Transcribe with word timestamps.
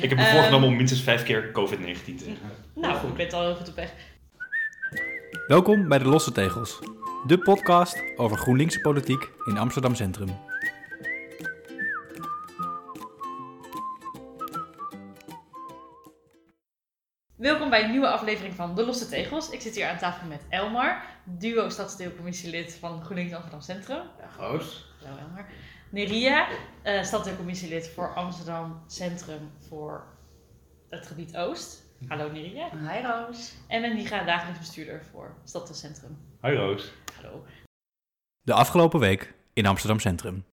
Ik 0.00 0.08
heb 0.08 0.18
me 0.18 0.24
Ehm, 0.24 0.34
voorgenomen 0.34 0.68
om 0.68 0.76
minstens 0.76 1.02
vijf 1.02 1.22
keer 1.22 1.50
COVID-19 1.52 2.16
te 2.16 2.24
zeggen. 2.24 2.50
Nou, 2.74 3.06
ik 3.06 3.14
ben 3.14 3.30
al 3.30 3.42
heel 3.42 3.54
goed 3.54 3.68
op 3.68 3.74
weg. 3.74 3.92
Welkom 5.46 5.88
bij 5.88 5.98
de 5.98 6.04
Losse 6.04 6.32
Tegels, 6.32 6.78
de 7.26 7.38
podcast 7.38 8.02
over 8.16 8.36
GroenLinkse 8.38 8.80
politiek 8.80 9.30
in 9.44 9.58
Amsterdam 9.58 9.94
Centrum. 9.94 10.28
Welkom 17.36 17.70
bij 17.70 17.84
een 17.84 17.90
nieuwe 17.90 18.08
aflevering 18.08 18.54
van 18.54 18.74
De 18.74 18.84
Losse 18.84 19.08
Tegels. 19.08 19.50
Ik 19.50 19.60
zit 19.60 19.74
hier 19.74 19.86
aan 19.88 19.98
tafel 19.98 20.28
met 20.28 20.42
Elmar, 20.48 21.02
duo 21.24 21.68
stadsdeelcommissielid 21.68 22.76
van 22.80 23.02
GroenLinks 23.02 23.32
Amsterdam 23.32 23.60
Centrum. 23.60 23.96
Ja, 23.96 24.28
Goos. 24.36 24.92
Hallo 25.04 25.18
Elmar. 25.18 25.46
Neria, 25.90 26.48
eh 26.82 27.02
stadsdeelcommissielid 27.02 27.88
voor 27.88 28.14
Amsterdam 28.14 28.82
Centrum 28.86 29.50
voor 29.68 30.06
het 30.88 31.06
gebied 31.06 31.36
Oost. 31.36 31.84
Hallo 32.08 32.32
Neria. 32.32 32.70
Hi 32.70 33.02
Roos. 33.06 33.54
En 33.68 33.80
Mendiga, 33.80 34.24
dagelijks 34.24 34.58
bestuurder 34.58 35.04
voor 35.04 35.34
Stadsdeelcentrum. 35.44 36.18
Hoi 36.40 36.56
Roos. 36.56 36.92
Hallo. 37.14 37.44
De 38.40 38.54
afgelopen 38.54 39.00
week 39.00 39.34
in 39.52 39.66
Amsterdam 39.66 40.00
Centrum. 40.00 40.44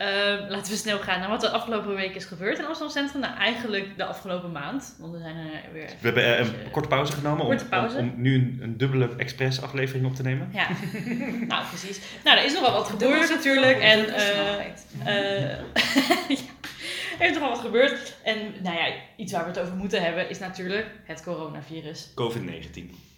Ehm, 0.00 0.50
laten 0.50 0.72
we 0.72 0.78
snel 0.78 0.98
gaan 0.98 1.20
naar 1.20 1.28
wat 1.28 1.40
de 1.40 1.50
afgelopen 1.50 1.94
week 1.94 2.14
is 2.14 2.24
gebeurd 2.24 2.58
in 2.58 2.64
Amsterdam 2.64 2.96
Centrum. 2.96 3.20
Nou, 3.20 3.36
eigenlijk 3.36 3.96
de 3.96 4.04
afgelopen 4.04 4.52
maand, 4.52 4.94
want 4.98 5.12
we 5.12 5.18
zijn 5.18 5.36
er 5.36 5.72
weer... 5.72 5.86
We 5.86 6.06
hebben 6.06 6.24
eh, 6.24 6.38
een 6.38 6.70
korte 6.70 6.88
pauze 6.88 7.12
genomen 7.12 7.46
om, 7.46 7.68
pauze. 7.68 7.96
om, 7.96 8.10
om 8.10 8.22
nu 8.22 8.34
een, 8.34 8.58
een 8.62 8.76
dubbele 8.76 9.08
express 9.16 9.62
aflevering 9.62 10.06
op 10.06 10.14
te 10.14 10.22
nemen. 10.22 10.48
Ja, 10.52 10.68
nou 11.54 11.66
precies. 11.66 12.00
Nou, 12.24 12.38
er 12.38 12.44
is 12.44 12.52
nog 12.52 12.62
wel 12.62 12.72
wat 12.72 12.88
gebeurd 12.88 13.28
natuurlijk. 13.28 13.78
En 13.78 14.14
eh, 14.14 14.58
eh, 15.04 15.58
ja, 16.38 16.50
er 17.18 17.26
is 17.26 17.32
nog 17.32 17.38
wel 17.38 17.48
wat 17.48 17.58
gebeurd. 17.58 18.16
En 18.22 18.38
nou 18.62 18.76
ja, 18.76 18.92
iets 19.16 19.32
waar 19.32 19.42
we 19.42 19.48
het 19.48 19.58
over 19.58 19.74
moeten 19.76 20.02
hebben 20.02 20.30
is 20.30 20.38
natuurlijk 20.38 20.86
het 21.04 21.22
coronavirus. 21.22 22.10
COVID-19. 22.14 23.09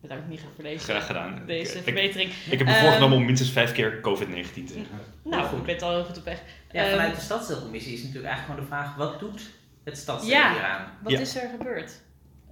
Bedankt 0.00 0.28
Micha 0.28 0.46
voor 0.54 0.64
deze, 0.64 0.84
Graag 0.84 1.06
gedaan. 1.06 1.42
deze 1.46 1.70
Ik- 1.72 1.76
ik, 1.78 1.82
verbetering. 1.82 2.30
ik 2.50 2.58
heb 2.58 2.66
me 2.68 2.74
Ehm, 2.74 2.82
voorgenomen 2.84 3.16
om 3.16 3.24
minstens 3.24 3.50
vijf 3.50 3.72
keer 3.72 4.00
COVID-19 4.00 4.66
te 4.66 4.72
zeggen. 4.72 4.98
Nou, 5.24 5.46
goed. 5.48 5.58
ik 5.58 5.64
ben 5.64 5.80
al 5.80 5.94
heel 5.94 6.04
goed 6.04 6.18
op 6.18 6.24
weg. 6.24 6.42
Ja, 6.72 6.82
Ehm, 6.82 6.90
vanuit 6.90 7.14
de 7.14 7.20
stadsdeelcommissie 7.20 7.92
is 7.92 8.02
natuurlijk 8.02 8.26
eigenlijk 8.26 8.60
gewoon 8.60 8.78
de 8.78 8.84
vraag: 8.86 8.96
wat 8.96 9.20
doet 9.20 9.50
het 9.84 9.96
stadsdeel 9.98 10.30
Ja. 10.30 10.52
hieraan? 10.52 10.92
Wat 11.02 11.12
Ja. 11.12 11.18
is 11.18 11.36
er 11.36 11.48
gebeurd? 11.58 12.00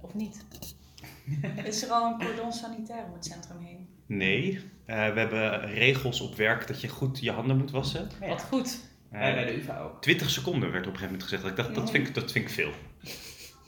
Of 0.01 0.13
niet? 0.13 0.45
Is 1.65 1.83
er 1.83 1.89
al 1.89 2.05
een 2.13 2.25
cordon 2.27 2.51
sanitair 2.53 3.03
om 3.05 3.13
het 3.13 3.25
centrum 3.25 3.59
heen? 3.59 3.87
Nee, 4.05 4.59
eh, 4.85 4.95
we 5.13 5.19
hebben 5.19 5.61
regels 5.73 6.21
op 6.21 6.35
werk 6.35 6.67
dat 6.67 6.81
je 6.81 6.87
goed 6.87 7.19
je 7.19 7.31
handen 7.31 7.57
moet 7.57 7.71
wassen. 7.71 8.09
Ja. 8.21 8.27
Wat 8.27 8.43
goed. 8.43 8.79
Eh, 9.11 9.19
bij 9.19 9.45
de 9.45 9.57
UvA 9.57 9.79
ook. 9.79 10.01
20 10.01 10.29
seconden 10.29 10.71
werd 10.71 10.87
op 10.87 10.93
een 10.93 10.99
gegeven 10.99 11.05
moment 11.05 11.23
gezegd. 11.23 11.45
Ik 11.45 11.55
dacht, 11.55 11.75
dat 11.75 11.91
vind 11.91 12.07
ik, 12.07 12.13
dat 12.13 12.31
vind 12.31 12.45
ik 12.45 12.51
veel. 12.51 12.71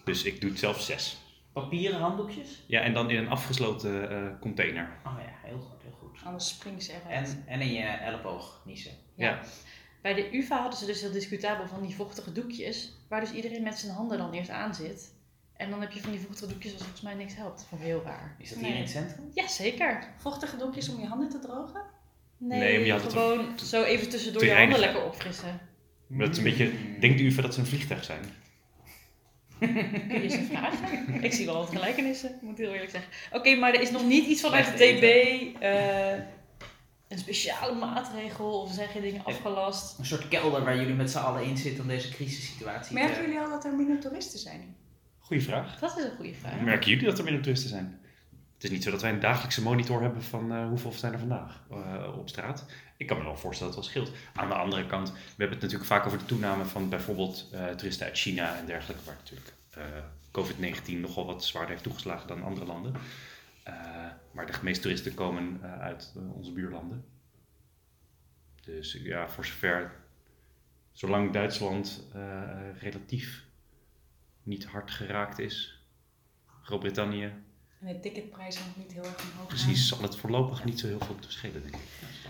Dus 0.03 0.23
ik 0.23 0.41
doe 0.41 0.49
het 0.49 0.59
zelf 0.59 0.81
zes. 0.81 1.21
Papieren 1.53 1.99
handdoekjes? 1.99 2.63
Ja, 2.67 2.81
en 2.81 2.93
dan 2.93 3.09
in 3.09 3.17
een 3.17 3.29
afgesloten 3.29 4.09
eh, 4.11 4.39
container. 4.39 4.89
Oh 5.05 5.13
ja, 5.25 5.47
heel 5.49 5.59
goed, 5.59 5.81
heel 5.83 5.97
goed. 5.99 6.19
Anders 6.23 6.49
springen 6.49 6.81
ze 6.81 6.93
eruit. 7.05 7.27
En, 7.29 7.43
en 7.47 7.61
in 7.61 7.73
je 7.73 7.81
elleboog 7.83 8.61
niezen. 8.65 8.91
Ja. 9.15 9.39
Bij 10.01 10.13
de 10.13 10.37
UvA 10.37 10.59
hadden 10.61 10.79
ze 10.79 10.85
dus 10.85 11.01
heel 11.01 11.11
discutabel 11.11 11.67
van 11.67 11.81
die 11.81 11.95
vochtige 11.95 12.31
doekjes. 12.31 12.93
Waar 13.09 13.19
dus 13.21 13.31
iedereen 13.31 13.63
met 13.63 13.77
zijn 13.77 13.93
handen 13.93 14.17
dan 14.17 14.31
eerst 14.33 14.49
aan 14.49 14.75
zit. 14.75 15.13
En 15.55 15.69
dan 15.69 15.81
heb 15.81 15.91
je 15.91 16.01
van 16.01 16.11
die 16.11 16.19
vochtige 16.19 16.47
doekjes 16.47 16.71
wat 16.71 16.81
volgens 16.81 17.01
mij 17.01 17.13
niks 17.13 17.35
helpt. 17.35 17.65
Vond 17.69 17.81
ik 17.81 17.87
heel 17.87 18.01
raar. 18.05 18.35
Is 18.39 18.49
dat 18.49 18.57
hier 18.57 18.67
Nee. 18.67 18.75
in 18.75 18.81
het 18.81 18.91
centrum? 18.91 19.31
Ja, 19.33 19.47
zeker. 19.47 20.13
Vochtige 20.17 20.57
doekjes 20.57 20.89
om 20.89 20.99
je 20.99 21.07
handen 21.07 21.29
te 21.29 21.39
drogen? 21.39 21.81
Nee, 22.37 22.59
Nee, 22.59 22.91
maar 22.91 23.01
je 23.01 23.09
gewoon 23.09 23.59
zo 23.59 23.83
even 23.83 24.09
tussendoor 24.09 24.45
je 24.45 24.53
handen 24.55 24.79
lekker 24.79 25.03
opfrissen. 25.05 25.59
Maar 26.07 26.25
dat 26.25 26.29
is 26.29 26.37
een 26.37 26.43
beetje, 26.43 26.71
denkt 26.99 27.17
de 27.17 27.23
UvA 27.23 27.41
dat 27.41 27.53
ze 27.53 27.59
een 27.59 27.65
vliegtuig 27.65 28.03
zijn? 28.03 28.19
Kun 29.59 30.21
je 30.21 30.29
ze 30.29 30.43
vragen? 30.51 31.23
Ik 31.23 31.33
zie 31.33 31.45
wel 31.45 31.55
wat 31.55 31.69
gelijkenissen, 31.69 32.39
moet 32.41 32.59
ik 32.59 32.65
heel 32.65 32.73
eerlijk 32.73 32.91
zeggen. 32.91 33.11
Oké, 33.31 33.55
maar 33.55 33.73
er 33.73 33.81
is 33.81 33.91
nog 33.91 34.05
niet 34.05 34.25
iets 34.25 34.41
vanuit 34.41 34.65
de 34.65 34.73
TB. 34.73 35.61
eh, 35.61 36.11
een 37.07 37.17
speciale 37.17 37.75
maatregel 37.75 38.61
of 38.61 38.73
zijn 38.73 38.89
geen 38.89 39.01
dingen 39.01 39.23
afgelast. 39.23 39.99
Een 39.99 40.05
soort 40.05 40.27
kelder 40.27 40.63
waar 40.63 40.77
jullie 40.77 40.93
met 40.93 41.11
z'n 41.11 41.17
allen 41.17 41.43
in 41.43 41.57
zitten 41.57 41.81
om 41.81 41.87
deze 41.89 42.09
crisissituatie 42.09 42.93
Merken 42.93 43.15
te... 43.15 43.21
jullie 43.21 43.39
al 43.39 43.49
dat 43.49 43.65
er 43.65 43.73
minder 43.73 43.99
toeristen 43.99 44.39
zijn? 44.39 44.75
Goeie 45.19 45.43
vraag. 45.43 45.79
Dat 45.79 45.97
is 45.97 46.03
een 46.03 46.15
goede 46.15 46.33
vraag. 46.33 46.59
Merken 46.59 46.89
jullie 46.89 47.05
dat 47.05 47.17
er 47.17 47.23
minder 47.23 47.41
toeristen 47.41 47.69
zijn? 47.69 47.99
Het 48.53 48.63
is 48.63 48.69
niet 48.69 48.83
zo 48.83 48.91
dat 48.91 49.01
wij 49.01 49.11
een 49.11 49.19
dagelijkse 49.19 49.61
monitor 49.61 50.01
hebben 50.01 50.23
van 50.23 50.51
eh, 50.51 50.67
hoeveel 50.67 50.91
zijn 50.91 51.13
er 51.13 51.19
vandaag 51.19 51.63
eh, 51.71 52.17
op 52.17 52.29
straat. 52.29 52.65
Ik 52.97 53.07
kan 53.07 53.17
me 53.17 53.23
wel 53.23 53.37
voorstellen 53.37 53.73
dat 53.73 53.83
het 53.83 53.93
wel 53.93 54.03
scheelt. 54.03 54.17
Aan 54.33 54.47
de 54.49 54.55
andere 54.55 54.85
kant, 54.85 55.11
we 55.11 55.17
hebben 55.27 55.49
het 55.49 55.61
natuurlijk 55.61 55.89
vaak 55.89 56.05
over 56.05 56.17
de 56.17 56.25
toename 56.25 56.65
van 56.65 56.89
bijvoorbeeld 56.89 57.49
eh, 57.51 57.67
toeristen 57.67 58.05
uit 58.05 58.17
China 58.17 58.57
en 58.57 58.65
dergelijke, 58.65 59.03
waar 59.05 59.15
natuurlijk 59.15 59.53
eh, 59.71 60.03
COVID-19 60.31 60.99
nogal 60.99 61.25
wat 61.25 61.43
zwaarder 61.43 61.71
heeft 61.71 61.83
toegeslagen 61.83 62.27
dan 62.27 62.43
andere 62.43 62.65
landen. 62.65 62.93
Eh, 63.63 64.07
maar 64.31 64.45
de 64.45 64.53
meeste 64.63 64.81
toeristen 64.81 65.13
komen 65.13 65.59
eh, 65.63 65.79
uit 65.79 66.13
onze 66.33 66.51
buurlanden. 66.51 67.05
Dus 68.61 68.93
ja, 68.93 69.29
voor 69.29 69.45
zover, 69.45 69.91
zolang 70.91 71.33
Duitsland 71.33 72.07
relatief 72.79 73.45
niet 74.43 74.65
hard 74.65 74.91
geraakt 74.91 75.39
is, 75.39 75.83
Groot-Brittannië, 76.61 77.33
En 77.79 77.87
de 77.93 77.99
ticketprijzen 77.99 78.61
nog 78.65 78.85
niet 78.85 78.93
heel 78.93 79.03
erg 79.03 79.31
omhoog. 79.31 79.47
Precies, 79.47 79.87
zal 79.87 80.01
het 80.01 80.15
voorlopig 80.15 80.63
niet 80.63 80.79
zo 80.79 80.87
heel 80.87 80.99
veel 80.99 81.15
te 81.15 81.23
verschillen, 81.23 81.61
denk 81.61 81.75
ik. 81.75 81.81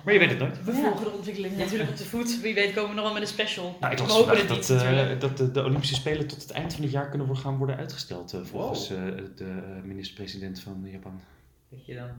Maar 0.03 0.13
je 0.13 0.19
weet 0.19 0.29
het 0.29 0.39
nooit. 0.39 0.63
We 0.63 0.73
volgen 0.73 1.03
de 1.03 1.09
ontwikkeling 1.09 1.57
natuurlijk 1.57 1.89
op 1.89 1.97
de 1.97 2.05
voet. 2.05 2.41
Wie 2.41 2.53
weet 2.53 2.73
komen 2.73 2.89
we 2.89 2.95
nog 2.95 3.03
wel 3.03 3.13
met 3.13 3.21
een 3.21 3.27
special. 3.27 3.77
Nou, 3.79 3.93
ik 3.93 3.99
we 3.99 4.11
hopen 4.11 4.37
het 4.37 4.47
dat, 4.47 4.69
eh, 4.69 5.19
dat 5.19 5.37
de, 5.37 5.51
de 5.51 5.63
Olympische 5.63 5.95
Spelen 5.95 6.27
tot 6.27 6.41
het 6.41 6.51
eind 6.51 6.73
van 6.73 6.83
het 6.83 6.91
jaar 6.91 7.09
kunnen 7.09 7.27
worden, 7.27 7.43
gaan 7.43 7.57
worden 7.57 7.77
uitgesteld, 7.77 8.33
eh, 8.33 8.41
volgens 8.43 8.89
eh, 8.89 8.97
de 9.35 9.79
minister-president 9.83 10.59
van 10.59 10.89
Japan. 10.91 11.21
Dat 11.69 11.85
je 11.85 11.95
dan 11.95 12.09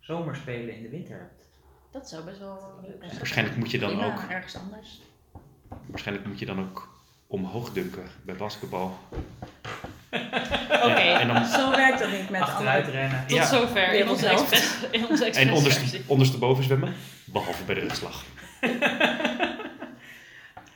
zomerspelen 0.00 0.76
in 0.76 0.82
de 0.82 0.88
winter 0.88 1.18
hebt. 1.18 1.48
Dat 1.90 2.08
zou 2.08 2.24
best 2.24 2.38
wel 2.38 2.80
leuk 2.82 2.96
zijn. 3.00 3.16
Waarschijnlijk 3.18 3.56
moet 3.56 3.70
je 3.70 3.78
dan 3.78 3.88
Prima, 3.88 4.06
ook, 4.06 4.30
ergens 4.30 4.56
anders. 4.56 5.00
waarschijnlijk 5.86 6.26
moet 6.26 6.38
je 6.38 6.46
dan 6.46 6.60
ook 6.60 6.98
omhoog 7.26 7.72
dunken 7.72 8.04
bij 8.24 8.36
basketbal. 8.36 8.98
Oké, 10.82 11.00
En, 11.00 11.28
dan, 11.28 11.46
Zo 11.46 11.70
werkt 11.70 11.98
dat 11.98 12.10
niet 12.10 12.30
met 12.30 12.40
Achteruit 12.40 12.84
andere... 12.84 12.98
rennen. 13.00 13.24
tot 13.26 13.36
ja. 13.36 13.46
zover 13.46 13.92
in 13.92 14.08
onze 14.08 14.22
Wereldelf. 14.24 14.52
expres, 14.52 14.90
in 14.90 15.08
onze 15.08 15.24
en 15.24 15.52
onderste, 15.52 16.00
ondersteboven 16.06 16.64
zwemmen, 16.64 16.94
behalve 17.24 17.64
bij 17.64 17.74
de 17.74 17.80
rugslag. 17.80 18.24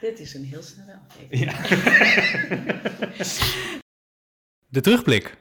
Dit 0.00 0.20
is 0.20 0.34
een 0.34 0.44
heel 0.44 0.62
snelle 0.62 0.98
aflevering. 1.08 1.50
Ja. 1.50 1.76
De 4.70 4.80
terugblik. 4.80 5.36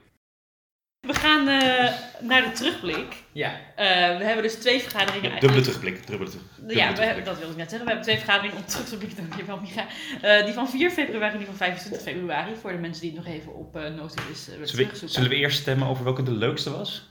We 1.01 1.13
gaan 1.13 1.47
eh, 1.47 1.91
naar 2.21 2.41
de 2.43 2.51
terugblik. 2.53 3.23
Ja, 3.31 3.51
Eh, 3.75 3.85
we 4.17 4.23
hebben 4.23 4.43
dus 4.43 4.53
twee 4.55 4.79
vergaderingen. 4.81 5.23
Ja, 5.23 5.29
eigenlijk- 5.29 5.41
dubbele 5.41 5.61
terugblik. 5.65 6.07
Dubbele 6.07 6.29
terug, 6.29 6.45
dubbele 6.57 6.79
Ja, 6.79 6.87
we, 6.89 6.93
terugblik. 6.95 7.25
dat 7.25 7.37
wilde 7.37 7.51
ik 7.51 7.57
net 7.57 7.69
zeggen. 7.69 7.87
We 7.87 7.93
hebben 7.93 8.11
twee 8.11 8.23
vergaderingen 8.23 8.57
om 8.57 8.65
terug 8.65 8.85
te 8.89 8.97
blikken. 8.97 9.17
Dankjewel, 9.29 9.59
Micha. 9.59 9.85
Eh, 10.21 10.45
die 10.45 10.53
van 10.53 10.69
4 10.69 10.89
februari 10.91 11.31
en 11.31 11.37
die 11.37 11.47
van 11.47 11.55
25 11.55 12.01
februari. 12.01 12.55
Voor 12.61 12.71
de 12.71 12.77
mensen 12.77 13.01
die 13.01 13.11
het 13.15 13.25
nog 13.25 13.33
even 13.33 13.55
op 13.55 13.75
uh, 13.75 13.81
Notice 13.81 14.17
uh, 14.19 14.25
willen 14.25 14.37
Zullen 14.37 14.59
we, 14.59 14.67
terugzoeken. 14.67 15.09
zullen 15.09 15.29
we 15.29 15.35
eerst 15.35 15.59
stemmen 15.59 15.87
over 15.87 16.03
welke 16.03 16.23
de 16.23 16.31
leukste 16.31 16.71
was? 16.71 17.09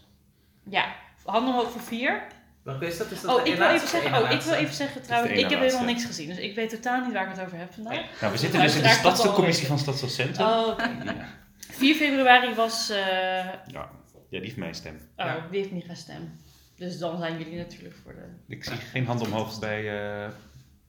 Ja, 0.70 0.84
handen 1.24 1.54
omhoog 1.54 1.70
voor 1.70 1.80
4. 1.80 2.22
welke 2.62 2.86
is 2.86 2.96
dat? 2.98 3.10
Is 3.10 3.20
dat 3.20 3.36
Oh, 3.38 3.44
de 3.44 3.50
ik 3.50 3.56
wil, 3.56 3.68
even 3.68 3.88
zeggen, 3.88 4.22
oh, 4.22 4.30
ik 4.30 4.40
wil 4.40 4.54
even 4.54 4.74
zeggen 4.74 5.02
trouwens, 5.02 5.32
ik 5.38 5.50
heb 5.50 5.60
helemaal 5.60 5.84
niks 5.84 6.04
gezien. 6.04 6.28
Dus 6.28 6.38
ik 6.38 6.54
weet 6.54 6.70
totaal 6.70 7.04
niet 7.04 7.12
waar 7.12 7.30
ik 7.30 7.36
het 7.36 7.44
over 7.46 7.58
heb 7.58 7.72
vandaag. 7.74 8.00
Nou, 8.20 8.32
we 8.32 8.38
zitten 8.38 8.60
dus 8.60 8.76
in 8.76 8.82
de 8.82 8.88
stadscommissie 8.88 9.66
van. 9.66 9.78
Stadsel 9.78 10.08
Centrum. 10.08 10.46
Oh, 10.46 10.68
oké. 10.68 10.88
Ja. 11.04 11.44
4 11.70 11.94
februari 11.94 12.54
was... 12.54 12.90
eh, 12.90 12.96
Ja. 12.96 13.60
ja, 13.66 13.90
die 14.30 14.40
heeft 14.40 14.56
mijn 14.56 14.74
stem. 14.74 14.94
oh, 14.94 15.26
Ja. 15.26 15.46
die 15.50 15.58
heeft 15.60 15.72
niet 15.72 15.84
gestemd. 15.88 16.30
Dus 16.76 16.98
dan 16.98 17.18
zijn 17.18 17.38
jullie 17.38 17.56
natuurlijk 17.56 17.94
voor 18.02 18.12
de... 18.14 18.54
Ik 18.54 18.64
zie 18.64 18.76
geen 18.76 19.06
hand 19.06 19.20
omhoog 19.20 19.58
bij, 19.60 19.78
eh, 19.78 20.30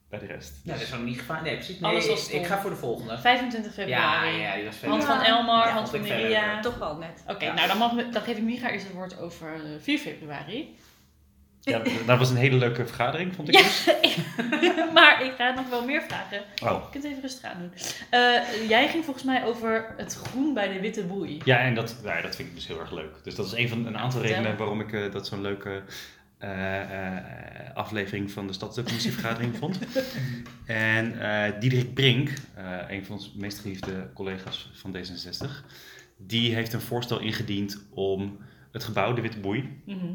bij 0.09 0.19
de 0.19 0.25
rest. 0.25 0.59
Ja, 0.63 0.73
dat 0.73 0.81
is 0.81 0.89
nog 0.89 1.03
niet 1.03 1.17
gevraagd. 1.19 1.43
Nee, 1.43 1.55
precies. 1.55 1.81
Alles 1.81 2.05
Nee, 2.05 2.15
was 2.15 2.29
ik, 2.29 2.45
ga 2.45 2.59
voor 2.61 2.69
de 2.69 2.75
volgende. 2.75 3.17
25 3.17 3.75
Ja, 3.75 3.81
februari. 3.83 4.37
ja, 4.37 4.55
die 4.55 4.65
was 4.65 4.81
Hand 4.81 5.01
Ja. 5.01 5.07
van 5.15 5.25
Elmar, 5.25 5.67
Ja, 5.67 5.73
hand 5.73 5.89
van 5.89 5.99
Maria. 6.01 6.59
Toch 6.61 6.77
wel 6.77 6.97
net. 6.97 7.23
Oké, 7.27 7.45
Ja. 7.45 7.53
nou 7.53 7.67
dan, 7.67 7.77
mag, 7.77 8.09
dan 8.09 8.21
geef 8.21 8.37
ik 8.37 8.43
Micha 8.43 8.69
eerst 8.69 8.85
het 8.85 8.95
woord 8.95 9.19
over 9.19 9.53
eh, 9.53 9.61
4 9.79 9.97
februari. 9.99 10.77
Ja, 11.67 11.81
dat 12.05 12.17
was 12.17 12.29
een 12.29 12.35
hele 12.35 12.55
leuke 12.55 12.85
vergadering, 12.85 13.35
vond 13.35 13.47
ik 13.47 13.55
Ja. 13.55 13.61
dus. 13.63 13.87
maar 14.93 15.23
ik 15.25 15.33
ga 15.37 15.53
nog 15.53 15.69
wel 15.69 15.85
meer 15.85 16.01
vragen. 16.01 16.41
Oh. 16.63 16.83
Je 16.83 16.89
kunt 16.91 17.03
even 17.03 17.21
rustig 17.21 17.43
aan 17.51 17.59
doen. 17.59 17.71
Eh, 18.09 18.69
jij 18.69 18.87
ging 18.87 19.03
volgens 19.03 19.25
mij 19.25 19.45
over 19.45 19.93
het 19.97 20.13
groen 20.15 20.53
bij 20.53 20.73
de 20.73 20.79
witte 20.79 21.03
boei. 21.03 21.41
Ja, 21.45 21.59
en 21.59 21.73
dat, 21.75 21.95
ja, 22.03 22.21
dat 22.21 22.35
vind 22.35 22.47
ik 22.49 22.55
dus 22.55 22.67
heel 22.67 22.79
erg 22.79 22.91
leuk. 22.91 23.15
Dus 23.23 23.35
dat 23.35 23.45
is 23.45 23.53
een 23.53 23.69
van 23.69 23.85
een 23.85 23.97
aantal 23.97 24.21
redenen 24.21 24.57
waarom 24.57 24.79
ik 24.81 24.93
eh, 24.93 25.11
dat 25.11 25.27
zo'n 25.27 25.41
leuke 25.41 25.81
eh, 26.37 26.49
aflevering 27.73 28.31
van 28.31 28.47
de 28.47 28.53
stadscommissievergadering 28.53 29.57
vond. 29.57 29.79
En 30.65 31.13
Diederik 31.59 31.93
Brink, 31.93 32.29
een 32.87 33.05
van 33.05 33.15
onze 33.15 33.29
meest 33.35 33.59
geliefde 33.59 34.09
collega's 34.13 34.69
van 34.73 34.95
D66, 34.97 35.49
die 36.17 36.53
heeft 36.53 36.73
een 36.73 36.81
voorstel 36.81 37.19
ingediend 37.19 37.85
om 37.93 38.37
het 38.71 38.83
gebouw, 38.83 39.13
de 39.13 39.21
Witte 39.21 39.39
Boei, 39.39 39.81
Mhm. 39.85 40.05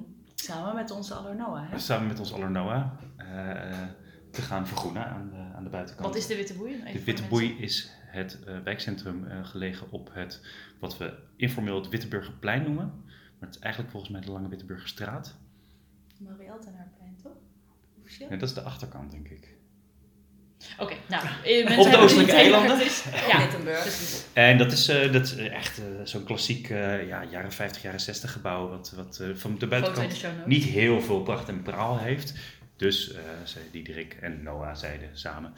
Samen 0.42 0.74
met 0.74 0.90
onze 0.90 1.14
Alornoa, 1.14 1.66
hè? 1.68 1.78
samen 1.78 2.08
met 2.08 2.18
ons 2.18 2.34
Alornoa, 2.34 2.96
eh, 3.16 3.70
eh, 3.70 3.88
te 4.30 4.42
gaan 4.42 4.66
vergroenen 4.66 5.06
aan 5.06 5.30
de, 5.30 5.56
aan 5.56 5.64
de 5.64 5.70
buitenkant. 5.70 6.08
Wat 6.08 6.16
is 6.16 6.26
de 6.26 6.36
witte 6.36 6.54
boei? 6.54 6.82
De 6.92 7.04
Witte. 7.04 7.22
Boei 7.22 7.58
is 7.58 7.90
het 8.06 8.38
wijkcentrum 8.64 9.26
gelegen 9.42 9.90
op 9.90 10.10
het, 10.12 10.40
wat 10.80 10.98
we 10.98 11.18
informeel 11.36 11.76
het 11.76 11.88
Witteburgerplein 11.88 12.62
noemen. 12.62 13.02
Maar 13.38 13.48
het 13.48 13.54
is 13.54 13.58
eigenlijk 13.58 13.92
volgens 13.92 14.12
mij 14.12 14.20
de 14.20 14.30
Lange 14.30 14.48
Witteburgerstraat. 14.48 15.36
Altenaarplein, 16.50 17.16
toch? 17.22 17.36
Nee, 18.18 18.38
dat 18.38 18.48
is 18.48 18.54
de 18.54 18.60
achterkant, 18.60 19.10
denk 19.10 19.28
ik. 19.28 19.56
Oké, 20.78 20.94
nou, 21.08 21.24
eh, 21.44 21.64
mensen 21.64 21.84
Op 21.84 21.90
de 21.90 21.98
Oostelijke 21.98 22.32
eilanden. 22.32 22.78
Ja, 23.28 23.38
Wittenburg. 23.38 23.80
precies. 23.80 24.24
En 24.32 24.58
dat 24.58 24.72
is, 24.72 24.88
eh, 24.88 25.12
dat 25.12 25.24
is 25.24 25.36
echt 25.36 25.78
eh, 25.78 25.84
zo'n 26.04 26.24
klassiek 26.24 26.70
eh, 26.70 27.06
ja, 27.06 27.24
jaren 27.30 27.52
50, 27.52 27.82
jaren 27.82 28.00
60 28.00 28.32
gebouw, 28.32 28.68
wat, 28.68 28.92
wat 28.96 29.18
eh, 29.22 29.28
van 29.34 29.58
de 29.58 29.66
buitenkant 29.66 30.20
de 30.20 30.28
niet 30.46 30.64
heel 30.64 31.00
veel 31.00 31.20
pracht 31.22 31.48
en 31.48 31.62
praal 31.62 31.98
heeft. 31.98 32.32
Dus, 32.76 33.12
eh 33.12 33.20
zei 33.44 33.64
Diederik 33.72 34.16
en 34.20 34.42
Noah 34.42 34.76
zeiden 34.76 35.08
samen, 35.12 35.52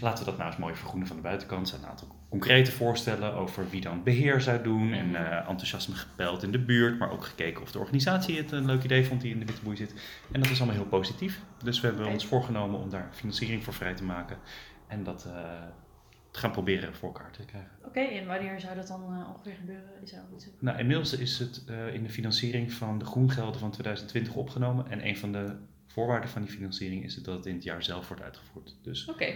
laten 0.00 0.24
we 0.24 0.30
dat 0.30 0.38
nou 0.38 0.50
eens 0.50 0.60
mooi 0.60 0.74
vergroenen 0.74 1.06
van 1.08 1.16
de 1.16 1.22
buitenkant. 1.22 1.62
Er 1.62 1.68
zijn 1.68 1.82
een 1.82 1.88
aantal 1.88 2.08
concrete 2.30 2.72
voorstellen 2.72 3.34
over 3.34 3.70
wie 3.70 3.80
dan 3.80 4.02
beheer 4.02 4.40
zou 4.40 4.62
doen. 4.62 4.92
En 4.92 5.06
Mhm. 5.06 5.14
eh, 5.14 5.36
enthousiasme 5.48 5.94
gepeld 5.94 6.42
in 6.42 6.52
de 6.52 6.58
buurt, 6.58 6.98
maar 6.98 7.10
ook 7.10 7.24
gekeken 7.24 7.62
of 7.62 7.72
de 7.72 7.78
organisatie 7.78 8.36
het 8.36 8.52
een 8.52 8.66
leuk 8.66 8.82
idee 8.84 9.04
vond 9.04 9.20
die 9.20 9.32
in 9.32 9.38
de 9.38 9.44
Witte 9.46 9.62
Boei 9.62 9.76
zit. 9.76 9.94
En 10.32 10.40
dat 10.40 10.50
is 10.50 10.58
allemaal 10.60 10.76
heel 10.80 10.88
positief. 10.88 11.40
Dus 11.64 11.80
we 11.80 11.86
hebben 11.86 12.06
ons 12.06 12.26
voorgenomen 12.26 12.80
om 12.80 12.90
daar 12.90 13.08
financiering 13.12 13.64
voor 13.64 13.72
vrij 13.74 13.94
te 13.94 14.04
maken. 14.04 14.38
En 14.86 15.02
dat 15.04 15.24
eh, 15.24 15.32
te 16.30 16.38
gaan 16.38 16.50
proberen 16.52 16.94
voor 16.94 17.08
elkaar 17.08 17.30
te 17.32 17.44
krijgen. 17.44 17.70
Oké, 17.84 18.00
en 18.00 18.26
wanneer 18.26 18.60
zou 18.60 18.74
dat 18.74 18.86
dan 18.86 19.02
eh, 19.02 19.28
ongeveer 19.34 19.54
gebeuren? 19.54 19.90
Is 20.02 20.12
over? 20.14 20.48
Nou, 20.58 20.78
inmiddels 20.78 21.12
is 21.16 21.38
het 21.38 21.64
in 21.92 22.02
de 22.02 22.08
financiering 22.10 22.72
van 22.72 22.98
de 22.98 23.04
groengelden 23.04 23.60
van 23.60 23.70
2020 23.70 24.34
opgenomen. 24.34 24.90
En 24.90 25.06
een 25.06 25.16
van 25.16 25.32
de 25.32 25.56
voorwaarden 25.86 26.30
van 26.30 26.42
die 26.42 26.50
financiering 26.50 27.04
is 27.04 27.14
het 27.14 27.24
dat 27.24 27.36
het 27.36 27.46
in 27.46 27.54
het 27.54 27.62
jaar 27.64 27.82
zelf 27.82 28.08
wordt 28.08 28.22
uitgevoerd. 28.22 28.76
Dus 28.82 29.06
Oké, 29.08 29.32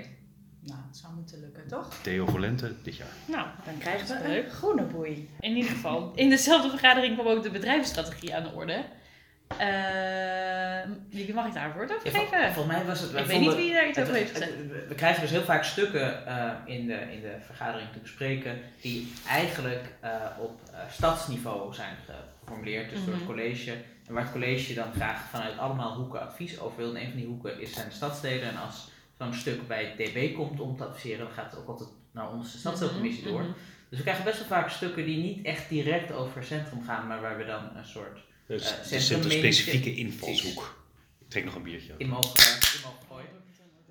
Nou, 0.67 0.79
het 0.89 0.97
zou 0.97 1.15
moeten 1.15 1.41
lukken, 1.41 1.67
toch? 1.69 1.95
Theo 2.03 2.27
Volente 2.27 2.73
dit 2.83 2.97
jaar. 2.97 3.07
nou, 3.27 3.47
Dan 3.65 3.79
krijgen 3.79 4.23
we 4.23 4.39
een 4.45 4.51
groene 4.51 4.83
boei. 4.83 5.29
in 5.41 5.57
ieder 5.57 5.71
geval. 5.71 6.13
In 6.15 6.29
dezelfde 6.31 6.71
vergadering 6.71 7.15
kwam 7.19 7.27
ook 7.37 7.43
de 7.43 7.51
bedrijfsstrategie 7.51 8.35
aan 8.35 8.43
de 8.43 8.53
orde. 8.53 8.85
Ehm, 9.59 10.91
wie 11.11 11.35
mag 11.35 11.47
ik 11.47 11.55
daar 11.55 11.67
een 11.67 11.73
woord 11.73 11.95
over 11.95 12.13
Ja, 12.13 12.19
geven? 12.19 12.53
volgens 12.53 12.77
mij 12.77 12.85
was 12.85 13.01
het... 13.01 13.13
Ik 13.15 13.27
weet 13.27 13.41
niet 13.41 13.55
wie 13.55 13.73
daar 13.73 13.89
iets 13.89 13.97
het- 13.99 14.07
over 14.07 14.19
heeft 14.19 14.31
gezegd. 14.33 14.53
We 14.89 14.95
krijgen 14.95 15.21
dus 15.23 15.31
heel 15.31 15.43
vaak 15.43 15.65
stukken 15.65 16.27
eh, 16.27 16.51
in, 16.65 16.87
de, 16.87 16.95
in 17.13 17.21
de 17.21 17.37
vergadering 17.47 17.93
te 17.93 17.99
bespreken 17.99 18.59
die 18.81 19.13
eigenlijk 19.29 19.85
eh, 20.01 20.11
op 20.39 20.61
eh, 20.73 20.79
stadsniveau 20.91 21.75
zijn 21.75 21.97
geformuleerd, 22.41 22.91
dus 22.91 22.99
door 23.05 23.15
het 23.15 23.23
Mhm. 23.23 23.33
college. 23.33 23.71
En 24.07 24.15
waar 24.15 24.23
het 24.23 24.33
college 24.33 24.75
dan 24.75 24.93
graag 24.95 25.29
vanuit 25.31 25.59
allemaal 25.59 25.95
hoeken 25.95 26.21
advies 26.21 26.61
over 26.61 26.77
wil. 26.77 26.95
En 26.95 27.01
een 27.01 27.09
van 27.09 27.17
die 27.17 27.27
hoeken 27.27 27.61
is 27.61 27.73
zijn 27.73 27.89
de 27.89 27.95
stadsdelen. 27.95 28.49
En 28.49 28.57
als 28.57 28.89
zo'n 29.25 29.41
stuk 29.41 29.67
bij 29.69 29.85
het 29.85 29.97
DB 29.97 30.35
komt 30.35 30.61
om 30.61 30.77
te 30.77 30.85
adviseren, 30.85 31.19
dan 31.27 31.35
gaat 31.35 31.51
het 31.51 31.61
ook 31.61 31.69
altijd 31.69 31.89
naar 32.13 32.33
onze 32.33 32.59
stadsdeelcommissie 32.59 33.25
door. 33.25 33.41
Mhm, 33.41 33.51
Dus 33.89 33.99
we 33.99 34.05
krijgen 34.05 34.25
best 34.25 34.39
wel 34.39 34.47
vaak 34.47 34.71
stukken 34.71 35.05
die 35.05 35.17
niet 35.23 35.45
echt 35.47 35.69
direct 35.69 36.13
over 36.13 36.37
het 36.39 36.47
centrum 36.47 36.85
gaan, 36.85 37.07
maar 37.07 37.21
waar 37.21 37.37
we 37.39 37.45
dan 37.45 37.77
een 37.77 37.85
soort 37.85 38.19
Dus 38.47 38.63
Eh, 38.73 38.79
er 38.79 38.85
zit 38.85 39.03
centrum 39.03 39.21
een 39.31 39.37
mening- 39.37 39.55
specifieke 39.55 39.95
invalshoek. 39.95 40.85
Ik 41.21 41.29
trek 41.31 41.45
nog 41.45 41.55
een 41.55 41.63
biertje. 41.63 41.95
in 41.99 42.09
mogen, 42.09 42.31
in 42.35 42.81
mogen 42.85 42.99
gooien. 43.09 43.29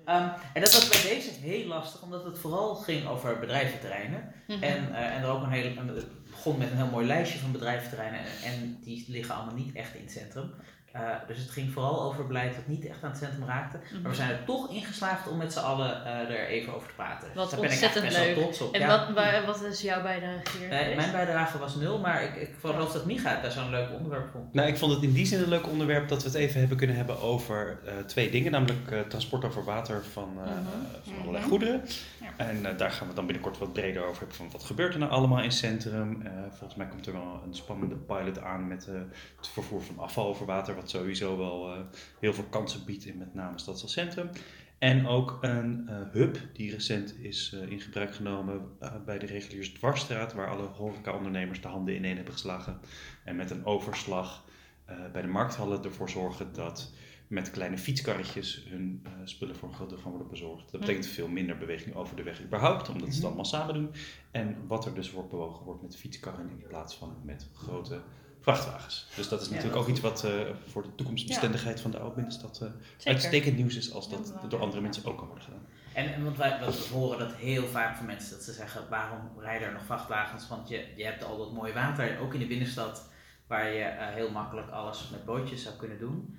Ehm, 0.04 0.28
en 0.54 0.60
dat 0.62 0.72
was 0.72 0.88
bij 0.88 1.02
deze 1.14 1.30
heel 1.30 1.66
lastig, 1.66 2.02
omdat 2.02 2.24
het 2.24 2.38
vooral 2.38 2.74
ging 2.74 3.06
over 3.06 3.38
bedrijventerreinen. 3.38 4.32
mhm. 4.46 4.62
En, 4.62 4.94
eh, 4.94 5.14
en 5.16 5.22
er 5.22 5.28
ook 5.28 5.42
een 5.42 5.50
heel, 5.50 5.76
een- 5.76 5.88
het 5.88 6.30
begon 6.30 6.58
met 6.58 6.70
een 6.70 6.76
heel 6.76 6.86
mooi 6.90 7.06
lijstje 7.06 7.38
van 7.38 7.52
bedrijventerreinen. 7.52 8.20
En, 8.20 8.26
en 8.52 8.78
die 8.84 9.04
liggen 9.08 9.34
allemaal 9.34 9.54
niet 9.54 9.74
echt 9.74 9.94
in 9.94 10.02
het 10.02 10.12
centrum. 10.12 10.50
Eh, 10.94 11.00
dus 11.26 11.38
het 11.38 11.50
ging 11.50 11.72
vooral 11.72 12.02
over 12.02 12.26
beleid 12.26 12.54
dat 12.54 12.66
niet 12.66 12.86
echt 12.86 13.02
aan 13.02 13.10
het 13.10 13.18
centrum 13.18 13.46
raakte. 13.46 13.76
Mhm. 13.92 14.00
Maar 14.02 14.10
we 14.10 14.16
zijn 14.16 14.30
er 14.30 14.44
toch 14.44 14.70
in 14.70 14.82
geslaagd 14.84 15.28
om 15.28 15.36
met 15.36 15.52
z'n 15.52 15.58
allen 15.58 16.04
eh, 16.04 16.18
er 16.40 16.46
even 16.46 16.74
over 16.74 16.88
te 16.88 16.94
praten. 16.94 17.28
Wat 17.34 17.50
Daar 17.50 17.60
ben 17.60 17.68
ik 17.68 17.74
ontzettend 17.74 18.04
eigenlijk 18.04 18.14
best 18.14 18.26
leuk. 18.26 18.34
wel 18.34 18.44
trots 18.44 18.60
op. 18.60 18.74
En 18.74 18.80
ja. 18.80 18.86
wat, 18.86 19.14
wa- 19.14 19.44
wat 19.46 19.62
is 19.62 19.80
jouw 19.80 20.02
bijdrage 20.02 20.58
hier? 20.58 20.70
Eh, 20.70 20.96
mijn 20.96 21.12
bijdrage 21.12 21.58
was 21.58 21.74
nul, 21.74 21.98
maar 21.98 22.22
ik, 22.22 22.34
ik 22.36 22.54
geloof 22.60 22.92
dat 22.92 23.06
Micha 23.06 23.40
daar 23.40 23.50
zo'n 23.50 23.70
leuk 23.70 23.88
onderwerp 23.96 24.28
vond. 24.32 24.52
Nou, 24.54 24.68
ik 24.68 24.76
vond 24.78 24.92
het 24.92 25.02
in 25.02 25.12
die 25.12 25.26
zin 25.26 25.42
een 25.42 25.48
leuk 25.48 25.66
onderwerp 25.68 26.08
dat 26.08 26.22
we 26.22 26.28
het 26.28 26.36
even 26.38 26.58
hebben 26.60 26.76
kunnen 26.76 26.96
hebben 26.96 27.20
over 27.20 27.78
eh, 27.86 27.92
twee 28.06 28.30
dingen. 28.30 28.52
Namelijk 28.52 28.90
eh, 28.90 29.00
transport 29.00 29.44
over 29.44 29.64
water 29.64 30.04
van, 30.12 30.28
eh, 30.44 30.50
Mhm. 30.50 30.62
van 31.04 31.14
allerlei 31.20 31.44
goederen. 31.44 31.82
Ja. 32.20 32.28
En 32.46 32.66
eh, 32.66 32.78
daar 32.78 32.90
gaan 32.90 33.08
we 33.08 33.14
dan 33.14 33.24
binnenkort 33.26 33.58
wat 33.58 33.72
breder 33.72 34.02
over 34.04 34.18
hebben 34.18 34.36
van 34.36 34.50
wat 34.52 34.64
gebeurt 34.64 34.92
er 34.94 34.98
nou 35.00 35.12
allemaal 35.12 35.38
in 35.38 35.44
het 35.44 35.54
centrum. 35.54 36.22
Eh, 36.24 36.32
volgens 36.48 36.74
mij 36.74 36.86
komt 36.86 37.06
er 37.06 37.12
wel 37.12 37.40
een 37.46 37.54
spannende 37.54 37.94
pilot 37.96 38.40
aan 38.42 38.68
met 38.68 38.86
het 39.36 39.48
vervoer 39.48 39.82
van 39.82 39.98
afval 39.98 40.26
over 40.26 40.46
water. 40.46 40.74
Wat 40.84 40.92
sowieso 40.92 41.36
wel 41.36 41.74
eh, 41.74 41.80
heel 42.20 42.34
veel 42.34 42.44
kansen 42.44 42.84
biedt 42.84 43.04
in 43.04 43.18
met 43.18 43.34
name 43.34 43.58
Stadscentrum. 43.58 44.30
En 44.78 45.06
ook 45.06 45.38
een 45.40 45.88
eh, 45.88 45.96
hub 46.12 46.38
die 46.52 46.70
recent 46.70 47.14
is 47.18 47.52
eh, 47.54 47.70
in 47.70 47.80
gebruik 47.80 48.14
genomen 48.14 48.76
bij 49.04 49.18
de 49.18 49.26
reguliers 49.26 49.68
Dwarsstraat, 49.72 50.32
waar 50.32 50.50
alle 50.50 50.66
horecaondernemers 50.66 51.60
de 51.60 51.68
handen 51.68 51.94
ineen 51.94 52.16
hebben 52.16 52.32
geslagen. 52.32 52.80
En 53.24 53.36
met 53.36 53.50
een 53.50 53.64
overslag 53.64 54.44
bij 55.12 55.22
de 55.22 55.28
markthallen 55.28 55.84
ervoor 55.84 56.10
zorgen 56.10 56.52
dat 56.52 56.92
met 57.28 57.50
kleine 57.50 57.78
fietskarretjes 57.78 58.66
hun 58.68 59.06
spullen 59.24 59.56
voor 59.56 59.68
een 59.68 59.74
groot 59.74 59.88
deel 59.88 59.98
gaan 59.98 60.10
worden 60.10 60.28
bezorgd. 60.28 60.70
Dat 60.72 60.80
betekent 60.80 61.06
veel 61.06 61.28
minder 61.28 61.58
beweging 61.58 61.94
over 61.94 62.16
de 62.16 62.22
weg 62.22 62.42
überhaupt, 62.42 62.88
omdat 62.88 63.00
ze 63.00 63.06
het 63.06 63.16
Mhm. 63.16 63.26
allemaal 63.26 63.44
samen 63.44 63.74
doen. 63.74 63.90
En 64.30 64.66
wat 64.66 64.86
er 64.86 64.94
dus 64.94 65.10
wordt 65.10 65.30
bewogen 65.30 65.64
wordt 65.64 65.82
met 65.82 65.96
fietskarren 65.96 66.50
in 66.50 66.66
plaats 66.68 66.96
van 66.96 67.16
met 67.22 67.48
grote 67.54 68.02
vrachtwagens. 68.44 69.06
Dus 69.16 69.28
dat 69.28 69.40
is 69.40 69.48
natuurlijk 69.48 69.76
ook 69.76 69.88
iets 69.88 70.00
wat 70.00 70.24
eh, 70.24 70.30
voor 70.66 70.82
de 70.82 70.94
toekomstbestendigheid 70.94 71.80
van 71.80 71.90
de 71.90 71.98
oude 71.98 72.14
binnenstad 72.14 72.60
eh, 72.62 72.68
uitstekend 73.12 73.56
nieuws 73.56 73.76
is 73.76 73.92
als 73.92 74.10
dat 74.10 74.32
door 74.48 74.60
andere 74.60 74.82
mensen 74.82 75.04
ook 75.04 75.18
kan 75.18 75.26
worden 75.26 75.44
gedaan. 75.44 75.66
En, 75.92 76.14
en 76.14 76.24
want 76.24 76.36
wij 76.36 76.60
wat 76.60 76.88
we 76.88 76.94
horen 76.94 77.18
dat 77.18 77.34
heel 77.34 77.66
vaak 77.66 77.96
van 77.96 78.06
mensen 78.06 78.30
dat 78.30 78.44
ze 78.44 78.52
zeggen, 78.52 78.88
waarom 78.88 79.20
rijden 79.38 79.68
er 79.68 79.72
nog 79.72 79.84
vrachtwagens? 79.84 80.48
Want 80.48 80.68
je, 80.68 80.86
je 80.96 81.04
hebt 81.04 81.24
al 81.24 81.38
dat 81.38 81.52
mooie 81.52 81.72
water, 81.72 82.18
ook 82.20 82.34
in 82.34 82.40
de 82.40 82.46
binnenstad, 82.46 83.08
waar 83.46 83.72
je 83.72 83.82
eh, 83.82 84.14
heel 84.14 84.30
makkelijk 84.30 84.70
alles 84.70 85.08
met 85.10 85.24
bootjes 85.24 85.62
zou 85.62 85.74
kunnen 85.76 85.98
doen. 85.98 86.38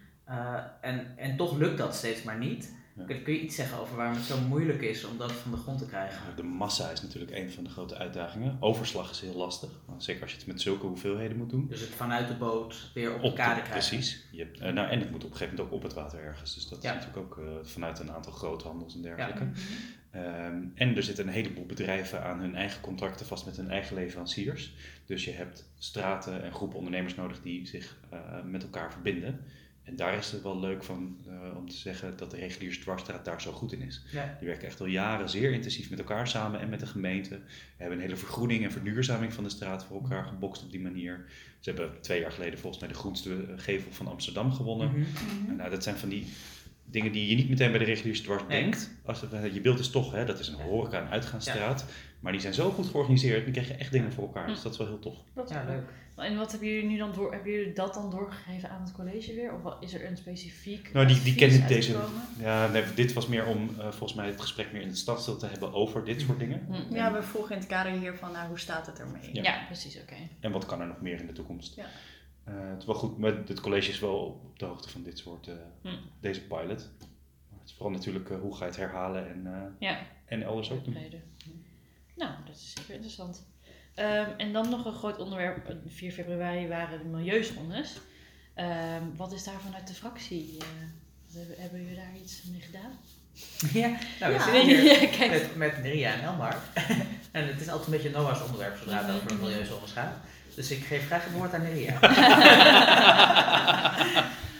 En, 0.81 1.17
en 1.17 1.37
toch 1.37 1.57
lukt 1.57 1.77
dat 1.77 1.95
steeds 1.95 2.23
maar 2.23 2.37
niet. 2.37 2.75
Ja. 2.97 3.05
Kun, 3.05 3.23
kun 3.23 3.33
je 3.33 3.39
iets 3.39 3.55
zeggen 3.55 3.79
over 3.79 3.95
waarom 3.95 4.15
het 4.15 4.23
zo 4.25 4.39
moeilijk 4.41 4.81
is 4.81 5.03
om 5.05 5.17
dat 5.17 5.31
van 5.31 5.51
de 5.51 5.57
grond 5.57 5.79
te 5.79 5.85
krijgen? 5.85 6.35
De 6.35 6.43
massa 6.43 6.89
is 6.89 7.01
natuurlijk 7.01 7.31
een 7.31 7.51
van 7.51 7.63
de 7.63 7.69
grote 7.69 7.95
uitdagingen. 7.97 8.57
Overslag 8.59 9.09
is 9.11 9.19
heel 9.21 9.35
lastig, 9.35 9.69
zeker 9.97 10.21
als 10.21 10.31
je 10.31 10.37
het 10.37 10.47
met 10.47 10.61
zulke 10.61 10.85
hoeveelheden 10.85 11.37
moet 11.37 11.49
doen. 11.49 11.67
Dus 11.67 11.79
het 11.79 11.89
vanuit 11.89 12.27
de 12.27 12.35
boot 12.35 12.91
weer 12.93 13.13
op 13.15 13.23
Op 13.23 13.31
de- 13.31 13.37
kade 13.37 13.61
krijgen. 13.61 13.71
Precies. 13.89 14.25
Je 14.31 14.51
eh, 14.51 14.73
nou, 14.73 14.89
en 14.89 14.99
het 14.99 15.11
moet 15.11 15.23
op 15.23 15.31
een 15.31 15.37
gegeven 15.37 15.55
moment 15.55 15.73
ook 15.73 15.77
op 15.79 15.83
het 15.83 15.93
water 15.93 16.19
ergens. 16.19 16.55
Dus 16.55 16.67
dat 16.67 16.81
Ja. 16.81 16.89
is 16.93 17.05
natuurlijk 17.05 17.25
ook 17.37 17.37
eh, 17.45 17.53
vanuit 17.63 17.99
een 17.99 18.11
aantal 18.11 18.31
groothandels 18.33 18.95
en 18.95 19.01
dergelijke. 19.01 19.47
Ehm, 20.11 20.63
en 20.75 20.95
er 20.95 21.03
zitten 21.03 21.27
een 21.27 21.33
heleboel 21.33 21.65
bedrijven 21.65 22.23
aan 22.23 22.39
hun 22.39 22.55
eigen 22.55 22.81
contracten 22.81 23.25
vast 23.25 23.45
met 23.45 23.57
hun 23.57 23.69
eigen 23.69 23.95
leveranciers. 23.95 24.73
Dus 25.05 25.25
je 25.25 25.31
hebt 25.31 25.69
straten 25.77 26.43
en 26.43 26.53
groepen 26.53 26.77
ondernemers 26.77 27.15
nodig 27.15 27.41
die 27.41 27.67
zich 27.67 27.97
eh, 28.09 28.19
met 28.43 28.63
elkaar 28.63 28.91
verbinden. 28.91 29.39
En 29.85 29.95
daar 29.95 30.17
is 30.17 30.31
het 30.31 30.41
wel 30.41 30.59
leuk 30.59 30.83
van 30.83 31.17
eh, 31.27 31.57
om 31.57 31.69
te 31.69 31.75
zeggen 31.75 32.17
dat 32.17 32.31
de 32.31 32.37
reguliers 32.37 32.79
dwarsstraat 32.79 33.25
daar 33.25 33.41
zo 33.41 33.51
goed 33.51 33.71
in 33.71 33.81
is. 33.81 34.03
Ja. 34.11 34.35
Die 34.39 34.47
werken 34.47 34.67
echt 34.67 34.79
al 34.79 34.85
jaren 34.85 35.29
zeer 35.29 35.51
intensief 35.51 35.89
met 35.89 35.99
elkaar 35.99 36.27
samen 36.27 36.59
en 36.59 36.69
met 36.69 36.79
de 36.79 36.85
gemeente. 36.85 37.29
We 37.29 37.41
hebben 37.77 37.97
een 37.97 38.03
hele 38.03 38.15
vergroening 38.17 38.63
en 38.63 38.71
verduurzaming 38.71 39.33
van 39.33 39.43
de 39.43 39.49
straat 39.49 39.85
voor 39.85 40.01
elkaar 40.01 40.25
gebokst 40.25 40.63
op 40.63 40.71
die 40.71 40.79
manier. 40.81 41.25
Ze 41.59 41.69
hebben 41.69 42.01
twee 42.01 42.19
jaar 42.19 42.31
geleden 42.31 42.59
volgens 42.59 42.81
mij 42.81 42.91
de 42.91 42.97
groenste 42.99 43.29
eh, 43.35 43.53
gevel 43.57 43.91
van 43.91 44.07
Amsterdam 44.07 44.51
gewonnen. 44.53 45.05
En 45.49 45.55
Nou, 45.55 45.69
dat 45.69 45.83
zijn 45.83 45.95
van 45.95 46.09
die 46.09 46.25
dingen 46.85 47.11
die 47.11 47.27
je 47.29 47.35
niet 47.35 47.49
meteen 47.49 47.69
bij 47.69 47.79
de 47.79 47.85
reguliers 47.85 48.21
dwars 48.21 48.43
Nee. 48.47 48.61
denkt. 48.61 48.91
Als 49.05 49.21
het, 49.21 49.53
je 49.53 49.61
beeld 49.61 49.79
is 49.79 49.89
toch, 49.89 50.11
hè, 50.11 50.25
dat 50.25 50.39
is 50.39 50.47
een 50.47 50.55
horeca- 50.61 51.01
en 51.05 51.09
uitgaansstraat. 51.09 51.85
Maar 52.25 52.33
die 52.33 52.43
zijn 52.43 52.53
zo 52.53 52.71
goed 52.71 52.85
georganiseerd, 52.87 53.43
dan 53.43 53.51
krijg 53.51 53.67
je 53.67 53.73
echt 53.73 53.91
dingen 53.91 54.13
voor 54.13 54.23
elkaar. 54.23 54.47
Dus 54.47 54.61
dat 54.61 54.71
is 54.71 54.77
wel 54.77 54.87
heel 54.87 54.99
tof. 54.99 55.15
Dat 55.33 55.49
is 55.49 55.55
Ja, 55.55 55.65
wel 55.65 55.75
leuk. 55.75 55.89
En 56.15 56.37
wat 56.37 56.51
hebben 56.51 56.69
jullie 56.69 56.89
nu 56.89 56.97
dan 56.97 57.13
door? 57.13 57.33
Hebben 57.33 57.51
jullie 57.51 57.73
dat 57.73 57.93
dan 57.93 58.09
doorgegeven 58.11 58.69
aan 58.69 58.81
het 58.81 58.91
college 58.91 59.33
weer? 59.33 59.53
Of 59.53 59.73
is 59.79 59.93
er 59.93 60.05
een 60.05 60.17
specifiek. 60.17 60.93
Nou, 60.93 61.05
die, 61.07 61.21
die 61.21 61.33
advies 61.33 61.49
kennen 61.49 61.67
deze. 61.67 61.97
Ja, 62.39 62.67
nee, 62.67 62.83
dit 62.95 63.13
was 63.13 63.27
meer 63.27 63.45
om 63.45 63.69
eh, 63.79 63.83
volgens 63.91 64.13
mij 64.13 64.27
het 64.27 64.41
gesprek 64.41 64.71
meer 64.71 64.81
in 64.81 64.87
het 64.87 64.97
stadsdeel 64.97 65.37
te 65.37 65.45
hebben 65.45 65.73
over 65.73 66.05
dit 66.05 66.21
soort 66.21 66.39
dingen. 66.39 66.65
Hm. 66.87 66.93
Ja, 66.95 67.13
we 67.13 67.23
vroegen 67.23 67.51
in 67.53 67.57
het 67.59 67.67
kader 67.69 67.91
hiervan, 67.91 68.31
nou, 68.31 68.47
hoe 68.47 68.59
staat 68.59 68.85
het 68.85 68.99
ermee? 68.99 69.29
Ja. 69.33 69.43
Ja, 69.43 69.63
precies, 69.65 70.01
oké. 70.01 70.15
En 70.39 70.51
wat 70.51 70.65
kan 70.65 70.81
er 70.81 70.87
nog 70.87 71.01
meer 71.01 71.19
in 71.19 71.27
de 71.27 71.33
toekomst? 71.33 71.75
Ja. 71.75 71.85
Eh, 72.43 72.53
het 72.69 72.79
is 72.79 72.85
wel 72.85 72.95
goed, 72.95 73.17
maar 73.17 73.33
het 73.47 73.59
college 73.61 73.89
is 73.89 73.99
wel 73.99 74.17
op 74.17 74.59
de 74.59 74.65
hoogte 74.65 74.89
van 74.89 75.03
dit 75.03 75.17
soort, 75.17 75.47
eh, 75.47 75.53
Hm. 75.81 75.89
deze 76.19 76.41
pilot. 76.41 76.89
Maar 77.49 77.59
het 77.59 77.69
is 77.69 77.73
vooral 77.73 77.91
natuurlijk 77.95 78.29
hoe 78.41 78.53
ga 78.55 78.59
je 78.65 78.71
het 78.71 78.79
herhalen 78.79 79.29
en, 79.29 79.41
eh, 79.45 79.61
Ja, 79.89 79.99
en 80.25 80.43
elders 80.43 80.71
ook 80.71 80.83
doen. 80.83 80.97
Nou, 82.15 82.31
dat 82.45 82.55
is 82.55 82.73
zeker 82.77 82.93
interessant. 82.93 83.45
Ehm, 83.95 84.29
en 84.37 84.53
dan 84.53 84.69
nog 84.69 84.85
een 84.85 84.93
groot 84.93 85.17
onderwerp. 85.17 85.69
eh, 85.69 85.75
4 85.87 86.11
februari 86.11 86.67
waren 86.67 86.99
de 86.99 87.05
milieuzones. 87.05 87.93
Ehm, 88.53 89.03
wat 89.15 89.31
is 89.33 89.43
daar 89.43 89.59
vanuit 89.65 89.87
de 89.87 89.93
fractie? 89.93 90.57
eh, 90.59 90.65
hebben, 91.57 91.81
jullie 91.81 91.95
daar 91.95 92.15
iets 92.23 92.43
mee 92.51 92.61
gedaan? 92.61 92.91
Ja, 93.81 93.87
nou, 94.19 94.33
we 94.33 94.37
Ja. 94.39 94.43
zitten 94.43 94.61
hier 94.65 95.01
Ja, 95.23 95.29
met, 95.29 95.55
met 95.55 95.77
Maria 95.83 96.13
en 96.13 96.21
Elmar. 96.23 96.57
en 97.31 97.47
het 97.47 97.61
is 97.61 97.67
altijd 97.67 97.85
een 97.87 97.93
beetje 97.93 98.09
Noah's 98.09 98.41
onderwerp 98.41 98.77
zodra 98.77 99.05
het 99.05 99.15
over 99.15 99.27
de 99.27 99.33
milieuzones 99.33 99.91
gaat. 99.91 100.13
Dus 100.55 100.71
ik 100.71 100.83
geef 100.85 101.05
graag 101.05 101.23
het 101.23 101.33
woord 101.33 101.53
aan 101.53 101.61
Maria. 101.61 101.99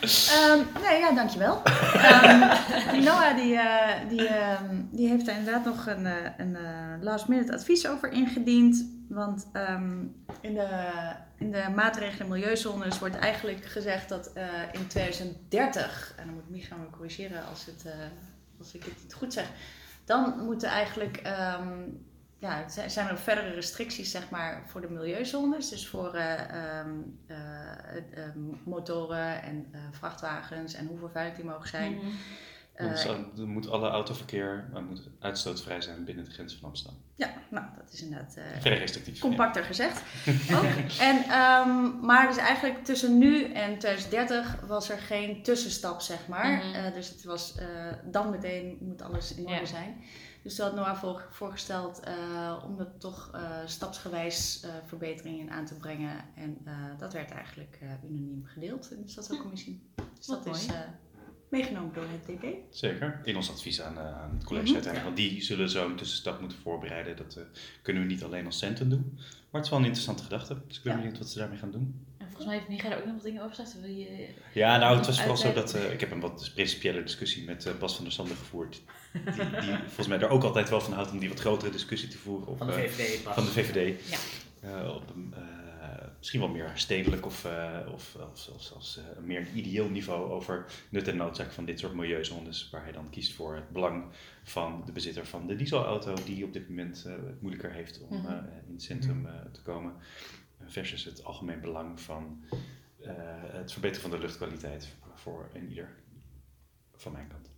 Ehm, 0.06 0.82
nee, 0.82 1.00
ja, 1.00 1.12
dankjewel. 1.12 1.62
um, 2.94 3.04
Noah 3.04 3.36
die, 3.36 3.54
uh, 3.54 4.10
die, 4.10 4.22
uh, 4.22 4.60
die 4.92 5.08
heeft 5.08 5.26
daar 5.26 5.38
inderdaad 5.38 5.66
nog 5.66 5.86
een, 5.88 6.06
uh, 6.06 6.14
een 6.38 6.58
last 7.02 7.28
minute 7.28 7.54
advies 7.54 7.88
over 7.88 8.12
ingediend. 8.12 8.86
Want 9.10 9.48
um, 9.54 10.16
in, 10.42 10.54
de, 10.54 10.92
in 11.38 11.52
de 11.52 11.64
maatregelen 11.76 12.28
milieuzones 12.28 13.00
wordt 13.00 13.18
eigenlijk 13.18 13.66
gezegd 13.66 14.10
dat 14.10 14.32
in 14.72 14.88
2030, 14.88 16.14
en 16.18 16.26
dan 16.26 16.34
moet 16.34 16.50
Micha 16.50 16.76
me 16.76 16.90
corrigeren 16.90 17.46
als, 17.50 17.66
het, 17.66 17.86
als 18.60 18.74
ik 18.74 18.84
het 18.84 19.14
goed 19.14 19.34
zeg, 19.34 19.48
dan 20.06 20.46
moeten 20.46 20.70
eigenlijk 20.70 21.22
um, 21.60 22.06
ja, 22.38 22.68
zijn 22.88 23.08
er 23.08 23.18
verdere 23.18 23.50
restricties 23.50 24.12
zeg 24.12 24.30
maar, 24.30 24.64
voor 24.68 24.82
de 24.82 24.90
milieuzones. 24.90 25.70
Dus 25.70 25.88
voor 25.88 26.16
uh, 26.16 26.80
um, 26.80 27.20
uh, 27.28 27.38
uh, 28.18 28.24
motoren 28.64 29.42
en 29.42 29.72
vrachtwagens 29.92 30.74
en 30.74 30.88
hoe 30.88 30.98
vervuilend 30.98 31.36
die 31.36 31.46
mogen 31.46 31.68
zijn. 31.68 31.94
Mm 31.94 32.00
-hmm. 32.78 33.32
dan 33.36 33.48
moet 33.48 33.70
alle 33.70 33.90
autoverkeer 33.90 34.70
moet 34.88 35.10
uitstootvrij 35.20 35.82
zijn 35.82 36.06
binnen 36.06 36.26
de 36.26 36.32
grens 36.32 36.56
van 36.56 36.70
Amsterdam. 36.70 37.02
Ja, 37.16 37.34
nou 37.50 37.66
dat 37.78 37.94
is 37.94 38.02
inderdaad 38.02 38.38
Vrij 38.60 38.78
restrictief, 38.78 39.20
compacter 39.20 39.62
ja. 39.62 39.68
gezegd. 39.68 40.02
Ook. 40.58 40.92
En, 41.00 41.16
um, 41.18 42.00
maar 42.00 42.28
dus 42.28 42.38
eigenlijk 42.38 42.84
tussen 42.84 43.18
nu 43.18 43.44
en 43.44 43.78
2030 43.78 44.60
was 44.68 44.90
er 44.90 44.98
geen 44.98 45.44
tussenstap, 45.44 46.02
zeg 46.02 46.28
maar. 46.28 46.52
Mm 46.52 46.74
-hmm. 46.74 46.94
dus 46.94 47.10
het 47.10 47.24
was 47.24 47.56
dan 48.04 48.30
meteen 48.30 48.78
moet 48.80 49.02
alles 49.02 49.36
in 49.36 49.44
orde 49.44 49.60
ja. 49.60 49.66
zijn. 49.66 50.04
Dus 50.46 50.56
dat 50.56 50.68
had 50.68 50.76
Noah 50.76 50.98
voor, 50.98 51.28
voorgesteld 51.32 52.02
uh, 52.08 52.64
om 52.66 52.80
er 52.80 52.98
toch 52.98 53.32
uh, 53.36 53.42
stapsgewijs 53.66 54.62
uh, 54.66 54.72
verbeteringen 54.86 55.50
aan 55.50 55.66
te 55.66 55.76
brengen. 55.76 56.26
En 56.36 56.58
dat 56.98 57.14
werd 57.14 57.32
eigenlijk 57.32 57.80
unaniem 58.10 58.46
gedeeld 58.46 58.92
in 58.92 59.02
de 59.02 59.10
Stadscommissie. 59.10 59.82
Dus 60.18 60.26
dat 60.26 60.46
is 60.46 60.68
meegenomen 61.50 61.94
door 61.94 62.06
het 62.08 62.26
DP. 62.26 62.46
Zeker, 62.70 63.22
in 63.24 63.36
ons 63.36 63.52
advies 63.52 63.82
aan, 63.82 64.00
aan 64.00 64.34
het 64.34 64.44
college 64.44 64.66
mm 64.66 64.74
-hmm. 64.74 64.84
uiteindelijk. 64.84 65.04
Want 65.04 65.30
die 65.30 65.44
zullen 65.44 65.70
zo'n 65.70 65.96
tussenstap 65.96 66.40
moeten 66.40 66.58
voorbereiden. 66.58 67.18
Dat 67.18 67.40
kunnen 67.82 68.02
we 68.02 68.08
niet 68.08 68.24
alleen 68.24 68.46
als 68.46 68.58
centrum 68.58 68.90
doen. 68.90 69.14
Maar 69.16 69.62
het 69.62 69.64
is 69.64 69.70
wel 69.70 69.80
een 69.80 69.86
interessante 69.86 70.24
gedachte. 70.24 70.58
Dus 70.68 70.78
ik 70.78 70.84
ben 70.84 70.94
ja. 70.94 70.98
benieuwd 71.00 71.18
wat 71.18 71.30
ze 71.30 71.40
daarmee 71.40 71.58
gaan 71.58 71.72
doen. 71.72 72.06
En 72.36 72.42
volgens 72.42 72.46
mij 72.46 72.56
heeft 72.56 72.84
Micha 72.84 72.96
er 72.96 73.02
ook 73.02 73.06
nog 73.06 73.16
wat 73.16 73.24
dingen 73.24 73.44
over 73.44 73.56
gezegd. 73.56 73.78
Je 73.84 74.28
ja, 74.54 74.78
nou, 74.78 74.98
het 74.98 75.06
was 75.06 75.18
vooral 75.20 75.38
zo 75.38 75.54
dat 75.54 75.76
uh, 75.76 75.92
ik 75.92 76.00
heb 76.00 76.12
een 76.12 76.20
wat 76.20 76.52
principiële 76.54 77.04
discussie 77.04 77.46
met 77.46 77.66
uh, 77.66 77.74
Bas 77.80 77.96
van 77.96 78.04
der 78.04 78.14
Sande 78.14 78.36
gevoerd. 78.36 78.82
Die, 79.12 79.50
die 79.60 79.78
volgens 79.86 80.08
mij 80.08 80.20
er 80.20 80.30
ook 80.30 80.44
altijd 80.44 80.70
wel 80.70 80.82
van 80.82 80.94
houdt 80.94 81.12
om 81.12 81.20
die 81.20 81.30
wat 81.30 81.40
grotere 81.40 81.72
discussie 81.72 82.10
te 82.10 82.18
voeren. 82.18 82.48
Op, 82.48 82.58
van 82.58 82.68
de 82.68 82.74
VVD. 82.74 83.26
Uh, 83.26 83.32
van 83.32 83.46
de 83.46 83.52
VVD. 83.52 84.10
Ja. 84.62 84.90
op 84.90 85.10
een, 85.16 85.34
misschien 86.18 86.40
wel 86.40 86.50
meer 86.50 86.72
stedelijk 86.74 87.26
of, 87.26 87.48
of, 87.94 88.16
of, 88.16 88.50
of 88.54 88.64
zelfs 88.64 89.00
een 89.18 89.26
meer 89.26 89.48
ideeel 89.54 89.90
niveau 89.90 90.32
over 90.32 90.66
nut 90.90 91.08
en 91.08 91.18
noodzaak 91.18 91.52
van 91.52 91.66
dit 91.66 91.80
soort 91.80 91.94
milieuzones. 91.94 92.70
Waar 92.72 92.84
hij 92.84 92.92
dan 92.92 93.10
kiest 93.10 93.34
voor 93.34 93.56
het 93.56 93.70
belang 93.70 94.06
van 94.44 94.84
de 94.86 94.92
bezitter 94.92 95.26
van 95.26 95.48
de 95.48 95.56
dieselauto, 95.56 96.14
die 96.26 96.46
op 96.46 96.54
dit 96.54 96.70
moment 96.70 97.04
het 97.04 97.42
moeilijker 97.42 97.72
heeft 97.72 98.02
om 98.02 98.08
-hmm. 98.10 98.48
in 98.68 98.74
het 98.74 98.84
centrum 98.84 99.28
te 99.52 99.62
komen 99.62 99.94
versus 100.68 101.04
het 101.04 101.24
algemeen 101.24 101.60
belang 101.60 102.00
van 102.00 102.44
uh, 103.02 103.12
het 103.32 103.72
verbeteren 103.72 104.10
van 104.10 104.20
de 104.20 104.26
luchtkwaliteit 104.26 104.88
voor 105.14 105.50
een 105.54 105.70
ieder 105.70 105.90
van 106.96 107.12
mijn 107.12 107.28
kant. 107.28 107.50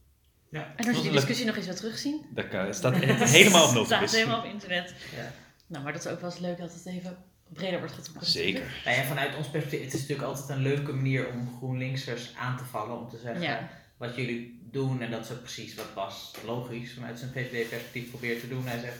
Ja. 0.49 0.73
En 0.75 0.87
als 0.87 0.97
je 0.97 1.03
die 1.03 1.11
discussie 1.11 1.45
nog 1.45 1.55
eens 1.55 1.67
wat 1.67 1.77
terugzien? 1.77 2.25
Dat 2.29 2.45
staat 2.75 2.95
helemaal 2.95 3.69
op 3.69 3.75
Het 3.75 3.85
staat 3.85 4.11
helemaal 4.11 4.39
op 4.39 4.45
internet. 4.45 4.93
Ja. 5.15 5.31
Nou, 5.67 5.83
maar 5.83 5.93
dat 5.93 6.05
is 6.05 6.11
ook 6.11 6.21
wel 6.21 6.29
eens 6.29 6.39
leuk 6.39 6.57
dat 6.57 6.73
het 6.73 6.85
even 6.85 7.17
breder 7.53 7.79
wordt 7.79 7.93
getrokken. 7.93 8.27
Zeker. 8.27 8.81
Nou 8.85 8.97
ja, 8.97 9.03
vanuit 9.03 9.35
ons 9.35 9.49
perspectief, 9.49 9.83
het 9.83 9.93
is 9.93 9.99
natuurlijk 9.99 10.27
altijd 10.27 10.49
een 10.49 10.63
leuke 10.63 10.93
manier 10.93 11.27
om 11.27 11.57
GroenLinksers 11.57 12.35
aan 12.35 12.57
te 12.57 12.63
vallen. 12.63 12.99
Om 12.99 13.09
te 13.09 13.17
zeggen 13.17 13.41
ja. 13.41 13.69
wat 13.97 14.15
jullie 14.15 14.59
doen 14.71 15.01
en 15.01 15.11
dat 15.11 15.31
ook 15.31 15.41
precies 15.41 15.75
wat 15.75 15.93
Bas 15.93 16.33
logisch 16.45 16.93
vanuit 16.93 17.19
zijn 17.19 17.31
VVD-perspectief 17.31 18.09
probeert 18.09 18.39
te 18.39 18.47
doen. 18.47 18.67
Hij 18.67 18.79
zegt, 18.79 18.99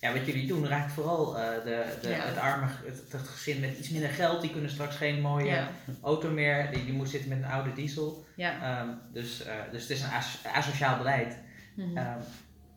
ja, 0.00 0.12
wat 0.12 0.26
jullie 0.26 0.46
doen 0.46 0.66
raakt 0.66 0.92
vooral 0.92 1.36
uh, 1.36 1.42
de, 1.64 1.84
de, 2.02 2.08
Ja. 2.08 2.14
het 2.16 2.36
arme 2.38 2.66
het, 2.84 3.02
het 3.12 3.28
gezin 3.28 3.60
met 3.60 3.78
iets 3.78 3.88
minder 3.90 4.10
geld. 4.10 4.40
Die 4.40 4.50
kunnen 4.52 4.70
straks 4.70 4.96
geen 4.96 5.20
mooie 5.20 5.44
Ja. 5.46 5.68
auto 6.02 6.30
meer. 6.30 6.70
Die, 6.72 6.84
die 6.84 6.94
moet 6.94 7.08
zitten 7.08 7.28
met 7.28 7.38
een 7.38 7.50
oude 7.50 7.72
diesel. 7.72 8.24
Ja. 8.36 8.78
Ehm, 8.80 8.88
dus, 9.12 9.42
eh, 9.44 9.54
dus 9.72 9.82
het 9.82 9.90
is 9.90 10.02
een 10.02 10.10
as- 10.10 10.40
asociaal 10.54 10.96
beleid. 10.98 11.36
Mhm. 11.76 11.96
Ehm, 11.96 12.18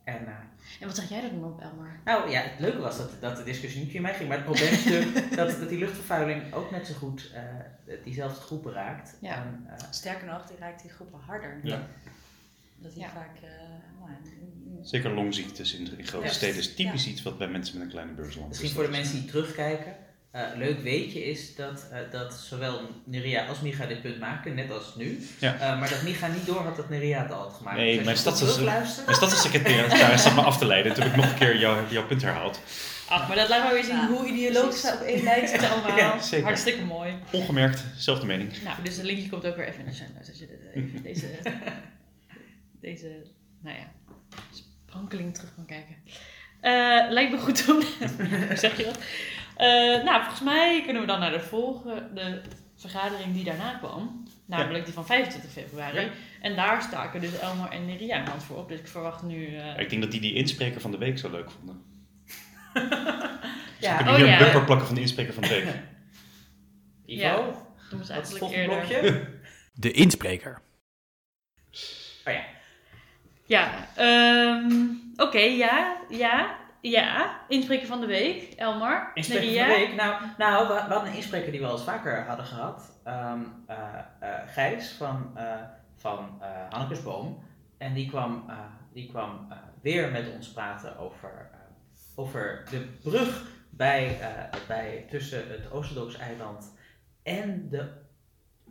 en, 0.04 0.26
eh, 0.28 0.34
En 0.80 0.88
wat 0.88 0.96
zeg 0.96 1.10
jij 1.10 1.24
er 1.24 1.30
dan 1.30 1.44
op, 1.44 1.62
Elmar? 1.62 2.00
nou 2.06 2.30
ja, 2.30 2.42
het 2.42 2.60
leuke 2.60 2.80
was 2.80 2.98
dat, 2.98 3.10
dat 3.22 3.38
de 3.38 3.44
discussie 3.44 3.82
niet 3.82 3.92
via 3.92 4.02
mij 4.02 4.14
ging. 4.14 4.28
Maar 4.28 4.38
het 4.38 4.46
probleem 4.46 4.72
is 4.72 4.84
natuurlijk 4.86 5.36
dat, 5.36 5.60
dat 5.60 5.70
die 5.70 5.80
luchtvervuiling 5.80 6.54
ook 6.54 6.72
net 6.72 6.88
zo 6.88 6.94
goed 6.94 7.32
eh, 7.34 7.94
diezelfde 8.04 8.42
groepen 8.42 8.74
raakt. 8.74 9.18
Ja. 9.22 9.36
En, 9.36 9.66
eh, 9.68 9.84
Sterker 9.90 10.28
nog, 10.28 10.46
die 10.48 10.58
raakt 10.60 10.82
die 10.82 10.92
groepen 10.92 11.20
harder. 11.26 11.60
Ja. 11.64 11.82
Dat 12.84 12.94
die 12.94 13.04
Ja. 13.04 13.10
vaak... 13.10 13.36
in- 13.36 13.52
Zeker 14.86 15.12
longziektes 15.14 15.74
in, 15.74 15.98
in 15.98 16.06
grote 16.08 16.26
Ja. 16.26 16.32
steden 16.32 16.58
is 16.58 16.74
typisch 16.76 17.08
iets 17.08 17.24
wat 17.24 17.38
bij 17.38 17.48
mensen 17.48 17.76
met 17.78 17.84
een 17.86 17.92
kleine 17.92 18.14
beursland 18.14 18.48
Misschien 18.48 18.70
is. 18.70 18.76
voor 18.76 18.84
de 18.84 18.90
mensen 18.90 19.16
die 19.16 19.26
terugkijken. 19.26 19.96
eh, 20.32 20.42
leuk 20.56 20.80
weetje 20.82 21.26
is 21.26 21.56
dat, 21.56 21.88
eh, 21.92 22.00
dat 22.12 22.34
zowel 22.34 22.82
Neria 23.06 23.46
als 23.46 23.60
Micha 23.62 23.86
dit 23.86 24.02
punt 24.02 24.20
maken, 24.20 24.56
net 24.56 24.72
als 24.72 24.96
nu. 24.96 25.20
Ja. 25.40 25.54
Eh, 25.60 25.80
maar 25.80 25.90
dat 25.90 26.02
Micha 26.04 26.28
niet 26.28 26.46
door 26.46 26.62
had 26.62 26.76
dat 26.76 26.90
Neria 26.90 27.22
het 27.22 27.32
al 27.32 27.40
had 27.42 27.54
gemaakt. 27.54 27.78
Nee, 27.78 27.96
Dus 27.96 28.06
mijn 28.06 28.16
als 28.18 28.24
je 28.24 28.30
goed 28.30 28.38
stads- 28.40 28.54
terugluistert- 28.54 29.06
Mijn 29.06 29.18
stadssecretaris 29.18 30.24
zat 30.24 30.36
me 30.36 30.42
af 30.42 30.58
te 30.58 30.66
leiden. 30.66 30.94
Toen 30.94 31.04
heb 31.04 31.12
ik 31.12 31.18
nog 31.22 31.32
een 31.32 31.38
keer 31.38 31.60
jouw, 31.60 31.84
jouw 31.90 32.06
punt 32.06 32.22
herhaald. 32.22 32.60
Ach, 33.10 33.28
maar 33.28 33.38
dat 33.38 33.50
laat 33.50 33.64
maar 33.64 33.74
weer 33.74 33.84
zien 33.84 33.96
Ja, 33.96 34.08
hoe 34.08 34.26
ideologisch 34.28 34.82
dat 34.82 34.94
op 34.94 35.02
één 35.02 35.24
lijkt 35.24 35.52
het 35.52 35.70
allemaal. 35.72 35.98
Ja, 35.98 36.22
zeker. 36.22 36.46
Hartstikke 36.46 36.84
mooi. 36.86 37.14
Ongemerkt, 37.32 37.84
zelfde 37.98 38.26
mening. 38.26 38.64
Nou, 38.64 38.84
dus 38.84 38.96
het 38.96 39.06
linkje 39.06 39.30
komt 39.30 39.46
ook 39.46 39.56
weer 39.56 39.68
even 39.68 39.80
in 39.80 39.86
de 39.86 39.94
show 39.96 40.08
notes 40.14 40.30
als 40.30 40.40
je 40.40 40.48
dit, 40.48 40.60
even 40.74 41.04
deze, 41.04 41.26
deze, 42.84 43.22
nou 43.62 43.78
ja, 43.78 43.92
sprankeling 44.86 45.34
terug 45.36 45.56
kan 45.56 45.66
kijken. 45.66 45.96
Eh, 46.62 47.12
lijkt 47.12 47.32
me 47.32 47.38
goed 47.40 47.70
om, 47.70 47.82
zeg 48.58 48.78
je 48.78 48.84
dat? 48.84 48.98
Eh, 49.56 50.04
nou, 50.04 50.20
volgens 50.22 50.42
mij 50.42 50.82
kunnen 50.84 51.02
we 51.02 51.08
dan 51.08 51.20
naar 51.20 51.32
de 51.32 51.40
volgende 51.40 52.42
vergadering 52.76 53.34
die 53.34 53.44
daarna 53.44 53.74
kwam. 53.78 54.24
Namelijk 54.46 54.86
die 54.86 54.94
van 54.94 55.06
25 55.06 55.52
februari. 55.52 56.00
Ja. 56.00 56.10
En 56.42 56.56
daar 56.56 56.82
staken 56.82 57.22
dus 57.22 57.40
Elmar 57.40 57.72
en 57.72 57.86
Neria 57.86 58.20
een 58.20 58.28
hand 58.28 58.44
voor 58.44 58.58
op. 58.58 58.70
Dus 58.70 58.80
ik 58.80 58.88
verwacht 58.88 59.24
nu... 59.24 59.56
eh, 59.56 59.80
Ik 59.80 59.90
denk 59.90 60.02
dat 60.02 60.12
die 60.12 60.22
die 60.22 60.34
inspreker 60.34 60.82
van 60.82 60.92
de 60.92 60.98
week 60.98 61.18
zo 61.18 61.30
leuk 61.32 61.52
vonden. 61.52 61.82
Ja, 63.80 64.00
Ik 64.00 64.08
Oh, 64.08 64.16
hier 64.16 64.26
ja. 64.26 64.32
een 64.34 64.38
bumper 64.44 64.64
plakken 64.64 64.86
van 64.86 64.96
de 64.96 65.02
inspreker 65.02 65.34
van 65.34 65.44
de 65.44 65.50
week. 65.50 65.66
Ivo, 67.20 67.46
wat 67.92 68.00
is 68.02 68.08
het 68.08 68.10
eigenlijk 68.10 68.38
volgende 68.46 68.62
eerder. 68.64 68.88
blokje? 68.88 69.40
De 69.74 69.92
inspreker. 69.92 70.62
Oh 72.26 72.34
ja, 72.34 72.46
Ja, 73.54 73.88
ehm, 73.96 74.90
oké, 75.16 75.40
ja, 75.40 75.98
ja, 76.10 76.58
ja. 76.82 77.40
Inspreker 77.48 77.88
van 77.88 78.00
de 78.02 78.06
week, 78.06 78.54
Elmar. 78.54 79.12
Inspreker 79.14 79.60
van 79.60 79.68
de 79.68 79.76
week. 79.76 79.96
Nou, 79.96 80.24
nou 80.38 80.68
we, 80.68 80.74
we 80.74 80.94
hadden 80.94 81.10
een 81.10 81.16
inspreker 81.16 81.52
die 81.52 81.60
we 81.60 81.66
al 81.66 81.72
eens 81.72 81.84
vaker 81.84 82.26
hadden 82.26 82.46
gehad. 82.46 83.00
Ehm 83.04 83.42
eh, 83.68 83.78
eh, 84.20 84.30
Gijs 84.48 84.92
van, 84.92 85.32
eh 85.36 85.62
van 85.96 86.38
eh 86.42 86.50
Hannekesboom. 86.70 87.44
En 87.78 87.94
die 87.94 88.10
kwam, 88.10 88.44
eh, 88.50 88.58
die 88.94 89.10
kwam 89.10 89.48
eh, 89.50 89.58
weer 89.82 90.12
met 90.12 90.34
ons 90.36 90.52
praten 90.52 90.98
over, 90.98 91.50
over 92.16 92.66
de 92.70 92.80
brug 92.80 93.46
bij, 93.70 94.20
eh, 94.20 94.60
bij, 94.68 95.06
tussen 95.10 95.50
het 95.50 95.72
Oosterdoks-eiland 95.72 96.74
en 97.24 97.70
de 97.70 97.92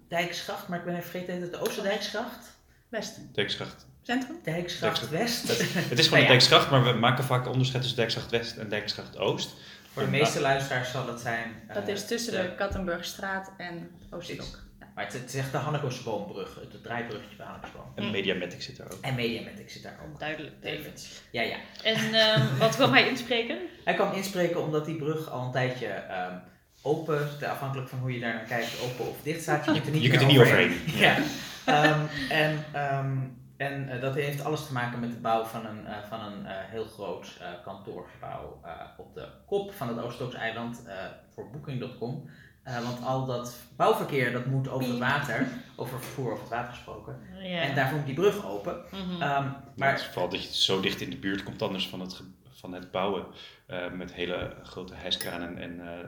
Dijksgracht. 0.09 0.69
Maar 0.69 0.79
ik 0.79 0.85
ben 0.85 0.95
even 0.95 1.11
vergeten, 1.11 1.35
heet 1.35 1.43
het 1.43 1.53
de 1.53 1.61
Oosterdijksgracht? 1.61 2.61
Westen. 2.89 3.33
Dijksgracht. 3.33 3.91
Centrum? 4.03 4.37
Dijksgracht 4.43 5.09
West. 5.11 5.49
Het 5.49 5.59
is 5.59 5.67
gewoon 5.73 5.89
Nou 5.89 6.11
de 6.11 6.17
ja. 6.21 6.27
Dijksgracht, 6.29 6.71
maar 6.71 6.85
we 6.85 6.93
maken 6.93 7.25
vaak 7.25 7.49
onderscheid 7.49 7.81
tussen 7.83 7.99
Dijksgracht 8.01 8.31
West 8.31 8.57
en 8.57 8.69
Dijksgracht 8.69 9.19
Oost. 9.19 9.55
Voor 9.93 10.03
de 10.03 10.09
meeste 10.09 10.41
luisteraars 10.41 10.91
zal 10.91 11.07
het 11.09 11.21
zijn... 11.21 11.63
eh, 11.69 11.75
Dat 11.75 11.89
is 11.89 12.07
tussen 12.07 12.33
de 12.33 12.55
Kattenburgstraat 12.57 13.53
en 13.57 13.91
Oosterdok. 14.11 14.59
Ja. 14.81 14.87
Maar 14.95 15.05
het, 15.05 15.13
het 15.13 15.29
is 15.29 15.35
echt 15.35 15.53
de 15.53 15.59
Hannekesboombrug, 15.59 16.55
het, 16.61 16.83
draaibruggetje 16.83 17.37
bij 17.37 17.47
Hannekesboom. 17.47 17.93
En 17.95 18.05
Mm. 18.05 18.11
Mediamatic 18.11 18.63
zit 18.63 18.77
daar 18.77 18.87
ook. 18.93 18.99
En 19.01 19.15
Mediamatic 19.15 19.71
zit 19.71 19.83
daar 19.83 19.99
ook. 20.07 20.21
Duidelijk, 20.21 20.63
David. 20.63 21.23
Ja, 21.31 21.43
ja. 21.43 21.57
En 21.83 22.15
ehm, 22.15 22.43
wat 22.59 22.75
kwam 22.77 22.93
hij 22.93 23.09
inspreken? 23.09 23.59
Hij 23.85 23.95
kwam 23.95 24.13
inspreken 24.13 24.63
omdat 24.63 24.85
die 24.85 24.97
brug 24.97 25.31
al 25.31 25.45
een 25.45 25.53
tijdje 25.53 25.87
ehm, 25.87 26.35
open, 26.83 27.29
afhankelijk 27.51 27.89
van 27.89 27.99
hoe 27.99 28.13
je 28.13 28.21
daar 28.21 28.35
naar 28.35 28.45
kijkt, 28.45 28.81
open 28.83 29.09
of 29.09 29.17
dicht 29.23 29.43
staat. 29.43 29.65
Je 29.65 29.73
kunt 29.73 29.87
er 29.87 29.93
niet, 29.93 30.03
Je 30.03 30.09
kunt 30.09 30.21
er 30.21 30.27
niet 30.27 30.39
overheen. 30.39 30.73
Ja. 31.05 31.17
Ehm, 31.65 32.01
en 32.29 32.65
ehm, 32.73 33.17
en 33.63 33.89
eh, 33.89 34.01
dat 34.01 34.15
heeft 34.15 34.45
alles 34.45 34.67
te 34.67 34.73
maken 34.73 35.01
met 35.01 35.11
de 35.11 35.21
bouw 35.21 35.45
van 35.45 35.67
een, 35.67 35.87
eh, 35.87 35.97
van 36.09 36.21
een 36.21 36.47
eh, 36.47 36.55
heel 36.57 36.85
groot 36.85 37.37
eh, 37.41 37.49
kantoorgebouw 37.65 38.61
eh, 38.65 38.71
op 38.97 39.15
de 39.15 39.29
kop 39.47 39.73
van 39.73 39.89
het 39.89 39.99
Oostooks-eiland 39.99 40.85
eh, 40.87 40.95
voor 41.35 41.51
Booking.com. 41.51 42.31
Eh, 42.63 42.83
want 42.85 43.05
al 43.05 43.27
dat 43.27 43.57
bouwverkeer 43.77 44.33
dat 44.33 44.47
moet 44.47 44.69
over 44.69 44.89
het 44.89 44.99
water, 44.99 45.47
over 45.77 45.99
vervoer 46.01 46.31
over 46.31 46.41
het 46.43 46.53
water 46.53 46.73
gesproken. 46.73 47.17
Ja. 47.43 47.61
En 47.61 47.75
daarvoor 47.75 47.97
moet 47.97 48.07
die 48.07 48.15
brug 48.15 48.47
open. 48.47 48.81
Mhm. 48.91 49.23
Ehm, 49.23 49.49
Maar 49.77 49.93
het 49.93 50.15
dat 50.15 50.43
je 50.45 50.55
zo 50.55 50.81
dicht 50.81 51.01
in 51.01 51.11
de 51.11 51.17
buurt 51.17 51.43
komt 51.43 51.63
anders 51.63 51.89
van 51.89 52.01
het, 52.01 52.23
van 52.51 52.73
het 52.73 52.91
bouwen 52.91 53.27
eh, 53.67 53.91
met 53.91 54.13
hele 54.13 54.57
grote 54.63 54.95
hijskranen 54.95 55.59
en 55.59 55.81
eh, 55.81 56.01
eh, 56.01 56.07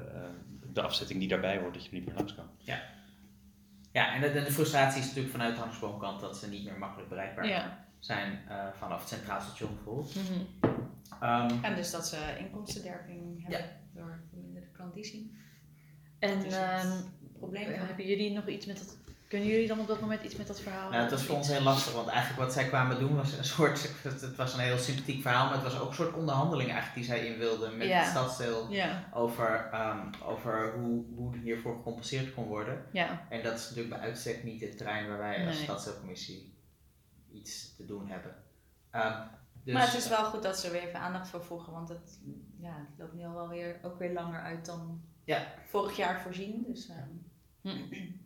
de 0.73 0.83
afzetting 0.83 1.19
die 1.19 1.29
daarbij 1.29 1.59
hoort, 1.59 1.75
dat 1.75 1.83
je 1.83 1.89
er 1.89 1.95
niet 1.95 2.07
meer 2.07 2.15
langs 2.15 2.35
kan. 2.35 2.45
Ja, 2.59 2.83
en 4.03 4.21
de, 4.21 4.33
de 4.45 4.53
frustratie 4.53 5.01
is 5.01 5.07
natuurlijk 5.07 5.33
vanuit 5.35 5.55
de 5.55 5.61
Hangsboomkant 5.61 6.21
dat 6.21 6.37
ze 6.37 6.49
niet 6.49 6.65
meer 6.65 6.79
makkelijk 6.79 7.09
bereikbaar 7.09 7.47
Ja. 7.47 7.87
zijn 7.99 8.39
eh, 8.49 8.67
vanaf 8.79 9.01
het 9.01 9.09
Centraal 9.09 9.41
Station 9.41 9.75
bijvoorbeeld. 9.75 10.15
Mhm. 10.15 10.41
Ehm, 11.23 11.65
En 11.65 11.75
dus 11.75 11.91
dat 11.91 12.09
ze 12.09 12.17
inkomstenderving 12.39 13.43
hebben 13.47 13.71
door 13.95 14.21
verminderde 14.31 14.69
klandizie. 14.73 15.37
En 16.19 16.45
ehm, 16.45 17.01
Probleem. 17.39 17.73
hebben 17.73 18.07
jullie 18.07 18.33
nog 18.33 18.49
iets 18.49 18.67
met 18.67 18.79
dat... 18.79 18.97
Kunnen 19.35 19.53
jullie 19.53 19.69
dan 19.69 19.81
op 19.81 19.87
dat 19.87 20.01
moment 20.01 20.23
iets 20.23 20.37
met 20.37 20.47
dat 20.47 20.61
verhaal? 20.61 20.91
nou, 20.91 21.03
het 21.03 21.11
was 21.11 21.23
voor 21.25 21.37
ons 21.37 21.49
heel 21.49 21.63
lastig, 21.63 21.93
want 21.93 22.09
eigenlijk 22.09 22.41
wat 22.41 22.53
zij 22.53 22.67
kwamen 22.69 22.99
doen 22.99 23.17
was 23.17 23.33
een 23.33 23.45
soort, 23.45 23.91
het, 24.03 24.37
was 24.37 24.55
een 24.55 24.61
heel 24.61 24.79
sympathiek 24.79 25.23
verhaal, 25.23 25.45
maar 25.45 25.55
het 25.55 25.63
was 25.63 25.79
ook 25.79 25.89
een 25.89 25.95
soort 25.95 26.15
onderhandeling 26.15 26.71
eigenlijk 26.71 26.95
die 27.07 27.17
zij 27.17 27.27
in 27.27 27.39
wilden 27.39 27.77
met 27.77 27.89
Ja. 27.89 27.99
het 27.99 28.07
stadsdeel 28.09 28.71
Ja, 28.71 29.09
over, 29.13 29.69
ehm, 29.73 30.13
over 30.25 30.73
hoe, 30.79 31.05
hoe 31.15 31.37
hiervoor 31.37 31.75
gecompenseerd 31.77 32.35
kon 32.35 32.45
worden. 32.47 32.85
ja. 32.93 33.27
En 33.29 33.43
dat 33.43 33.59
is 33.59 33.69
natuurlijk 33.69 33.89
bij 33.95 33.99
uitstek 34.09 34.45
niet 34.45 34.61
het 34.61 34.77
terrein 34.77 35.09
waar 35.09 35.19
wij 35.19 35.47
als 35.47 35.55
Nee. 35.55 35.65
stadsdeelcommissie 35.65 36.55
iets 37.33 37.77
te 37.77 37.85
doen 37.87 38.09
hebben. 38.09 38.35
Ehm, 38.91 39.21
dus, 39.65 39.75
maar 39.75 39.87
het 39.87 39.95
is 39.95 40.09
wel 40.09 40.25
goed 40.25 40.43
dat 40.43 40.59
ze 40.59 40.67
er 40.67 40.73
weer 40.73 40.83
even 40.83 41.01
aandacht 41.01 41.29
voor 41.29 41.45
voegen, 41.45 41.73
want 41.73 41.89
het, 41.89 42.19
ja, 42.59 42.77
het 42.89 42.99
loopt 42.99 43.15
nu 43.15 43.25
al 43.25 43.35
wel 43.35 43.49
weer, 43.49 43.79
ook 43.83 43.99
weer 43.99 44.13
langer 44.13 44.41
uit 44.41 44.67
dan 44.67 45.03
Ja. 45.25 45.47
vorig 45.67 45.97
jaar 45.97 46.21
voorzien. 46.21 46.65
Dus, 46.69 46.89
ehm, 46.89 47.09
Hm. 47.61 47.95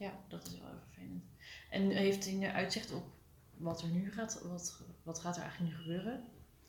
Ja, 0.00 0.12
dat 0.28 0.46
is 0.46 0.58
wel 0.58 0.68
even 0.68 0.80
vervelend. 0.92 1.24
En 1.70 1.90
heeft 1.90 2.26
u 2.28 2.30
nu 2.32 2.46
uitzicht 2.46 2.92
op 2.92 3.04
wat 3.56 3.82
er 3.82 3.88
nu 3.88 4.12
gaat? 4.12 4.42
Wat, 4.44 4.82
wat 5.02 5.18
gaat 5.18 5.36
er 5.36 5.42
eigenlijk 5.42 5.72
nu 5.72 5.78
gebeuren? 5.82 6.22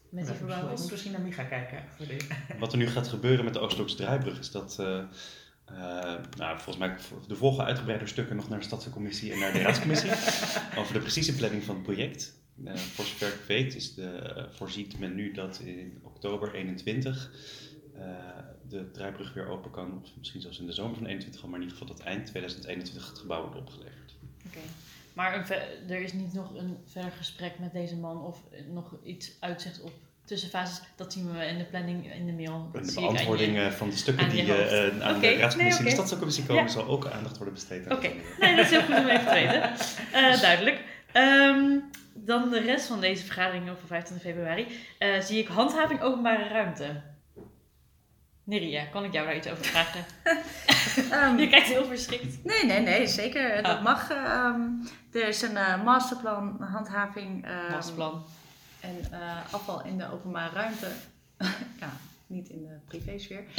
Met 0.09 0.23
die 0.23 0.33
Ik 0.33 0.39
verbouwing? 0.39 0.79
moet 0.79 0.91
misschien 0.91 1.11
naar 1.11 1.21
Micha 1.21 1.43
kijken. 1.43 1.83
Wat 2.59 2.71
er 2.71 2.77
nu 2.77 2.87
gaat 2.87 3.07
gebeuren 3.07 3.45
met 3.45 3.53
de 3.53 3.59
Oostelijkse 3.59 3.95
Draaibrug 3.95 4.39
is 4.39 4.51
dat, 4.51 4.79
eh, 4.79 4.97
eh, 5.65 6.23
nou, 6.37 6.59
volgens 6.59 6.77
mij 6.77 6.97
de 7.27 7.35
volgende 7.35 7.65
uitgebreide 7.65 8.07
stukken 8.07 8.35
nog 8.35 8.49
naar 8.49 8.59
de 8.59 8.65
Stadscommissie 8.65 9.31
en 9.33 9.39
naar 9.39 9.53
de 9.53 9.61
Raadscommissie 9.61 10.11
over 10.79 10.93
de 10.93 10.99
precieze 10.99 11.35
planning 11.35 11.63
van 11.63 11.75
het 11.75 11.83
project. 11.83 12.39
Eh, 12.65 12.75
voor 12.75 13.05
zover 13.05 13.27
ik 13.27 13.45
weet 13.47 13.75
is 13.75 13.93
de, 13.93 14.47
voorziet 14.51 14.99
men 14.99 15.15
nu 15.15 15.31
dat 15.31 15.59
in 15.59 15.99
oktober 16.03 16.53
21 16.53 17.31
eh, 17.33 17.70
de 18.67 18.91
draaibrug 18.91 19.33
weer 19.33 19.47
open 19.47 19.71
kan, 19.71 20.01
of 20.03 20.09
misschien 20.17 20.41
zelfs 20.41 20.59
in 20.59 20.65
de 20.65 20.71
zomer 20.73 20.95
van 20.95 21.05
21 21.05 21.41
al, 21.43 21.47
maar 21.49 21.59
in 21.59 21.65
ieder 21.65 21.77
geval 21.79 21.95
tot 21.95 22.05
eind 22.05 22.25
2021 22.25 23.07
het 23.09 23.17
gebouw 23.19 23.41
wordt 23.41 23.57
opgeleverd. 23.57 24.13
Oké. 24.47 24.59
Maar 25.13 25.49
er 25.89 26.01
is 26.01 26.13
niet 26.13 26.33
nog 26.33 26.55
een 26.55 26.77
verder 26.87 27.11
gesprek 27.11 27.59
met 27.59 27.73
deze 27.73 27.95
man 27.95 28.21
of 28.25 28.41
nog 28.69 28.95
iets 29.03 29.31
uitzicht 29.39 29.81
op 29.81 29.91
tussenfases. 30.25 30.81
Dat 30.95 31.13
zien 31.13 31.31
we 31.31 31.45
in 31.45 31.57
de 31.57 31.63
planning 31.63 32.13
in 32.13 32.25
de 32.25 32.31
mail. 32.31 32.69
Dat 32.71 32.81
En 32.81 32.87
de 32.87 32.93
je- 32.93 32.99
beantwoording 32.99 33.57
eh, 33.57 33.67
van 33.67 33.89
de 33.89 33.95
stukken 33.95 34.23
aan 34.23 34.29
die 34.29 34.53
eh, 34.53 34.87
eh, 34.87 35.01
aan 35.01 35.19
de 35.19 35.35
Raadscommissie 35.35 35.83
nee, 35.83 35.93
de. 35.95 36.01
Stadscommissie 36.03 36.45
komen, 36.45 36.63
Ja. 36.63 36.69
zal 36.69 36.87
ook 36.87 37.05
aandacht 37.07 37.35
worden 37.35 37.53
besteed 37.53 37.87
aan 37.87 37.97
Oké, 37.97 38.07
dat 38.07 38.39
nee, 38.39 38.55
dat 38.55 38.65
is 38.65 38.71
heel 38.71 38.81
goed 38.81 38.95
om 38.95 39.07
even 39.07 39.25
te 39.27 39.33
weten. 39.33 39.71
Eh, 40.21 40.41
duidelijk. 40.41 40.81
Ehm, 41.11 41.77
dan 42.13 42.49
de 42.49 42.59
rest 42.59 42.85
van 42.85 42.99
deze 43.01 43.23
vergadering 43.23 43.69
over 43.69 43.87
25 43.87 44.27
februari. 44.31 44.67
eh, 44.97 45.19
zie 45.19 45.39
ik 45.39 45.47
handhaving 45.47 46.01
openbare 46.01 46.47
ruimte. 46.47 47.01
Neria, 48.43 48.85
kan 48.85 49.03
ik 49.03 49.13
jou 49.13 49.25
daar 49.25 49.35
iets 49.35 49.47
over 49.49 49.65
vragen? 49.65 50.05
Ehm, 51.11 51.37
Je 51.37 51.47
kijkt 51.49 51.67
heel 51.67 51.85
verschrikt. 51.85 52.43
Nee, 52.43 52.65
nee, 52.65 52.79
nee, 52.79 53.07
zeker. 53.07 53.55
Dat 53.63 53.77
Ah. 53.77 53.83
mag. 53.83 54.09
ehm, 54.11 54.61
er 55.11 55.27
is 55.27 55.41
een 55.41 55.57
eh, 55.57 55.83
masterplan 55.83 56.61
handhaving 56.61 57.45
ehm, 57.45 57.71
Masterplan. 57.71 58.23
en 58.79 58.97
eh, 59.11 59.53
afval 59.53 59.85
in 59.85 59.97
de 59.97 60.11
openbare 60.11 60.53
ruimte. 60.53 60.87
ja, 61.81 61.89
niet 62.27 62.49
in 62.49 62.61
de 62.63 62.77
privésfeer. 62.87 63.43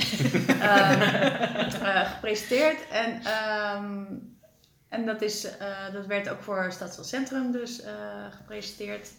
Eh, 1.83 2.11
gepresenteerd. 2.13 2.89
En, 2.89 3.23
en 4.89 5.07
dat, 5.07 5.23
is, 5.23 5.47
dat 5.93 6.07
werd 6.07 6.29
ook 6.29 6.43
voor 6.43 6.73
Stadsel 6.73 7.05
Centrum 7.05 7.53
dus 7.53 7.83
gepresenteerd. 8.31 9.11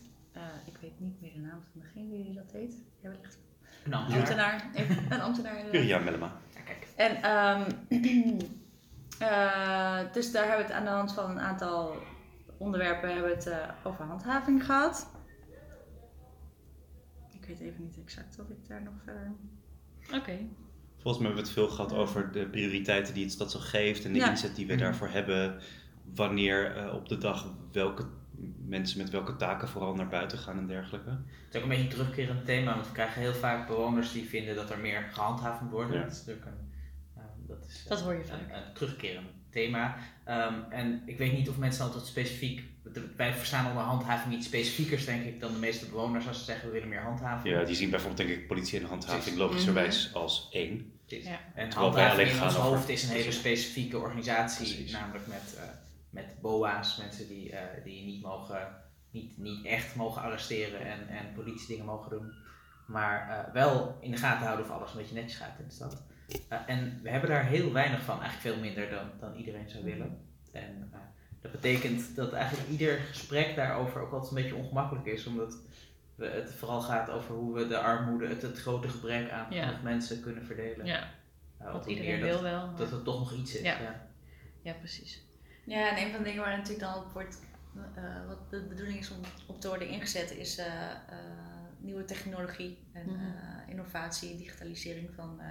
Ik 0.65 0.77
weet 0.81 0.99
niet 0.99 1.21
meer 1.21 1.33
de 1.33 1.39
naam 1.39 1.63
van 1.71 1.81
degene 1.81 2.23
die 2.23 2.33
dat 2.33 2.51
heet. 2.53 2.73
Jij 3.01 3.11
wellicht. 3.11 3.37
Een 3.83 3.93
ambtenaar. 3.93 4.61
ambtenaar. 4.63 4.63
Een 5.09 5.21
ambtenaar. 5.21 5.71
Juria 5.71 5.99
Mellema. 5.99 6.31
Ja, 6.53 6.61
kijk. 6.61 6.87
En 6.95 7.21
ehm, 7.21 7.69
eh, 9.19 9.99
dus 10.13 10.31
daar 10.31 10.47
hebben 10.47 10.65
we 10.65 10.71
het 10.71 10.81
aan 10.81 10.83
de 10.85 10.89
hand 10.89 11.13
van 11.13 11.29
een 11.29 11.39
aantal 11.39 11.95
onderwerpen 12.57 13.09
hebben 13.13 13.29
we 13.29 13.35
het 13.35 13.47
eh, 13.47 13.57
over 13.83 14.05
handhaving 14.05 14.65
gehad. 14.65 15.07
Ik 17.31 17.45
weet 17.45 17.59
even 17.59 17.83
niet 17.83 17.97
exact 18.03 18.39
of 18.39 18.49
ik 18.49 18.67
daar 18.67 18.81
nog 18.81 18.93
verder. 19.03 19.31
Oké. 20.13 20.37
Volgens 20.99 21.23
mij 21.23 21.33
hebben 21.33 21.33
we 21.33 21.39
het 21.41 21.49
veel 21.49 21.67
gehad 21.69 21.93
over 21.93 22.31
de 22.31 22.45
prioriteiten 22.49 23.13
die 23.13 23.23
het 23.23 23.31
stad 23.33 23.51
zo 23.51 23.59
geeft 23.59 24.05
en 24.05 24.13
de 24.13 24.19
Ja. 24.19 24.29
inzet 24.29 24.55
die 24.55 24.67
we 24.67 24.75
daarvoor 24.75 25.07
hebben. 25.09 25.59
Wanneer 26.15 26.75
eh, 26.77 26.93
op 26.93 27.09
de 27.09 27.17
dag 27.17 27.53
welke 27.71 28.05
mensen 28.65 28.97
met 28.97 29.09
welke 29.09 29.35
taken 29.35 29.67
vooral 29.67 29.93
naar 29.95 30.07
buiten 30.07 30.37
gaan 30.37 30.57
en 30.57 30.67
dergelijke. 30.67 31.09
Het 31.09 31.19
is 31.49 31.55
ook 31.57 31.63
een 31.63 31.69
beetje 31.69 31.83
een 31.83 31.89
terugkerend 31.89 32.45
thema, 32.45 32.73
want 32.73 32.87
we 32.87 32.93
krijgen 32.93 33.21
heel 33.21 33.33
vaak 33.33 33.67
bewoners 33.67 34.11
die 34.11 34.29
vinden 34.29 34.55
dat 34.55 34.69
er 34.69 34.79
meer 34.79 35.09
gehandhaafd 35.13 35.61
moet 35.61 35.71
worden. 35.71 35.95
Ja. 35.97 36.03
Dat 36.03 36.11
is 36.11 36.17
natuurlijk 36.17 36.45
een, 36.45 36.71
eh, 37.15 37.23
dat 37.47 37.65
is, 37.67 37.85
Dat 37.87 38.01
hoor 38.01 38.13
je 38.13 38.19
een, 38.19 38.25
vaak. 38.25 38.39
een 38.39 38.73
terugkerend 38.73 39.27
thema. 39.49 39.97
Ehm, 40.23 40.53
en 40.69 41.01
ik 41.05 41.17
weet 41.17 41.33
niet 41.33 41.49
of 41.49 41.57
mensen 41.57 41.85
altijd 41.85 42.05
specifiek, 42.05 42.63
wij 43.17 43.33
verstaan 43.33 43.67
onder 43.69 43.83
handhaving 43.83 44.33
iets 44.33 44.45
specifiekers 44.45 45.05
denk 45.05 45.23
ik 45.25 45.39
dan 45.39 45.51
de 45.53 45.59
meeste 45.59 45.85
bewoners 45.85 46.27
als 46.27 46.37
ze 46.39 46.43
zeggen 46.43 46.67
we 46.67 46.73
willen 46.73 46.89
meer 46.89 47.01
handhaving. 47.01 47.55
Ja, 47.55 47.63
die 47.63 47.75
zien 47.75 47.89
bijvoorbeeld 47.89 48.27
denk 48.27 48.39
ik 48.39 48.47
politie 48.47 48.79
en 48.79 48.85
handhaving 48.85 49.37
logischerwijs 49.37 50.13
als 50.13 50.49
één. 50.51 50.91
Precies. 51.05 51.25
Ja. 51.27 51.39
En 51.55 51.71
handhaving 51.71 52.11
alleen 52.11 52.27
in 52.27 52.33
gaan 52.33 52.47
ons 52.47 52.57
over- 52.57 52.69
hoofd 52.69 52.89
is 52.89 53.03
een 53.03 53.09
hele 53.09 53.31
specifieke 53.31 53.97
organisatie, 53.97 54.65
Precies. 54.73 54.91
namelijk 54.91 55.27
met, 55.27 55.55
eh, 55.57 55.63
met 56.13 56.35
BOA's, 56.41 56.97
mensen 56.97 57.27
die, 57.27 57.51
eh, 57.51 57.83
die 57.83 58.05
niet, 58.05 58.21
mogen, 58.21 58.75
niet, 59.11 59.37
niet 59.37 59.65
echt 59.65 59.95
mogen 59.95 60.21
arresteren 60.21 60.79
en, 60.79 61.07
en 61.07 61.33
politiedingen 61.35 61.85
mogen 61.85 62.09
doen, 62.09 62.33
maar 62.87 63.29
eh, 63.29 63.53
wel 63.53 63.97
in 64.01 64.11
de 64.11 64.17
gaten 64.17 64.45
houden 64.45 64.65
of 64.65 64.71
alles 64.71 64.91
een 64.91 64.97
beetje 64.97 65.15
netjes 65.15 65.35
gaat 65.39 65.59
in 65.59 65.65
de 65.67 65.73
stad. 65.73 66.03
Eh, 66.49 66.57
en 66.67 66.99
we 67.03 67.09
hebben 67.09 67.29
daar 67.29 67.45
heel 67.45 67.71
weinig 67.73 68.01
van, 68.01 68.21
eigenlijk 68.21 68.55
veel 68.55 68.63
minder 68.63 68.89
dan, 68.89 69.09
dan 69.19 69.35
iedereen 69.35 69.69
zou 69.69 69.83
willen. 69.83 70.17
En 70.51 70.91
dat 71.41 71.51
betekent 71.51 72.15
dat 72.15 72.33
eigenlijk 72.33 72.69
ieder 72.69 72.97
gesprek 72.97 73.55
daarover 73.55 74.01
ook 74.01 74.11
altijd 74.11 74.31
een 74.31 74.41
beetje 74.41 74.55
ongemakkelijk 74.55 75.05
is, 75.05 75.25
omdat 75.25 75.57
we, 76.15 76.25
het 76.25 76.53
vooral 76.53 76.81
gaat 76.81 77.09
over 77.09 77.35
hoe 77.35 77.53
we 77.55 77.67
de 77.67 77.77
armoede, 77.77 78.27
het, 78.27 78.41
het 78.41 78.59
grote 78.59 78.89
gebrek 78.89 79.31
aan 79.31 79.45
Ja. 79.49 79.79
mensen 79.83 80.21
kunnen 80.21 80.45
verdelen. 80.45 80.85
Ja, 80.85 81.09
want 81.59 81.85
een 81.85 81.91
iedereen 81.91 82.21
wil 82.21 82.31
dat, 82.31 82.41
wel. 82.41 82.67
maar- 82.67 82.75
dat 82.77 82.91
er 82.91 83.03
toch 83.03 83.19
nog 83.19 83.33
iets 83.33 83.55
is. 83.55 83.61
Ja. 83.61 83.79
Ja. 83.81 84.07
Ja, 84.61 84.73
precies. 84.73 85.21
Ja, 85.63 85.89
en 85.89 86.05
een 86.05 86.11
van 86.11 86.19
de 86.19 86.29
dingen 86.29 86.41
waar 86.43 86.57
natuurlijk 86.57 86.79
dan 86.79 86.95
op 86.95 87.11
wordt, 87.11 87.39
eh, 87.95 88.27
wat 88.27 88.49
de 88.49 88.65
bedoeling 88.69 88.99
is 88.99 89.11
om 89.11 89.17
op 89.47 89.61
te 89.61 89.67
worden 89.67 89.87
ingezet, 89.87 90.31
is 90.31 90.57
eh, 90.57 90.91
eh, 90.91 90.97
nieuwe 91.77 92.05
technologie 92.05 92.77
en 92.91 93.07
eh, 93.09 93.69
innovatie, 93.69 94.37
digitalisering 94.37 95.09
van, 95.15 95.41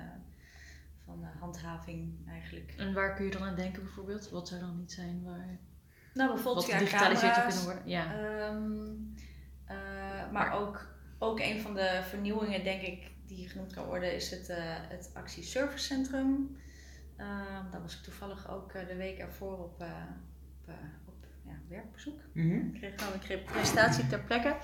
van 1.04 1.24
handhaving 1.40 2.28
eigenlijk. 2.28 2.74
En 2.76 2.92
waar 2.92 3.14
kun 3.14 3.24
je 3.24 3.30
dan 3.30 3.42
aan 3.42 3.54
denken 3.54 3.82
bijvoorbeeld? 3.82 4.30
Wat 4.30 4.48
zou 4.48 4.60
dan 4.60 4.78
niet 4.78 4.92
zijn 4.92 5.22
waar... 5.24 5.58
Nou, 6.14 6.32
bijvoorbeeld 6.34 6.66
Wat 6.66 6.88
zou 6.88 7.42
kunnen 7.42 7.64
worden? 7.64 7.82
Ja. 7.88 8.14
Ehm, 8.14 8.90
eh, 9.64 10.30
maar 10.32 10.52
ook, 10.52 10.86
ook 11.18 11.40
een 11.40 11.60
van 11.60 11.74
de 11.74 12.00
vernieuwingen, 12.08 12.64
denk 12.64 12.82
ik, 12.82 13.10
die 13.26 13.48
genoemd 13.48 13.72
kan 13.72 13.86
worden, 13.86 14.14
is 14.14 14.30
het, 14.30 14.48
het 14.88 15.10
actieservicecentrum. 15.14 16.56
Ehm 17.22 17.70
daar 17.70 17.82
was 17.82 17.94
ik 17.96 18.02
toevallig 18.02 18.50
ook 18.50 18.72
eh, 18.72 18.86
de 18.86 18.96
week 18.96 19.18
ervoor 19.18 19.58
op, 19.58 19.80
eh, 19.80 19.86
op, 19.86 20.68
eh, 20.68 20.74
op 21.06 21.14
ja, 21.44 21.52
werkbezoek. 21.68 22.20
Ik 22.32 22.74
kreeg 22.74 22.92
gewoon 22.96 23.12
een 23.12 23.20
kreeg 23.20 23.44
presentatie 23.44 24.06
ter 24.06 24.20
plekke. 24.20 24.56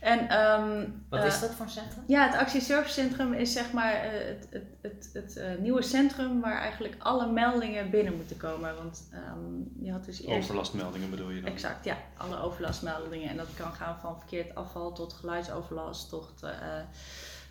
En, 0.00 0.28
ehm, 0.28 0.88
Wat 1.08 1.24
is 1.24 1.40
dat 1.40 1.50
voor 1.54 1.64
een 1.64 1.70
centrum? 1.70 2.04
Ja, 2.06 2.26
het 2.26 2.36
actieservicecentrum 2.36 3.32
is 3.32 3.52
zeg 3.52 3.72
maar 3.72 3.92
eh, 3.92 4.10
het, 4.26 4.46
het, 4.50 4.64
het, 4.80 5.10
het 5.12 5.36
eh, 5.36 5.58
nieuwe 5.58 5.82
centrum 5.82 6.40
waar 6.40 6.58
eigenlijk 6.58 6.94
alle 6.98 7.32
meldingen 7.32 7.90
binnen 7.90 8.16
moeten 8.16 8.36
komen. 8.36 8.76
Want 8.76 9.08
ehm, 9.12 9.84
je 9.84 9.92
had 9.92 10.04
dus 10.04 10.22
eerst... 10.22 10.44
Overlastmeldingen 10.48 11.10
bedoel 11.10 11.30
je 11.30 11.40
dan? 11.40 11.52
Exact, 11.52 11.84
ja. 11.84 11.96
Alle 12.16 12.40
overlastmeldingen. 12.40 13.28
En 13.28 13.36
dat 13.36 13.54
kan 13.56 13.72
gaan 13.72 13.98
van 14.00 14.18
verkeerd 14.18 14.54
afval 14.54 14.92
tot 14.92 15.12
geluidsoverlast, 15.12 16.08
tot 16.08 16.42
eh, 16.42 16.50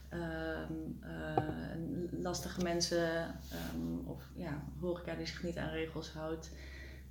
ehm, 0.09 0.73
eh, 1.01 2.21
lastige 2.21 2.61
mensen 2.61 3.07
ehm, 3.51 4.07
of 4.07 4.23
ja, 4.35 4.63
horeca 4.79 5.15
die 5.15 5.25
zich 5.25 5.43
niet 5.43 5.57
aan 5.57 5.69
regels 5.69 6.11
houdt. 6.11 6.51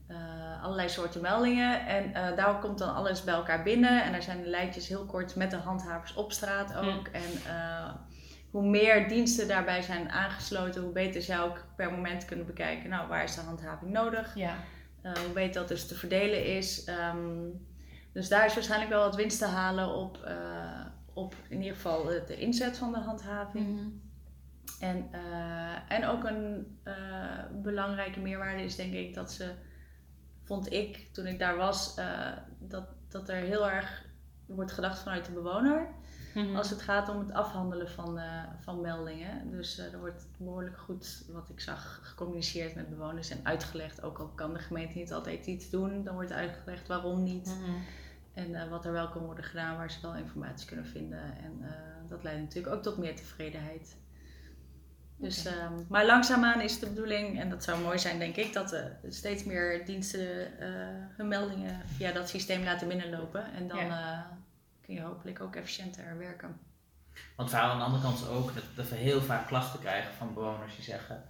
Eh, 0.06 0.62
allerlei 0.62 0.88
soorten 0.88 1.20
meldingen. 1.20 1.86
En 1.86 2.14
eh, 2.14 2.36
daar 2.36 2.58
komt 2.58 2.78
dan 2.78 2.94
alles 2.94 3.24
bij 3.24 3.34
elkaar 3.34 3.62
binnen. 3.62 4.04
En 4.04 4.12
daar 4.12 4.22
zijn 4.22 4.42
de 4.42 4.48
lijntjes 4.48 4.88
heel 4.88 5.04
kort 5.04 5.36
met 5.36 5.50
de 5.50 5.56
handhavers 5.56 6.14
op 6.14 6.32
straat 6.32 6.76
ook. 6.76 7.06
En 7.06 7.22
hoe 8.50 8.68
meer 8.68 9.08
diensten 9.08 9.48
daarbij 9.48 9.82
zijn 9.82 10.10
aangesloten, 10.10 10.82
hoe 10.82 10.92
beter 10.92 11.22
zij 11.22 11.40
ook 11.40 11.64
per 11.76 11.90
moment 11.90 12.24
kunnen 12.24 12.46
bekijken. 12.46 12.90
Nou, 12.90 13.08
waar 13.08 13.24
is 13.24 13.34
de 13.34 13.40
handhaving 13.40 13.90
nodig? 13.90 14.34
Ja. 14.34 14.54
Hoe 15.02 15.32
beter 15.34 15.60
dat 15.60 15.68
dus 15.68 15.86
te 15.86 15.94
verdelen 15.94 16.44
is. 16.44 16.84
Ehm, 16.84 17.48
dus 18.12 18.28
daar 18.28 18.46
is 18.46 18.54
waarschijnlijk 18.54 18.90
wel 18.90 19.04
wat 19.04 19.16
winst 19.16 19.38
te 19.38 19.46
halen 19.46 19.88
op, 19.94 20.18
op 21.18 21.34
in 21.48 21.58
ieder 21.58 21.74
geval 21.74 22.04
de, 22.04 22.24
de 22.26 22.36
inzet 22.36 22.78
van 22.78 22.92
de 22.92 22.98
handhaving. 22.98 23.66
Mhm. 23.66 23.88
En, 24.80 25.08
eh, 25.12 25.92
en 25.96 26.04
ook 26.04 26.24
een 26.24 26.78
eh, 26.82 26.94
belangrijke 27.62 28.20
meerwaarde 28.20 28.62
is 28.62 28.76
denk 28.76 28.92
ik 28.92 29.14
dat 29.14 29.32
ze 29.32 29.54
vond 30.48 30.72
ik 30.72 31.08
toen 31.12 31.26
ik 31.26 31.38
daar 31.38 31.56
was 31.56 31.94
eh, 31.94 32.32
dat, 32.58 32.84
dat 33.08 33.28
er 33.28 33.36
heel 33.36 33.70
erg 33.70 34.06
wordt 34.46 34.72
gedacht 34.72 34.98
vanuit 34.98 35.24
de 35.24 35.32
bewoner. 35.32 35.88
Mhm. 36.34 36.56
Als 36.56 36.70
het 36.70 36.82
gaat 36.82 37.08
om 37.08 37.18
het 37.18 37.32
afhandelen 37.32 37.90
van, 37.90 38.18
eh, 38.18 38.42
van 38.60 38.80
meldingen. 38.80 39.50
Dus 39.50 39.78
eh, 39.78 39.92
er 39.92 39.98
wordt 39.98 40.26
behoorlijk 40.38 40.78
goed, 40.78 41.24
wat 41.32 41.48
ik 41.48 41.60
zag, 41.60 42.00
gecommuniceerd 42.02 42.74
met 42.74 42.88
bewoners 42.88 43.30
en 43.30 43.40
uitgelegd. 43.42 44.02
Ook 44.02 44.18
al 44.18 44.28
kan 44.28 44.52
de 44.52 44.58
gemeente 44.58 44.98
niet 44.98 45.12
altijd 45.12 45.46
iets 45.46 45.70
doen, 45.70 46.04
dan 46.04 46.14
wordt 46.14 46.32
uitgelegd 46.32 46.88
waarom 46.88 47.22
niet. 47.22 47.46
Mhm. 47.46 47.76
En 48.38 48.54
eh, 48.54 48.68
wat 48.68 48.84
er 48.84 48.92
wel 48.92 49.08
kan 49.08 49.22
worden 49.22 49.44
gedaan, 49.44 49.76
waar 49.76 49.90
ze 49.90 49.98
wel 50.02 50.16
informatie 50.16 50.66
kunnen 50.66 50.86
vinden. 50.86 51.22
En 51.22 51.58
eh, 51.62 52.08
dat 52.08 52.22
leidt 52.22 52.40
natuurlijk 52.40 52.74
ook 52.74 52.82
tot 52.82 52.98
meer 52.98 53.16
tevredenheid. 53.16 53.96
Dus, 55.18 55.46
Oké. 55.46 55.56
ehm, 55.56 55.72
maar 55.88 56.06
langzaamaan 56.06 56.60
is 56.60 56.78
de 56.78 56.86
bedoeling, 56.86 57.40
en 57.40 57.50
dat 57.50 57.64
zou 57.64 57.82
mooi 57.82 57.98
zijn 57.98 58.18
denk 58.18 58.36
ik, 58.36 58.52
dat 58.52 58.72
er 58.72 58.98
steeds 59.08 59.44
meer 59.44 59.86
diensten 59.86 60.58
eh, 60.58 60.68
hun 61.16 61.28
meldingen 61.28 61.80
via 61.86 62.12
dat 62.12 62.28
systeem 62.28 62.64
laten 62.64 62.88
binnenlopen. 62.88 63.52
En 63.52 63.68
dan 63.68 63.78
eh, 63.78 64.20
kun 64.80 64.94
je 64.94 65.00
hopelijk 65.00 65.40
ook 65.40 65.56
efficiënter 65.56 66.18
werken. 66.18 66.60
Want 67.36 67.50
verhaal 67.50 67.70
aan 67.70 67.78
de 67.78 67.84
andere 67.84 68.02
kant 68.02 68.28
ook 68.28 68.54
dat, 68.54 68.64
dat 68.74 68.88
we 68.88 68.96
heel 68.96 69.20
vaak 69.20 69.46
klachten 69.46 69.80
krijgen 69.80 70.14
van 70.14 70.34
bewoners 70.34 70.74
die 70.74 70.84
zeggen: 70.84 71.22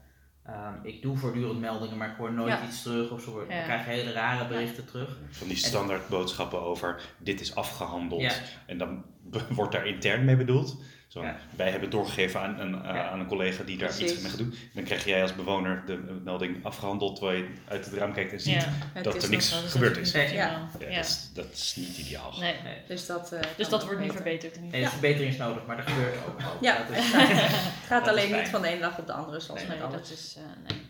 ehm, 0.49 0.75
Ik 0.83 1.03
doe 1.03 1.17
voortdurend 1.17 1.61
meldingen, 1.61 1.97
maar 1.97 2.09
ik 2.11 2.17
hoor 2.17 2.33
nooit 2.33 2.49
Ja. 2.53 2.65
iets 2.67 2.83
terug. 2.83 3.11
Of 3.11 3.21
ze 3.23 3.31
worden- 3.31 3.55
Ja. 3.55 3.59
we 3.61 3.65
krijgen 3.65 3.93
hele 3.93 4.13
rare 4.13 4.49
berichten 4.49 4.85
terug. 4.87 5.19
Van 5.31 5.49
die 5.49 5.57
standaard 5.57 6.09
boodschappen 6.09 6.61
over 6.61 7.01
dit 7.19 7.41
is 7.41 7.55
afgehandeld. 7.55 8.21
Ja. 8.21 8.33
En 8.67 8.79
dan 8.79 9.05
wordt 9.49 9.73
daar 9.73 9.87
intern 9.87 10.25
mee 10.25 10.37
bedoeld. 10.37 10.77
Zo, 11.09 11.23
Ja. 11.23 11.37
Wij 11.57 11.71
hebben 11.71 11.91
doorgegeven 11.91 12.41
aan 12.41 12.59
een, 12.61 12.73
Ja. 12.83 13.09
aan 13.09 13.21
een 13.21 13.27
collega 13.27 13.63
die 13.63 13.79
daar 13.79 13.89
Precies. 13.89 14.13
iets 14.13 14.21
mee 14.21 14.31
gaat 14.31 14.39
doen. 14.39 14.55
Dan 14.75 14.85
krijg 14.85 15.05
jij 15.05 15.23
als 15.23 15.35
bewoner 15.35 15.83
de 15.87 16.21
melding 16.25 16.65
afgehandeld 16.65 17.17
terwijl 17.17 17.39
je 17.39 17.49
uit 17.69 17.85
het 17.85 17.95
raam 17.95 18.13
kijkt 18.13 18.33
en 18.33 18.41
ziet. 18.41 18.67
Ja. 18.95 19.03
Dat 19.03 19.23
er 19.23 19.31
niks 19.31 19.53
gebeurd 19.67 19.97
is. 19.97 20.13
niet 20.13 20.31
Ja. 20.31 20.63
optimaal. 20.65 20.69
Ja, 20.81 20.89
Ja. 20.89 20.97
Dat, 20.97 21.05
is, 21.07 21.31
dat 21.35 21.53
is 21.53 21.75
niet 21.77 21.99
ideaal. 21.99 22.35
Nee. 22.41 22.55
Nee. 22.65 22.77
Dus 22.89 23.07
dat, 23.07 23.33
eh, 23.33 23.41
Dus 23.57 23.69
dat 23.69 23.85
wordt 23.85 24.01
nu 24.01 24.07
beter. 24.07 24.23
verbeterd 24.23 24.61
Nee, 24.71 24.89
verbetering 24.89 25.33
is 25.33 25.39
nodig, 25.39 25.67
maar 25.67 25.77
dat 25.77 25.87
gebeurt 25.89 26.15
ook 26.29 26.41
wel. 26.41 26.57
Ja. 26.61 26.77
Dat 26.89 26.97
is- 26.97 27.13
Het 27.13 27.87
gaat 27.87 28.09
alleen 28.09 28.33
niet 28.33 28.49
van 28.49 28.63
de 28.63 28.69
ene 28.69 28.81
dag 28.81 28.99
op 28.99 29.07
de 29.07 29.13
andere, 29.13 29.41
zoals 29.41 29.61
Nee, 29.61 29.69
met 29.69 29.79
dat 29.81 29.93
alles. 29.95 30.11
is, 30.13 30.37
eh, 30.37 30.43
nee. 30.69 30.81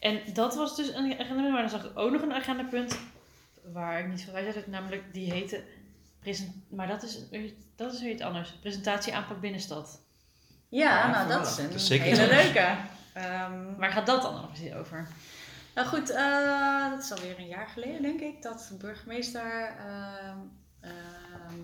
En 0.00 0.34
dat 0.34 0.54
was 0.54 0.76
dus 0.76 0.88
een 0.94 1.12
agendapunt, 1.12 1.50
maar 1.52 1.60
dan 1.60 1.70
zag 1.70 1.84
ik 1.84 1.98
ook 1.98 2.10
nog 2.12 2.22
een 2.22 2.32
agendapunt 2.34 2.98
waar 3.72 4.00
ik 4.00 4.08
niet 4.08 4.22
van 4.24 4.32
bij 4.32 4.52
zat, 4.52 4.66
namelijk 4.66 5.02
die 5.12 5.32
heette, 5.32 5.62
maar 6.68 6.86
dat 6.86 7.02
is, 7.02 7.18
dat 7.76 7.92
is 7.92 8.00
weer 8.00 8.10
iets 8.12 8.22
anders, 8.22 8.52
presentatie 8.60 9.14
aanpak 9.14 9.40
binnenstad. 9.40 10.00
Ja, 10.68 10.98
Ja, 10.98 11.10
nou 11.10 11.28
dat 11.28 11.46
is 11.46 11.58
een 11.58 11.64
Dat 11.66 11.74
is 11.74 11.86
zeker 11.86 12.04
hele 12.04 12.26
leuke. 12.26 12.76
Ehm, 13.14 13.74
Waar 13.76 13.92
gaat 13.92 14.06
dat 14.06 14.22
dan 14.22 14.34
nog 14.34 14.74
over? 14.74 15.08
Nou 15.74 15.88
goed, 15.88 16.10
eh, 16.10 16.90
dat 16.90 17.02
is 17.02 17.12
alweer 17.12 17.38
een 17.38 17.46
jaar 17.46 17.68
geleden 17.68 18.02
denk 18.02 18.20
ik, 18.20 18.42
dat 18.42 18.72
burgemeester 18.78 19.74
ehm 19.78 20.38
ehm, 20.80 21.54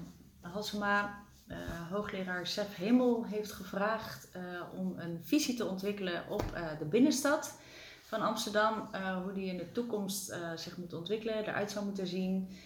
Halsema, 0.41 1.19
eh, 1.47 1.57
hoogleraar 1.91 2.47
Sef 2.47 2.75
Hemel, 2.77 3.25
heeft 3.25 3.53
gevraagd 3.53 4.29
eh, 4.33 4.43
om 4.75 4.95
een 4.99 5.21
visie 5.25 5.57
te 5.57 5.67
ontwikkelen 5.67 6.29
op 6.29 6.45
eh, 6.55 6.67
de 6.79 6.85
binnenstad 6.85 7.59
van 8.03 8.21
Amsterdam. 8.21 8.89
eh, 8.93 9.23
hoe 9.23 9.33
die 9.33 9.47
in 9.51 9.57
de 9.57 9.73
toekomst 9.73 10.29
eh, 10.31 10.39
zich 10.57 10.77
moet 10.77 10.93
ontwikkelen, 10.93 11.35
eruit 11.37 11.71
zou 11.71 11.85
moeten 11.85 12.07
zien. 12.07 12.57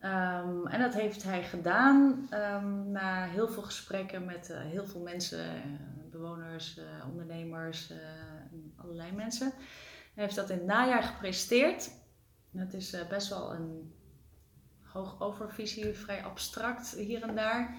Ehm, 0.00 0.66
en 0.66 0.80
dat 0.80 0.94
heeft 0.94 1.22
hij 1.22 1.42
gedaan 1.42 2.26
ehm, 2.30 2.90
na 2.90 3.24
heel 3.24 3.48
veel 3.48 3.62
gesprekken 3.62 4.24
met 4.24 4.50
eh, 4.50 4.60
heel 4.60 4.86
veel 4.86 5.00
mensen, 5.00 5.44
eh, 5.44 5.62
bewoners, 6.10 6.78
eh, 6.78 6.84
ondernemers, 7.08 7.90
en 7.90 8.72
allerlei 8.76 9.12
mensen. 9.12 9.52
Hij 10.14 10.24
heeft 10.24 10.36
dat 10.36 10.50
in 10.50 10.56
het 10.56 10.66
najaar 10.66 11.02
gepresenteerd. 11.02 11.90
Het 12.56 12.74
is 12.74 12.96
best 13.08 13.28
wel 13.28 13.54
een 13.54 13.94
hoog 14.82 15.20
overvisie, 15.20 15.94
vrij 15.94 16.24
abstract 16.24 16.94
hier 16.94 17.22
en 17.22 17.34
daar. 17.34 17.76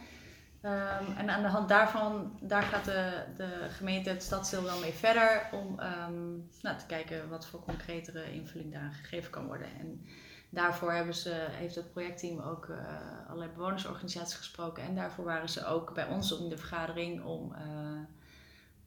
Ehm, 0.61 1.17
en 1.17 1.29
aan 1.29 1.41
de 1.41 1.47
hand 1.47 1.69
daarvan, 1.69 2.39
daar 2.41 2.63
gaat 2.63 2.85
de, 2.85 3.23
de 3.35 3.67
gemeente, 3.69 4.09
het 4.09 4.23
stadsdeel 4.23 4.63
wel 4.63 4.79
mee 4.79 4.93
verder 4.93 5.49
om 5.51 5.75
nou, 6.61 6.77
te 6.77 6.85
kijken 6.87 7.29
wat 7.29 7.47
voor 7.47 7.59
concretere 7.59 8.31
invulling 8.33 8.73
daar 8.73 8.91
gegeven 8.93 9.31
kan 9.31 9.45
worden. 9.45 9.67
En 9.79 10.05
daarvoor 10.49 10.91
hebben 10.93 11.15
ze, 11.15 11.47
heeft 11.49 11.75
het 11.75 11.91
projectteam 11.91 12.39
ook 12.39 12.65
eh, 12.69 12.77
allerlei 13.27 13.51
bewonersorganisaties 13.55 14.35
gesproken. 14.35 14.83
En 14.83 14.95
daarvoor 14.95 15.25
waren 15.25 15.49
ze 15.49 15.65
ook 15.65 15.93
bij 15.93 16.07
ons 16.07 16.39
in 16.39 16.49
de 16.49 16.57
vergadering 16.57 17.23
om, 17.23 17.53
eh, 17.53 17.61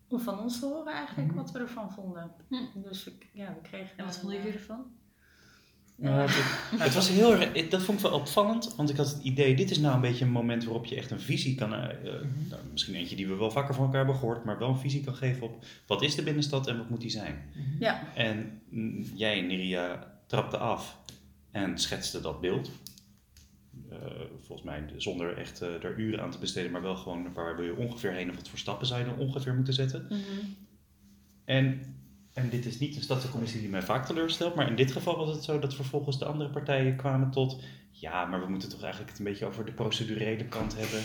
om 0.09 0.20
van 0.20 0.38
ons 0.40 0.59
te 0.61 0.66
horen 0.66 0.92
eigenlijk 0.92 1.29
Mhm. 1.29 1.37
wat 1.37 1.51
we 1.51 1.59
ervan 1.59 1.92
vonden. 1.92 2.31
Dus 2.75 3.05
we, 3.05 3.12
ja, 3.33 3.46
we 3.62 3.68
kregen... 3.68 3.90
En 3.98 4.05
wat 4.05 4.16
vonden 4.18 4.37
jullie 4.38 4.53
eh, 4.53 4.59
ervan? 4.61 4.85
Nou, 5.96 6.20
het, 6.31 6.81
het 6.85 6.94
was 6.94 7.09
heel 7.09 7.33
erg, 7.33 7.53
het- 7.53 7.70
dat 7.70 7.83
vond 7.83 7.98
ik 7.98 8.05
wel 8.05 8.14
opvallend, 8.18 8.75
want 8.77 8.90
ik 8.90 8.96
had 8.96 9.09
het 9.09 9.22
idee, 9.22 9.55
dit 9.57 9.70
is 9.70 9.79
nou 9.79 9.94
een 9.94 10.01
beetje 10.01 10.25
een 10.25 10.31
moment 10.31 10.64
waarop 10.64 10.85
je 10.85 10.96
echt 10.96 11.11
een 11.11 11.20
visie 11.20 11.55
kan, 11.55 11.70
nou, 11.70 11.94
misschien 12.72 12.94
eentje 12.94 13.16
die 13.16 13.29
we 13.29 13.35
wel 13.35 13.51
vaker 13.51 13.75
van 13.75 13.85
elkaar 13.85 13.98
hebben 13.98 14.16
gehoord, 14.16 14.44
maar 14.44 14.59
wel 14.59 14.68
een 14.68 14.79
visie 14.79 15.05
kan 15.05 15.14
geven 15.14 15.42
op 15.42 15.64
wat 15.87 16.03
is 16.03 16.14
de 16.14 16.22
binnenstad 16.22 16.66
en 16.66 16.79
wat 16.79 16.88
moet 16.90 17.01
die 17.01 17.11
zijn. 17.11 17.42
Ja, 17.79 18.03
En 18.14 18.61
mm, 18.68 19.03
jij, 19.14 19.40
Niria, 19.40 20.12
trapte 20.27 20.57
af 20.57 20.98
en 21.52 21.78
schetste 21.78 22.20
dat 22.20 22.40
beeld. 22.40 22.70
Eh, 23.90 23.98
volgens 24.40 24.62
mij 24.62 24.84
zonder 24.96 25.36
echt 25.36 25.60
eh, 25.62 25.84
er 25.84 25.98
uren 25.98 26.22
aan 26.22 26.30
te 26.30 26.38
besteden, 26.38 26.70
maar 26.70 26.82
wel 26.82 26.96
gewoon 26.96 27.32
waar 27.32 27.56
wil 27.56 27.64
je 27.64 27.76
ongeveer 27.76 28.12
heen 28.12 28.28
en 28.28 28.34
wat 28.34 28.48
voor 28.48 28.58
stappen 28.58 28.86
zou 28.86 29.00
je 29.00 29.06
dan 29.06 29.18
ongeveer 29.18 29.54
moeten 29.54 29.74
zetten. 29.74 30.04
Mhm. 30.08 30.18
En, 31.44 31.94
en 32.32 32.48
dit 32.48 32.66
is 32.66 32.78
niet 32.78 32.96
een 32.96 33.02
stadscommissie 33.02 33.60
die 33.60 33.68
mij 33.68 33.82
vaak 33.82 34.06
teleurstelt, 34.06 34.54
maar 34.54 34.68
in 34.68 34.76
dit 34.76 34.92
geval 34.92 35.16
was 35.16 35.34
het 35.34 35.44
zo 35.44 35.58
dat 35.58 35.74
vervolgens 35.74 36.18
de 36.18 36.24
andere 36.24 36.50
partijen 36.50 36.96
kwamen 36.96 37.30
tot, 37.30 37.62
ja, 37.90 38.24
maar 38.24 38.40
we 38.40 38.50
moeten 38.50 38.68
toch 38.68 38.80
eigenlijk 38.82 39.10
het 39.10 39.18
een 39.18 39.24
beetje 39.24 39.46
over 39.46 39.64
de 39.64 39.72
procedurele 39.72 40.44
kant 40.44 40.76
hebben. 40.76 41.00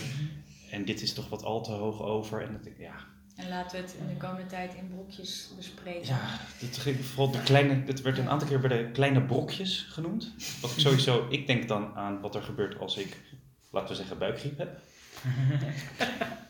En 0.70 0.84
dit 0.84 1.02
is 1.02 1.14
toch 1.14 1.28
wat 1.28 1.42
al 1.44 1.62
te 1.62 1.72
hoog 1.72 2.02
over. 2.02 2.42
En 2.42 2.52
dat, 2.52 2.66
ik- 2.66 2.78
ja, 2.78 2.94
en 3.38 3.48
laten 3.48 3.76
we 3.76 3.86
het 3.86 3.96
in 4.00 4.08
de 4.08 4.16
komende 4.16 4.46
tijd 4.46 4.74
in 4.74 4.88
brokjes 4.88 5.50
bespreken. 5.56 6.06
ja 6.06 6.38
dat, 6.60 6.76
ging 6.76 7.04
vooral 7.04 7.30
de 7.30 7.42
kleine, 7.42 7.82
het 7.86 8.02
werd 8.02 8.18
een 8.18 8.28
aantal 8.28 8.48
keer 8.48 8.60
bij 8.60 8.78
de 8.78 8.90
kleine 8.90 9.22
brokjes 9.22 9.86
genoemd. 9.90 10.32
Wat 10.60 10.70
ik 10.70 10.78
sowieso, 10.78 11.26
ik 11.30 11.46
denk 11.46 11.68
dan 11.68 11.94
aan 11.94 12.20
wat 12.20 12.34
er 12.34 12.42
gebeurt 12.42 12.78
als 12.78 12.96
ik, 12.96 13.16
laten 13.70 13.88
we 13.88 13.94
zeggen, 13.94 14.18
buikgriep 14.18 14.58
heb. 14.58 14.80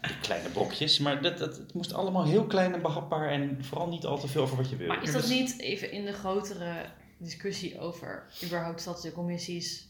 De 0.00 0.18
kleine 0.20 0.48
brokjes, 0.48 0.98
maar 0.98 1.22
dat, 1.22 1.38
dat, 1.38 1.56
het 1.56 1.74
moest 1.74 1.92
allemaal 1.92 2.24
heel 2.24 2.46
klein 2.46 2.74
en 2.74 2.82
behapbaar 2.82 3.30
en 3.30 3.64
vooral 3.64 3.88
niet 3.88 4.04
al 4.04 4.18
te 4.18 4.28
veel 4.28 4.42
over 4.42 4.56
wat 4.56 4.70
je 4.70 4.76
wil. 4.76 4.88
Maar 4.88 5.02
is 5.02 5.12
dat 5.12 5.28
niet 5.28 5.58
even 5.58 5.90
in 5.90 6.04
de 6.04 6.12
grotere 6.12 6.86
discussie 7.18 7.80
over 7.80 8.26
überhaupt 8.44 8.80
stadsdeelcommissies? 8.80 9.88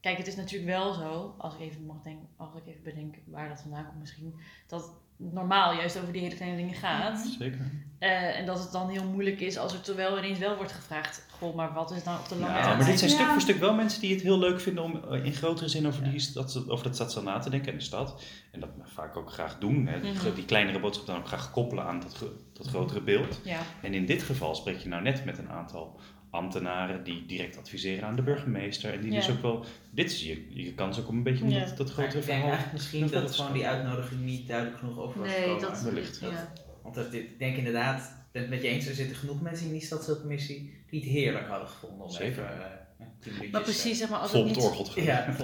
Kijk, 0.00 0.18
het 0.18 0.26
is 0.26 0.36
natuurlijk 0.36 0.70
wel 0.70 0.92
zo, 0.92 1.34
als 1.38 1.54
ik 1.54 1.60
even 1.60 1.86
mag 1.86 2.02
denken, 2.02 2.28
als 2.36 2.54
ik 2.54 2.66
even 2.66 2.82
bedenk 2.82 3.14
waar 3.26 3.48
dat 3.48 3.60
vandaan 3.60 3.86
komt 3.86 3.98
misschien, 3.98 4.34
dat 4.66 4.92
normaal 5.32 5.74
juist 5.74 5.98
over 6.00 6.12
die 6.12 6.22
hele 6.22 6.34
kleine 6.34 6.56
dingen 6.56 6.74
gaat. 6.74 7.18
Zeker. 7.38 7.70
Eh, 7.98 8.38
en 8.38 8.46
dat 8.46 8.58
het 8.58 8.72
dan 8.72 8.88
heel 8.90 9.04
moeilijk 9.04 9.40
is 9.40 9.58
als 9.58 9.72
er 9.72 9.80
terwijl 9.80 10.18
ineens 10.18 10.38
wel 10.38 10.56
wordt 10.56 10.72
gevraagd, 10.72 11.26
goh, 11.30 11.54
maar 11.54 11.72
wat 11.72 11.90
is 11.90 12.02
nou 12.02 12.18
op 12.20 12.28
de 12.28 12.34
lange 12.36 12.46
Ja, 12.52 12.54
termijn? 12.58 12.78
maar 12.78 12.86
dit 12.86 12.98
zijn 12.98 13.10
Ja. 13.10 13.16
stuk 13.16 13.28
voor 13.28 13.40
stuk 13.40 13.58
wel 13.58 13.74
mensen 13.74 14.00
die 14.00 14.12
het 14.14 14.22
heel 14.22 14.38
leuk 14.38 14.60
vinden 14.60 14.84
om 14.84 15.00
eh, 15.10 15.24
in 15.24 15.32
grotere 15.32 15.68
zin 15.68 15.86
over, 15.86 16.10
die 16.10 16.18
stad, 16.20 16.64
over 16.68 16.84
dat 16.84 16.94
stadsdeel 16.94 17.22
na 17.22 17.38
te 17.38 17.50
denken 17.50 17.72
en 17.72 17.78
de 17.78 17.84
stad. 17.84 18.22
En 18.52 18.60
dat 18.60 18.68
vaak 18.84 19.16
ook 19.16 19.32
graag 19.32 19.58
doen. 19.58 19.86
Hè. 19.86 20.00
Die, 20.00 20.12
Mhm. 20.12 20.34
die 20.34 20.44
kleinere 20.44 20.80
boodschap 20.80 21.06
dan 21.06 21.16
ook 21.16 21.26
graag 21.26 21.50
koppelen 21.50 21.84
aan 21.84 22.00
dat, 22.00 22.24
dat 22.52 22.66
grotere 22.66 23.00
beeld. 23.00 23.40
Ja, 23.44 23.58
En 23.82 23.94
in 23.94 24.06
dit 24.06 24.22
geval 24.22 24.54
spreek 24.54 24.78
je 24.78 24.88
nou 24.88 25.02
net 25.02 25.24
met 25.24 25.38
een 25.38 25.50
aantal 25.50 26.00
ambtenaren 26.30 27.04
die 27.04 27.26
direct 27.26 27.58
adviseren 27.58 28.04
aan 28.08 28.16
de 28.16 28.22
burgemeester. 28.22 28.92
En 28.94 29.00
die 29.00 29.10
dus 29.10 29.30
ook 29.30 29.42
wel, 29.42 29.64
dit 29.90 30.10
is 30.10 30.22
je, 30.22 30.46
je 30.62 30.74
kans 30.74 30.98
ook 31.00 31.08
om 31.08 31.16
een 31.16 31.22
beetje 31.22 31.44
om 31.44 31.50
Ja. 31.50 31.58
dat, 31.64 31.76
dat 31.76 31.86
Maar 31.86 31.94
grotere 31.94 32.18
ik 32.18 32.26
denk 32.26 32.26
verhaal. 32.26 32.48
eigenlijk 32.48 32.72
misschien 32.72 33.08
dat 33.10 33.34
gewoon 33.34 33.52
die 33.52 33.66
uitnodiging 33.66 34.20
niet 34.20 34.48
duidelijk 34.48 34.78
genoeg 34.78 34.98
over 34.98 35.20
was 35.20 35.28
Nee, 35.28 35.38
gekomen. 35.42 35.60
dat 35.60 35.82
wellicht. 35.82 36.20
Ja. 36.20 36.52
Want 36.82 36.94
dat, 36.94 37.12
ik 37.14 37.38
denk 37.38 37.56
inderdaad, 37.56 38.00
ik 38.00 38.32
ben 38.32 38.40
het 38.42 38.50
met 38.50 38.62
je 38.62 38.68
eens, 38.68 38.86
er 38.86 38.94
zitten 38.94 39.16
genoeg 39.16 39.40
mensen 39.40 39.66
in 39.66 39.72
die 39.72 39.80
stadsdeelcommissie 39.82 40.74
die 40.90 41.00
het 41.00 41.08
heerlijk 41.08 41.48
hadden 41.48 41.68
gevonden 41.68 42.04
om 42.06 42.10
Zeker. 42.10 42.28
even 42.28 42.44
eh, 42.44 42.66
tien 42.98 43.06
minuutjes... 43.32 43.50
maar 43.50 43.62
precies, 43.62 43.98
zeg 43.98 44.08
maar, 44.08 44.18
als 44.18 44.30
Vol 44.30 44.46
het, 44.46 44.56
niet, 44.56 44.96
eh, 44.96 45.04
Ja, 45.04 45.36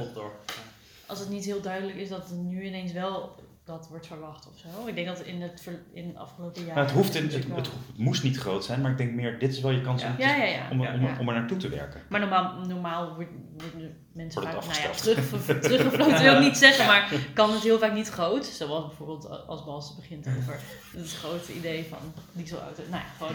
als 1.07 1.18
het 1.18 1.29
niet 1.29 1.44
heel 1.44 1.61
duidelijk 1.61 1.99
is 1.99 2.09
dat 2.09 2.29
het 2.29 2.38
nu 2.38 2.64
ineens 2.64 2.92
wel 2.92 3.35
dat 3.66 3.88
wordt 3.88 4.07
verwacht 4.07 4.48
of 4.48 4.59
zo. 4.59 4.87
Ik 4.87 4.94
denk 4.94 5.07
dat 5.07 5.20
in 5.20 5.42
het, 5.42 5.68
in 5.92 6.07
het 6.07 6.16
afgelopen 6.16 6.64
jaar... 6.64 6.74
Nou, 6.74 6.87
het, 6.87 6.96
hoeft 6.96 7.14
in, 7.14 7.31
het, 7.31 7.70
moest 7.96 8.22
niet 8.22 8.37
groot 8.37 8.64
zijn, 8.64 8.81
maar 8.81 8.90
ik 8.90 8.98
denk 8.98 9.12
meer, 9.12 9.38
dit 9.38 9.52
is 9.52 9.61
wel 9.61 9.70
je 9.70 9.81
kans 9.81 10.05
om, 10.05 10.14
Ja, 10.18 10.35
ja, 10.35 10.44
ja. 10.44 10.68
om, 10.70 11.29
er 11.29 11.35
naartoe 11.35 11.57
te 11.57 11.68
werken. 11.68 12.02
Maar 12.09 12.20
normaal, 12.20 12.66
normaal 12.66 13.14
worden 13.14 14.05
mensen 14.12 14.42
Wordt 14.42 14.64
vaak 14.64 14.83
nou 14.83 14.96
terug, 14.96 15.61
teruggefloten, 15.61 16.22
wil 16.22 16.35
ik 16.35 16.40
niet 16.40 16.57
zeggen, 16.57 16.87
maar 16.87 17.12
kan 17.35 17.52
het 17.52 17.62
heel 17.62 17.79
vaak 17.79 17.92
niet 17.92 18.09
groot. 18.09 18.44
Zoals 18.44 18.87
bijvoorbeeld 18.87 19.46
als 19.46 19.64
Bas 19.64 19.96
begint 19.96 20.26
over 20.38 20.61
het 20.96 21.12
grote 21.12 21.55
idee 21.55 21.87
van 21.88 22.12
dieselauto. 22.33 22.83
Nou 22.90 23.02
ja, 23.02 23.09
gewoon. 23.16 23.35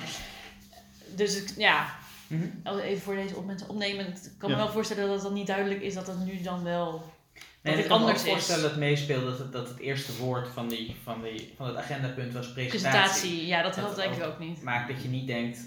Dus 1.15 1.55
ja, 1.57 1.85
Mhm. 2.31 2.79
even 2.79 3.01
voor 3.01 3.15
deze 3.15 3.35
op 3.35 3.45
mensen 3.45 3.69
opnemen. 3.69 4.07
Ik 4.07 4.31
kan 4.37 4.49
me 4.49 4.55
wel 4.55 4.69
voorstellen 4.69 5.03
dat 5.03 5.13
het 5.13 5.23
dan 5.23 5.33
niet 5.33 5.47
duidelijk 5.47 5.81
is 5.81 5.93
dat 5.93 6.07
het 6.07 6.25
nu 6.25 6.41
dan 6.41 6.63
wel... 6.63 7.03
Nee, 7.61 7.73
het 7.73 7.83
ik 7.83 7.89
kan 7.89 8.05
me 8.05 8.17
voorstellen 8.17 8.61
dat 8.61 8.71
het 8.71 8.79
meespeelt 8.79 9.23
dat 9.23 9.37
het, 9.37 9.51
dat 9.51 9.67
het 9.67 9.77
eerste 9.79 10.17
woord 10.17 10.47
van, 10.47 10.67
die, 10.67 10.95
van, 11.03 11.21
die, 11.21 11.53
van 11.55 11.67
het 11.67 11.75
agendapunt 11.75 12.33
was 12.33 12.53
presentatie. 12.53 12.89
Presentatie, 12.89 13.45
ja, 13.47 13.61
dat 13.61 13.75
Dat 13.75 13.83
helpt 13.83 13.95
denk 13.95 14.15
ik 14.15 14.23
ook 14.23 14.39
niet. 14.39 14.61
Maakt 14.61 14.87
dat 14.93 15.01
je 15.03 15.09
niet 15.09 15.27
denkt, 15.27 15.59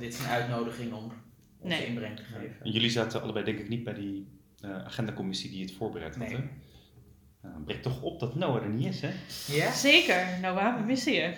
dit 0.00 0.12
is 0.14 0.18
een 0.18 0.26
uitnodiging 0.26 0.92
om 0.92 1.12
onze 1.58 1.76
Nee. 1.76 1.86
inbreng 1.86 2.16
te 2.16 2.22
geven. 2.22 2.56
En 2.62 2.70
jullie 2.70 2.90
zaten 2.90 3.22
allebei 3.22 3.44
denk 3.44 3.58
ik 3.58 3.68
niet 3.68 3.84
bij 3.84 3.94
die 3.94 4.26
eh, 4.60 4.84
agendacommissie 4.84 5.50
die 5.50 5.62
het 5.62 5.72
voorbereid 5.72 6.16
had, 6.16 6.28
Nee. 6.28 6.36
hè? 6.36 6.42
Nou, 7.42 7.62
breekt 7.64 7.82
toch 7.82 8.02
op 8.02 8.20
dat 8.20 8.34
Noah 8.34 8.62
er 8.62 8.68
niet 8.68 8.86
is, 8.86 9.00
hè? 9.00 9.10
Ja? 9.46 9.72
Zeker, 9.72 10.26
nou 10.40 10.76
we 10.78 10.82
missen 10.86 11.12
je. 11.12 11.34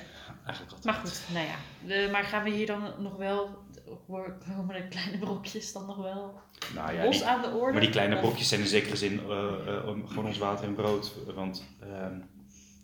Eigenlijk 0.47 0.75
altijd. 0.77 0.85
Maar 0.85 0.95
goed, 0.95 1.21
nou 1.33 1.47
ja. 1.47 1.55
De, 1.87 2.09
maar 2.13 2.25
gaan 2.25 2.45
we 2.45 2.51
hier 2.51 2.67
dan 2.67 2.93
nog 2.99 3.17
wel, 3.17 3.64
komen 4.07 4.75
de 4.83 4.89
kleine 4.89 5.19
brokjes 5.19 5.73
dan 5.73 5.87
nog 5.87 5.97
wel 5.97 6.41
Nou 6.75 6.93
ja, 6.95 7.05
los 7.05 7.17
die, 7.17 7.27
aan 7.27 7.43
de 7.43 7.49
orde? 7.49 7.73
maar 7.73 7.81
die 7.81 7.91
kleine 7.91 8.15
Of- 8.15 8.21
brokjes 8.21 8.49
zijn 8.49 8.61
in 8.61 8.67
zekere 8.67 8.97
zin 8.97 9.21
eh, 9.21 9.77
eh, 9.77 9.87
om- 9.89 10.09
gewoon 10.09 10.27
ons 10.27 10.39
water 10.39 10.65
en 10.67 10.75
brood. 10.75 11.15
Want 11.35 11.65
ehm, 11.81 12.21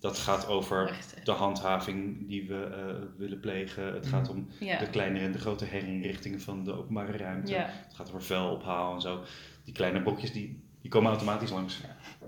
dat 0.00 0.18
gaat 0.18 0.46
over 0.46 0.88
Echt, 0.88 1.20
de 1.26 1.32
handhaving 1.32 2.28
die 2.28 2.48
we 2.48 2.64
eh, 2.64 3.18
willen 3.18 3.40
plegen. 3.40 3.94
Het 3.94 4.06
gaat 4.06 4.28
om 4.28 4.48
Ja, 4.60 4.78
de 4.78 4.90
kleinere 4.90 5.24
en 5.24 5.32
de 5.32 5.38
grote 5.38 5.64
herinrichtingen 5.64 6.40
van 6.40 6.64
de 6.64 6.72
openbare 6.72 7.16
ruimte. 7.16 7.52
ja 7.52 7.66
Het 7.86 7.94
gaat 7.94 8.08
over 8.08 8.22
vuil 8.22 8.50
ophalen 8.50 8.94
en 8.94 9.00
zo. 9.00 9.22
Die 9.64 9.74
kleine 9.74 10.02
brokjes 10.02 10.32
die, 10.32 10.68
die 10.82 10.90
komen 10.90 11.10
automatisch 11.10 11.50
langs. 11.50 11.80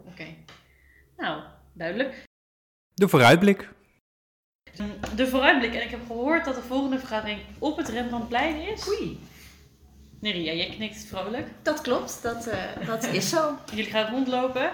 oké. 0.06 0.24
Nou, 1.16 1.42
duidelijk. 1.72 2.24
De 2.94 3.08
vooruitblik. 3.08 3.72
De 5.14 5.26
vooruitblik. 5.28 5.74
En 5.74 5.82
ik 5.82 5.90
heb 5.90 6.00
gehoord 6.06 6.44
dat 6.44 6.54
de 6.54 6.62
volgende 6.62 6.98
vergadering 6.98 7.40
op 7.58 7.76
het 7.76 7.88
Rembrandtplein 7.88 8.60
is. 8.68 8.88
Oei. 8.88 9.20
Neria, 10.20 10.52
jij 10.52 10.68
knikt 10.76 11.04
vrolijk. 11.08 11.46
Dat 11.62 11.80
klopt, 11.80 12.22
dat, 12.22 12.46
eh, 12.46 12.86
dat 12.86 13.04
is 13.04 13.28
zo. 13.28 13.56
Jullie 13.74 13.90
gaan 13.90 14.10
rondlopen. 14.12 14.70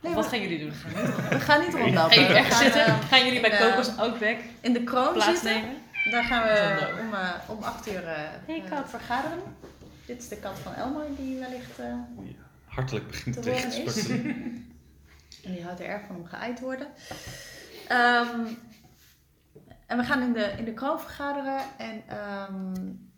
Nee, 0.00 0.14
Wat 0.14 0.26
gaan 0.26 0.40
jullie 0.40 0.58
doen? 0.58 0.72
we 1.30 1.40
gaan 1.40 1.60
niet 1.60 1.74
rondlopen. 1.74 2.10
Gaan 2.12 2.22
jullie 2.26 2.42
We 2.42 2.50
gaan, 2.50 2.62
zitten? 2.62 2.84
eh, 2.86 3.00
Gaan 3.08 3.24
jullie 3.24 3.40
bij 3.40 3.50
eh, 3.50 3.60
Kokos 3.70 3.96
Outback 3.96 4.36
in 4.60 4.72
de 4.72 4.82
kroon 4.84 5.04
zitten. 5.04 5.22
plaatsnemen? 5.24 5.74
Daar 6.10 6.24
gaan 6.24 6.42
we 6.42 6.88
om, 7.00 7.14
eh, 7.14 7.30
om 7.46 7.62
acht 7.62 7.88
uur 7.88 8.04
eh, 8.06 8.16
Hey, 8.46 8.62
kat. 8.70 8.90
vergaderen. 8.90 9.38
Dit 10.06 10.22
is 10.22 10.28
de 10.28 10.36
kat 10.36 10.58
van 10.62 10.74
Elmo 10.74 11.00
die 11.18 11.38
wellicht... 11.38 11.78
eh, 11.78 11.94
Hartelijk 12.66 13.06
begint 13.06 13.34
Te 13.34 13.40
tegen 13.40 13.70
horen 13.70 13.84
is. 13.84 14.08
En 15.44 15.52
die 15.52 15.62
houdt 15.64 15.80
er 15.80 15.86
erg 15.86 16.02
van 16.06 16.16
om 16.16 16.26
geëid 16.26 16.56
te 16.56 16.62
worden. 16.62 16.86
Ehm, 17.88 18.40
en 19.86 19.96
we 19.96 20.04
gaan 20.04 20.22
in 20.22 20.32
de, 20.32 20.54
in 20.58 20.64
de 20.64 20.74
kroon 20.74 21.00
vergaderen. 21.00 21.60
En, 21.78 22.02
ehm, 22.08 22.74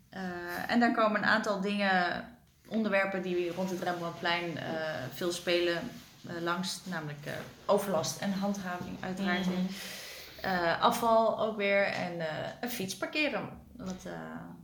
eh, 0.09 0.71
en 0.71 0.79
daar 0.79 0.93
komen 0.93 1.21
een 1.21 1.27
aantal 1.29 1.61
dingen, 1.61 2.25
onderwerpen 2.67 3.21
die 3.21 3.51
rond 3.51 3.69
het 3.69 3.81
Rembrandtplein 3.81 4.57
eh, 4.57 4.73
veel 5.13 5.31
spelen 5.31 5.81
eh, 6.27 6.41
langs. 6.41 6.85
Namelijk 6.85 7.27
overlast 7.65 8.21
en 8.21 8.31
handhaving 8.31 8.97
uiteraard. 8.99 9.45
Eh, 10.41 10.81
afval 10.81 11.39
ook 11.39 11.57
weer. 11.57 11.83
En 11.83 12.11
een 12.61 12.69
fiets 12.69 12.97
parkeren. 12.97 13.49
Wat, 13.75 14.05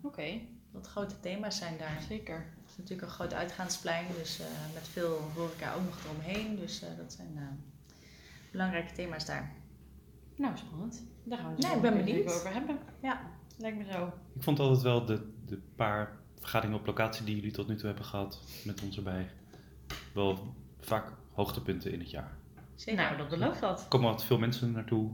Oké, 0.01 0.39
wat 0.71 0.87
grote 0.87 1.19
thema's 1.19 1.57
zijn 1.57 1.77
daar. 1.77 1.97
zeker. 2.07 2.35
Het 2.35 2.71
is 2.71 2.77
natuurlijk 2.77 3.07
een 3.07 3.13
groot 3.13 3.33
uitgaansplein, 3.33 4.05
dus 4.17 4.39
met 4.73 4.87
veel 4.91 5.31
horeca 5.35 5.73
ook 5.73 5.85
nog 5.85 5.97
eromheen. 6.03 6.59
Dus 6.59 6.79
dat 6.97 7.13
zijn 7.13 7.63
belangrijke 8.51 8.93
thema's 8.93 9.25
daar. 9.25 9.51
Nou, 10.35 10.57
spannend. 10.57 11.01
Daar 11.23 11.37
gaan 11.37 11.47
we 11.49 11.55
het 11.55 11.65
Nee, 11.67 11.75
ik 11.75 11.81
ben 11.81 12.05
benieuwd. 12.05 12.33
over 12.33 12.53
hebben. 12.53 12.77
Ja. 13.01 13.21
Lijkt 13.57 13.77
me 13.77 13.83
zo. 13.91 14.05
Ik 14.35 14.43
vond 14.43 14.59
altijd 14.59 14.81
wel 14.81 15.05
de, 15.05 15.21
de 15.45 15.59
paar 15.75 16.11
vergaderingen 16.39 16.79
op 16.79 16.85
locatie 16.85 17.25
die 17.25 17.35
jullie 17.35 17.51
tot 17.51 17.67
nu 17.67 17.75
toe 17.75 17.85
hebben 17.85 18.05
gehad, 18.05 18.39
met 18.65 18.81
ons 18.81 18.97
erbij, 18.97 19.29
wel 20.13 20.53
vaak 20.79 21.11
hoogtepunten 21.31 21.91
in 21.91 21.99
het 21.99 22.09
jaar. 22.11 22.31
Zeker. 22.75 23.03
Nou, 23.03 23.17
dat 23.17 23.29
belooft 23.29 23.59
dat. 23.61 23.81
Er 23.81 23.87
komen 23.87 24.07
altijd 24.09 24.27
veel 24.27 24.37
mensen 24.37 24.71
naartoe. 24.71 25.11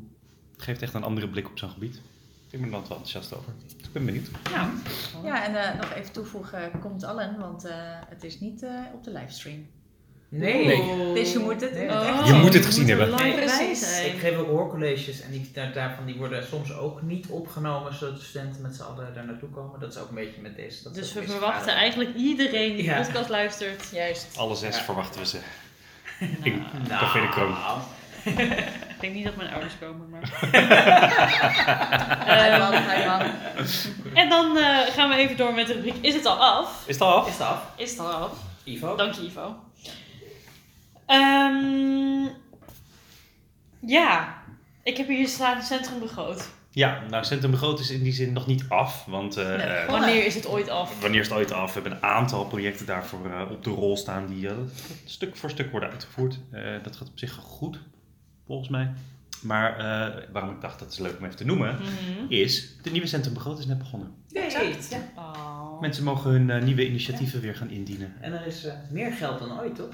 Het 0.51 0.61
geeft 0.61 0.81
echt 0.81 0.93
een 0.93 1.03
andere 1.03 1.29
blik 1.29 1.49
op 1.49 1.57
zo'n 1.57 1.69
gebied. 1.69 1.95
Ik 2.49 2.59
ben 2.59 2.63
er 2.63 2.71
dan 2.71 2.79
wel 2.81 2.89
enthousiast 2.97 3.35
over. 3.35 3.53
Dus 3.77 3.87
ik 3.87 3.91
ben 3.93 4.05
benieuwd. 4.05 4.29
Nou, 4.51 4.71
Ja, 5.23 5.45
en 5.45 5.55
eh, 5.55 5.75
nog 5.81 5.93
even 5.93 6.11
toevoegen, 6.11 6.79
komt 6.79 7.03
allen, 7.03 7.39
want 7.39 7.65
eh, 7.65 7.75
het 8.07 8.23
is 8.23 8.39
niet 8.39 8.63
eh, 8.63 8.81
op 8.93 9.03
de 9.03 9.11
livestream. 9.11 9.67
Nee. 10.31 10.65
Nee. 10.65 11.13
Dus 11.13 11.31
je 11.31 11.39
moet 11.39 11.61
het 11.61 11.71
Oh, 11.71 12.21
Je 12.25 12.33
moet 12.33 12.53
het 12.53 12.65
gezien 12.65 12.87
hebben. 12.87 13.15
Nee, 13.15 13.33
precies. 13.33 13.99
Ik 14.05 14.19
geef 14.19 14.37
ook 14.37 14.47
hoorcolleges 14.47 15.21
en 15.21 15.31
die, 15.31 15.49
daar- 15.53 15.73
daarvan 15.73 16.05
die 16.05 16.15
worden 16.15 16.45
soms 16.47 16.73
ook 16.73 17.01
niet 17.01 17.27
opgenomen 17.27 17.93
zodat 17.93 18.15
de 18.19 18.25
studenten 18.25 18.61
met 18.61 18.75
z'n 18.75 18.81
allen 18.81 19.13
daar 19.13 19.25
naartoe 19.25 19.49
komen. 19.49 19.79
Dat 19.79 19.93
is 19.93 19.99
ook 19.99 20.09
een 20.09 20.15
beetje 20.15 20.41
met 20.41 20.55
deze. 20.55 20.83
Dat 20.83 20.95
is 20.95 21.01
Dus 21.01 21.13
we 21.13 21.31
verwachten 21.31 21.59
vader. 21.59 21.73
eigenlijk 21.79 22.15
iedereen 22.15 22.75
die 22.75 22.83
de 22.85 22.89
Ja. 22.89 23.01
podcast 23.01 23.29
luistert. 23.29 23.89
Juist. 23.91 24.27
Alle 24.37 24.55
zes 24.55 24.75
Ja. 24.77 24.83
verwachten 24.83 25.19
we 25.21 25.25
ze. 25.27 25.37
Nou, 26.19 26.33
Ik- 26.43 26.87
Café 26.89 27.21
de 27.21 27.29
Kroon. 27.29 27.55
ik 28.93 28.99
denk 28.99 29.13
niet 29.13 29.25
dat 29.25 29.35
mijn 29.35 29.49
ouders 29.49 29.73
komen, 29.79 30.09
maar... 30.09 30.21
Hij 32.25 32.49
Ehm, 32.49 32.59
man, 32.59 32.73
hij 32.73 33.05
man. 33.07 33.21
en 34.13 34.29
dan 34.29 34.57
eh, 34.57 34.77
gaan 34.93 35.09
we 35.09 35.15
even 35.15 35.37
door 35.37 35.53
met 35.53 35.67
de 35.67 35.73
rubriek 35.73 35.95
Is 36.01 36.13
het 36.13 36.25
al 36.25 36.37
af? 36.37 36.83
Is 36.85 36.93
het 36.93 37.03
al 37.03 37.13
af? 37.13 37.27
Is 37.27 37.33
het 37.33 37.41
af? 37.47 37.61
Is 37.75 37.89
het 37.91 37.99
al 37.99 38.07
af? 38.11 38.31
Ivo? 38.63 38.95
Dank 38.95 39.13
je, 39.13 39.21
Ivo. 39.21 39.55
Ehm, 41.09 42.27
ja, 43.79 44.37
ik 44.83 44.97
heb 44.97 45.07
hier 45.07 45.27
staan 45.27 45.61
Centrum 45.61 45.99
Begroot. 45.99 46.49
Ja, 46.71 47.01
nou 47.09 47.23
Centrum 47.23 47.51
Begroot 47.51 47.79
is 47.79 47.89
in 47.89 48.03
die 48.03 48.13
zin 48.13 48.33
nog 48.33 48.47
niet 48.47 48.65
af. 48.67 49.05
Want 49.05 49.37
eh, 49.37 49.47
Nee, 49.47 49.55
eh, 49.57 49.89
Wanneer 49.89 50.25
is 50.25 50.35
het 50.35 50.47
ooit 50.47 50.69
af? 50.69 51.01
wanneer 51.01 51.19
is 51.19 51.27
het 51.27 51.37
ooit 51.37 51.51
af? 51.51 51.73
We 51.73 51.79
hebben 51.81 51.91
een 51.91 52.03
aantal 52.09 52.45
projecten 52.45 52.85
daarvoor 52.85 53.25
eh, 53.31 53.51
op 53.51 53.63
de 53.63 53.69
rol 53.69 53.97
staan 53.97 54.27
die 54.27 54.49
stuk 55.05 55.35
voor 55.35 55.49
stuk 55.49 55.71
worden 55.71 55.89
uitgevoerd. 55.89 56.39
Eh, 56.51 56.63
dat 56.83 56.95
gaat 56.95 57.07
op 57.09 57.19
zich 57.19 57.33
goed, 57.33 57.79
volgens 58.45 58.69
mij. 58.69 58.91
Maar 59.41 59.77
eh, 59.77 60.23
waarom 60.31 60.51
ik 60.51 60.61
dacht 60.61 60.79
dat 60.79 60.91
is 60.91 60.99
leuk 60.99 61.17
om 61.17 61.23
even 61.25 61.37
te 61.37 61.45
noemen, 61.45 61.75
Mhm. 61.75 62.25
is 62.31 62.77
de 62.81 62.89
nieuwe 62.91 63.07
Centrum 63.07 63.33
Begroot 63.33 63.59
is 63.59 63.65
net 63.65 63.77
begonnen. 63.77 64.13
Nee. 64.29 64.51
Ja. 64.51 64.59
Oh. 65.15 65.81
Mensen 65.81 66.03
mogen 66.03 66.31
hun 66.31 66.63
nieuwe 66.63 66.87
initiatieven 66.87 67.41
weer 67.41 67.55
gaan 67.55 67.69
indienen. 67.69 68.13
En 68.21 68.33
er 68.33 68.45
is 68.45 68.67
meer 68.91 69.11
geld 69.11 69.39
dan 69.39 69.59
ooit, 69.59 69.75
toch? 69.75 69.89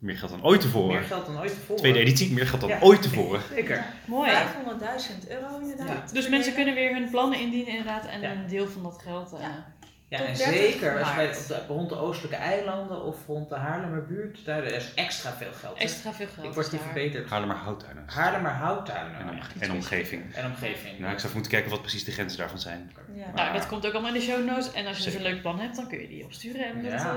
Meer 0.00 0.16
geld 0.18 0.30
dan 0.30 0.44
ooit 0.44 0.62
Meer 0.62 0.70
tevoren. 0.72 1.02
geld 1.04 1.26
dan 1.26 1.38
ooit 1.40 1.54
tevoren. 1.54 1.76
Tweede 1.76 1.98
editie, 1.98 2.32
meer 2.32 2.46
geld 2.46 2.60
dan 2.60 2.70
Ja. 2.70 2.78
ooit 2.80 3.02
tevoren. 3.02 3.40
Zeker. 3.54 3.84
Mooi. 4.04 4.30
500.000 4.30 5.28
euro 5.28 5.58
inderdaad. 5.60 5.88
Ja. 5.88 6.12
Dus 6.12 6.28
mensen 6.28 6.54
kunnen 6.54 6.74
weer 6.74 6.94
hun 6.94 7.10
plannen 7.10 7.38
indienen 7.40 7.68
inderdaad 7.68 8.06
en 8.06 8.20
Ja. 8.20 8.30
een 8.30 8.46
deel 8.48 8.68
van 8.68 8.82
dat 8.82 9.00
geld. 9.04 9.32
eh, 9.32 9.40
Ja. 9.40 9.72
Ja, 10.08 10.18
Tot 10.18 10.26
en 10.26 10.34
30 10.36 10.54
zeker 10.56 10.98
als 10.98 11.14
wij 11.14 11.26
op 11.28 11.46
de, 11.48 11.60
rond 11.68 11.88
de 11.88 11.96
oostelijke 11.96 12.36
eilanden 12.36 13.02
of 13.04 13.16
rond 13.26 13.48
de 13.48 13.54
Haarlemmerbuurt, 13.54 14.44
daar 14.44 14.64
is 14.64 14.94
extra 14.94 15.32
veel 15.32 15.52
geld. 15.52 15.76
hè. 15.78 15.82
extra 15.84 16.12
veel 16.12 16.26
geld. 16.34 16.46
Ik 16.46 16.52
word 16.54 16.68
hier 16.70 16.80
verbeterd. 16.80 17.28
Haarlemmer 17.30 17.56
houttuinen. 17.56 18.04
Haarlemmer 18.06 18.50
houttuinen 18.50 19.20
En, 19.20 19.28
om- 19.28 19.38
en 19.58 19.70
omgeving. 19.72 20.34
en 20.34 20.44
omgeving. 20.46 20.98
Nou, 20.98 21.12
ik 21.12 21.18
zou 21.18 21.18
even 21.18 21.32
moeten 21.32 21.50
kijken 21.50 21.70
wat 21.70 21.80
precies 21.80 22.04
de 22.04 22.12
grenzen 22.12 22.38
daarvan 22.38 22.58
zijn. 22.58 22.92
Ja. 23.14 23.26
Nou, 23.34 23.52
dat 23.52 23.66
komt 23.66 23.86
ook 23.86 23.92
allemaal 23.92 24.14
in 24.14 24.20
de 24.20 24.26
show 24.26 24.44
notes. 24.44 24.72
En 24.72 24.86
als 24.86 24.96
je 24.98 25.04
dus 25.04 25.14
een 25.14 25.22
leuk 25.22 25.40
plan 25.40 25.60
hebt, 25.60 25.76
dan 25.76 25.88
kun 25.88 26.00
je 26.00 26.08
die 26.08 26.24
opsturen. 26.24 26.64
En 26.64 26.82
dat 26.82 26.92
Ja. 26.92 27.14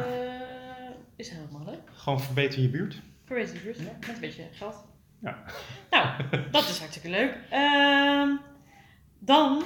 Is 1.16 1.30
helemaal 1.30 1.66
leuk. 1.66 1.82
Gewoon 1.94 2.22
verbeter 2.22 2.62
je 2.62 2.70
buurt. 2.70 3.02
Verwezen 3.26 3.56
de 3.56 3.62
buurt. 3.62 3.78
Ja. 3.78 3.98
Met 4.00 4.10
een 4.10 4.20
beetje 4.20 4.44
geld. 4.52 4.76
Ja. 5.22 5.44
Nou, 5.90 6.24
dat 6.52 6.70
is 6.70 6.80
hartstikke 6.80 7.10
leuk. 7.10 7.38
Ehm, 7.50 8.30
dan 9.20 9.64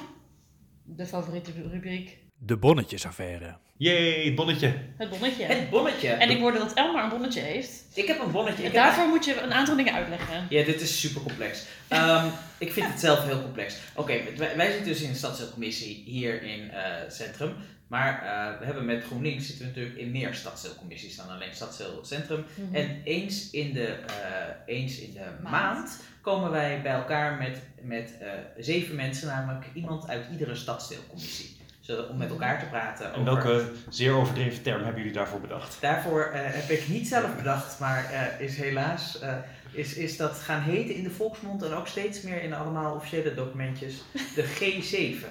de 0.84 1.06
favoriete 1.06 1.52
rubriek. 1.52 2.18
De 2.38 2.58
bonnetjesaffaire. 2.58 3.58
Jee, 3.78 4.26
het 4.26 4.36
bonnetje. 4.36 4.74
Het 4.98 5.10
bonnetje. 5.10 5.44
Het 5.44 5.70
bonnetje. 5.70 6.10
En 6.10 6.30
ik 6.30 6.40
hoorde 6.40 6.58
dat 6.58 6.74
Elmar 6.74 7.04
een 7.04 7.10
bonnetje 7.10 7.40
heeft. 7.40 7.84
Ik 7.94 8.08
heb 8.08 8.20
een 8.20 8.32
bonnetje. 8.32 8.58
En 8.58 8.64
heb 8.64 8.74
daarvoor 8.74 9.08
moet 9.08 9.26
je 9.26 9.42
een 9.42 9.54
aantal 9.54 9.76
dingen 9.76 9.94
uitleggen. 9.94 10.46
Ja, 10.50 10.64
dit 10.64 10.82
is 10.82 11.00
super 11.00 11.22
complex. 11.22 11.66
Ehm, 11.88 12.28
ik 12.58 12.72
vind 12.74 12.88
het 12.88 13.00
zelf 13.00 13.24
heel 13.24 13.42
complex. 13.42 13.78
Oké, 13.96 14.20
wij, 14.38 14.56
wij 14.56 14.68
zitten 14.68 14.86
dus 14.88 15.02
in 15.02 15.10
de 15.10 15.18
stadsdeelcommissie 15.18 16.04
hier 16.06 16.42
in 16.44 16.70
het 16.72 17.14
Centrum. 17.14 17.54
Maar 17.88 18.22
eh, 18.24 18.60
we 18.60 18.66
hebben 18.66 18.86
met 18.86 19.04
GroenLinks 19.04 19.46
zitten 19.46 19.66
we 19.66 19.72
natuurlijk 19.72 19.98
in 19.98 20.12
meer 20.12 20.34
stadsdeelcommissies 20.34 21.16
dan 21.16 21.30
alleen 21.30 21.54
stadsdeel 21.54 22.00
Centrum. 22.02 22.46
Mhm. 22.56 22.76
En 22.76 23.02
eens 23.04 23.50
in 23.50 23.74
de, 23.74 23.86
eh, 23.86 24.76
eens 24.76 25.00
in 25.00 25.14
de 25.14 25.26
maand. 25.44 25.76
Maand. 25.76 26.04
komen 26.22 26.52
wij 26.52 26.82
bij 26.82 26.92
elkaar 26.92 27.38
met, 27.38 27.62
met 27.82 28.18
eh, 28.20 28.30
zeven 28.58 28.96
mensen, 28.96 29.28
namelijk 29.28 29.66
iemand 29.74 30.08
uit 30.08 30.26
iedere 30.32 30.56
stadsdeelcommissie. 30.56 31.58
Zodat, 31.88 32.10
om 32.10 32.18
met 32.18 32.30
elkaar 32.30 32.60
te 32.60 32.66
praten 32.66 33.14
En 33.14 33.28
over... 33.28 33.34
welke 33.34 33.72
zeer 33.90 34.14
overdreven 34.14 34.64
term 34.64 34.84
hebben 34.84 34.98
jullie 34.98 35.18
daarvoor 35.18 35.42
bedacht? 35.42 35.78
Daarvoor 35.82 36.22
eh, 36.22 36.42
heb 36.44 36.70
ik 36.70 36.88
niet 36.88 37.08
zelf 37.08 37.36
bedacht, 37.36 37.80
maar 37.80 38.12
eh, 38.12 38.46
is 38.46 38.58
helaas 38.58 39.20
eh, 39.20 39.34
is, 39.78 39.94
is 39.94 40.18
dat 40.18 40.38
gaan 40.40 40.62
heten 40.62 40.96
in 40.96 41.04
de 41.04 41.10
volksmond 41.10 41.64
en 41.64 41.72
ook 41.74 41.88
steeds 41.88 42.22
meer 42.22 42.42
in 42.44 42.54
allemaal 42.54 42.96
officiële 42.96 43.34
documentjes 43.34 44.04
de 44.36 44.44
G7. 44.58 45.26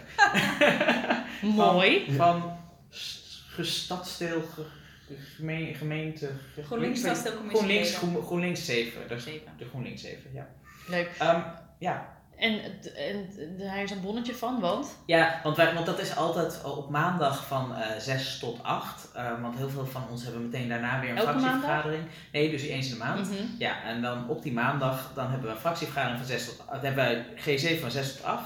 Mooi. 1.57 2.07
Van, 2.17 2.17
van 2.41 2.59
s- 2.91 3.45
gestadsdeel, 3.49 4.43
ge, 4.43 4.63
ge- 5.07 5.17
gemeen- 5.37 5.75
gemeente... 5.75 6.31
ge- 6.55 6.63
GroenLinks 6.63 7.01
GroenLinks, 7.53 7.95
GroenLinks 8.27 8.65
7. 8.65 9.09
Dus 9.09 9.25
de 9.59 9.65
GroenLinks 9.69 10.03
7, 10.03 10.31
ja. 10.33 10.49
Leuk. 10.89 11.11
Ehm, 11.19 11.41
ja. 11.79 12.16
En, 12.39 12.61
en 12.97 13.27
daar 13.59 13.83
is 13.83 13.91
een 13.91 14.01
bonnetje 14.01 14.35
van, 14.35 14.61
want? 14.61 14.97
Ja, 15.07 15.41
want, 15.43 15.57
wij, 15.57 15.75
want 15.75 15.87
dat 15.87 15.99
is 15.99 16.17
altijd 16.17 16.65
op 16.65 16.91
maandag 16.91 17.47
van 17.47 17.75
eh 17.77 17.99
6 17.99 18.39
tot 18.39 18.63
8. 18.63 19.09
eh, 19.15 19.43
want 19.43 19.57
heel 19.57 19.69
veel 19.69 19.87
van 19.87 20.03
ons 20.11 20.23
hebben 20.25 20.43
meteen 20.43 20.69
daarna 20.69 21.01
weer 21.01 21.11
een 21.11 21.17
Elke 21.17 21.39
fractievergadering. 21.39 22.05
Nee, 22.33 22.51
dus 22.51 22.63
eens 22.63 22.87
in 22.87 22.93
de 22.93 23.05
maand. 23.05 23.31
Mhm. 23.31 23.43
Ja, 23.59 23.83
en 23.83 24.03
dan 24.03 24.29
op 24.29 24.43
die 24.43 24.53
maandag 24.53 25.11
dan 25.15 25.31
hebben 25.31 25.49
we 25.49 25.55
een 25.55 25.61
fractievergadering 25.61 26.19
van 26.19 26.29
6 26.29 26.45
tot 26.47 26.59
8. 26.67 26.83
Dan 26.83 26.93
hebben 26.93 27.25
we 27.45 27.77
G7 27.77 27.81
van 27.81 27.91
6 27.91 28.13
tot 28.17 28.25
8. 28.25 28.45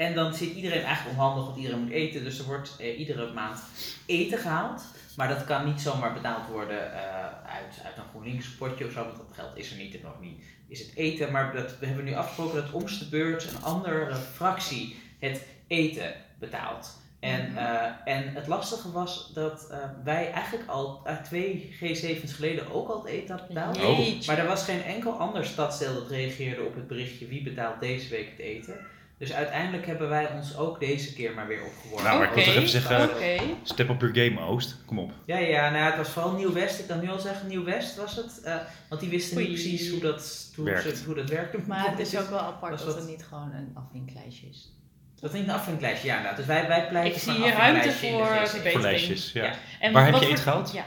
En 0.00 0.14
dan 0.14 0.34
zit 0.34 0.54
iedereen 0.54 0.82
eigenlijk 0.82 1.18
onhandig, 1.18 1.44
want 1.44 1.56
iedereen 1.56 1.80
moet 1.80 1.90
eten. 1.90 2.24
Dus 2.24 2.38
er 2.38 2.44
wordt 2.44 2.76
eh, 2.78 2.98
iedere 2.98 3.32
maand 3.32 3.60
eten 4.06 4.38
gehaald. 4.38 4.82
Maar 5.16 5.28
dat 5.28 5.44
kan 5.44 5.66
niet 5.66 5.80
zomaar 5.80 6.12
betaald 6.12 6.48
worden 6.48 6.92
eh, 6.92 7.00
uit, 7.56 7.80
uit 7.84 7.96
een 7.96 8.08
GroenLinks 8.10 8.48
potje 8.48 8.86
of 8.86 8.92
zo, 8.92 9.04
want 9.04 9.16
dat 9.16 9.26
geld 9.32 9.56
is 9.56 9.70
er 9.70 9.76
niet 9.76 9.94
en 9.94 10.00
nog 10.02 10.20
niet 10.20 10.44
is 10.68 10.80
het 10.80 10.96
eten. 10.96 11.32
Maar 11.32 11.54
dat, 11.54 11.78
we 11.78 11.86
hebben 11.86 12.04
nu 12.04 12.14
afgesproken 12.14 12.62
dat 12.62 12.72
om 12.72 12.86
de 12.86 13.06
beurt 13.10 13.50
een 13.50 13.62
andere 13.62 14.14
fractie 14.14 14.96
het 15.18 15.46
eten 15.66 16.14
betaalt. 16.38 16.98
En, 17.20 17.50
Mhm. 17.50 17.58
eh, 17.58 18.14
en 18.14 18.34
het 18.34 18.46
lastige 18.46 18.92
was 18.92 19.30
dat 19.34 19.68
eh, 19.70 19.78
wij 20.04 20.30
eigenlijk 20.32 20.68
al 20.68 21.02
uh, 21.06 21.16
twee 21.16 21.76
G7's 21.80 22.32
geleden 22.32 22.70
ook 22.72 22.88
al 22.88 22.98
het 23.02 23.12
eten 23.12 23.28
hadden 23.30 23.54
betaald. 23.54 23.76
Oh. 23.76 24.26
Maar 24.26 24.38
er 24.38 24.46
was 24.46 24.64
geen 24.64 24.82
enkel 24.82 25.12
ander 25.12 25.44
stadsdeel 25.44 25.94
dat 25.94 26.10
reageerde 26.10 26.62
op 26.62 26.74
het 26.74 26.86
berichtje 26.86 27.26
wie 27.26 27.42
betaalt 27.42 27.80
deze 27.80 28.08
week 28.08 28.30
het 28.30 28.38
eten. 28.38 28.76
Dus 29.20 29.32
uiteindelijk 29.32 29.86
hebben 29.86 30.08
wij 30.08 30.30
ons 30.30 30.56
ook 30.56 30.80
deze 30.80 31.12
keer 31.14 31.34
maar 31.34 31.46
weer 31.46 31.62
opgeworpen. 31.64 32.04
Nou, 32.04 32.18
maar 32.18 32.28
ik 32.28 32.34
wil 32.34 32.44
toch 32.44 32.54
even 32.54 32.68
zeggen, 32.68 33.02
Oké. 33.10 33.36
step 33.62 33.88
up 33.88 34.00
your 34.00 34.14
game 34.16 34.40
Oost. 34.40 34.76
Kom 34.86 34.98
op. 34.98 35.12
Ja, 35.24 35.38
ja, 35.38 35.70
nou, 35.70 35.76
ja, 35.82 35.84
het 35.86 35.96
was 35.96 36.08
vooral 36.08 36.32
Nieuw-West. 36.32 36.78
Ik 36.78 36.86
kan 36.86 37.00
nu 37.00 37.10
al 37.10 37.18
zeggen 37.18 37.48
Nieuw-West 37.48 37.96
was 37.96 38.16
het. 38.16 38.40
eh, 38.44 38.54
want 38.88 39.00
die 39.00 39.10
wisten 39.10 39.38
niet 39.38 39.46
precies 39.48 39.90
hoe 39.90 40.00
dat, 40.00 40.50
hoe, 40.56 40.64
Werkt. 40.64 40.96
ze- 40.98 41.04
hoe 41.04 41.14
dat 41.14 41.28
werkte. 41.28 41.58
Maar 41.66 41.90
het 41.90 41.98
is 41.98 42.18
ook 42.18 42.28
wel 42.30 42.38
apart 42.38 42.72
Was 42.72 42.84
dat 42.84 42.88
dat- 42.94 42.98
het 43.02 43.10
niet 43.10 43.24
gewoon 43.28 43.52
een 43.52 43.70
afvinklijstje 43.74 44.46
is. 44.48 44.74
Dat 45.20 45.32
is 45.32 45.38
niet 45.40 45.48
een 45.48 45.54
afvinklijstje, 45.54 46.06
ja 46.08 46.12
inderdaad. 46.16 46.38
Dus 46.38 46.46
wij, 46.46 46.66
wij 46.68 46.88
pleiten 46.88 47.16
Ik 47.16 47.22
voor 47.22 47.32
zie 47.32 47.42
een 47.42 47.48
hier 47.48 47.58
ruimte 47.58 47.92
voor 47.92 48.26
verbetering. 48.26 48.72
Voor 48.72 48.80
lijstjes, 48.80 49.32
ja. 49.32 49.44
Ja. 49.44 49.52
En 49.80 49.92
Waar 49.92 50.04
heb 50.06 50.14
je 50.14 50.26
eten 50.26 50.38
gehaald? 50.38 50.72
Ja. 50.72 50.84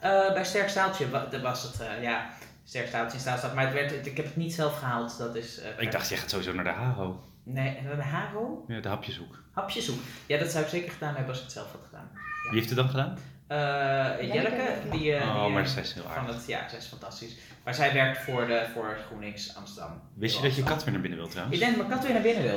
Eh, 0.00 0.32
bij 0.32 0.44
Sterk 0.44 0.68
Staaltje 0.68 1.06
was 1.42 1.62
het, 1.62 1.80
eh, 1.80 2.02
ja. 2.02 2.30
Sterk 2.64 2.86
Staaltje 2.86 3.14
in 3.14 3.20
Staalstad. 3.20 3.54
Maar 3.54 3.64
het 3.64 3.72
werd, 3.74 4.06
ik 4.06 4.16
heb 4.16 4.26
het 4.26 4.36
niet 4.36 4.54
zelf 4.54 4.78
gehaald. 4.78 5.18
Dat 5.18 5.34
is... 5.36 5.60
eh, 5.60 5.68
Ik 5.82 5.92
dacht, 5.92 6.08
je 6.08 6.16
gaat 6.16 6.30
sowieso 6.30 6.52
naar 6.52 6.64
de 6.64 6.70
Haro. 6.70 7.22
Nee, 7.50 7.76
en 7.76 7.90
een 7.90 8.00
hagel? 8.00 8.64
Ja, 8.68 8.80
de 8.80 8.88
hapjeshoek. 8.88 9.42
Hapjeshoek. 9.52 9.98
Ja, 10.26 10.38
dat 10.38 10.50
zou 10.50 10.64
ik 10.64 10.70
zeker 10.70 10.92
gedaan 10.92 11.14
hebben 11.14 11.28
als 11.28 11.38
ik 11.38 11.44
het 11.44 11.52
zelf 11.52 11.72
had 11.72 11.80
gedaan. 11.84 12.10
Wie 12.42 12.58
heeft 12.58 12.68
het 12.68 12.78
dan 12.78 12.88
gedaan? 12.88 13.18
Uh, 13.48 14.34
Jelleke, 14.34 14.66
die, 14.90 15.14
eh, 15.14 15.28
oh, 15.28 15.52
maar 15.52 15.62
eh, 15.62 15.68
zij 15.68 15.82
is 15.82 15.92
heel 15.92 16.06
aardig. 16.16 16.46
Ja, 16.46 16.68
zij 16.68 16.78
is 16.78 16.86
fantastisch. 16.86 17.36
Maar 17.64 17.74
zij 17.74 17.92
werkt 17.92 18.18
voor, 18.18 18.46
de, 18.46 18.66
voor 18.74 18.96
GroenX 19.06 19.56
Amsterdam. 19.56 19.90
Wist 20.14 20.36
je 20.36 20.42
dat 20.42 20.56
je 20.56 20.62
kat 20.62 20.84
weer 20.84 20.92
naar 20.92 21.00
binnen 21.00 21.18
wil 21.18 21.28
trouwens? 21.28 21.56
Ik 21.56 21.62
denk 21.62 21.76
dat 21.76 21.86
mijn 21.86 21.98
kat 21.98 22.06
weer 22.06 22.14
naar 22.14 22.22
binnen 22.22 22.42
wil. 22.42 22.56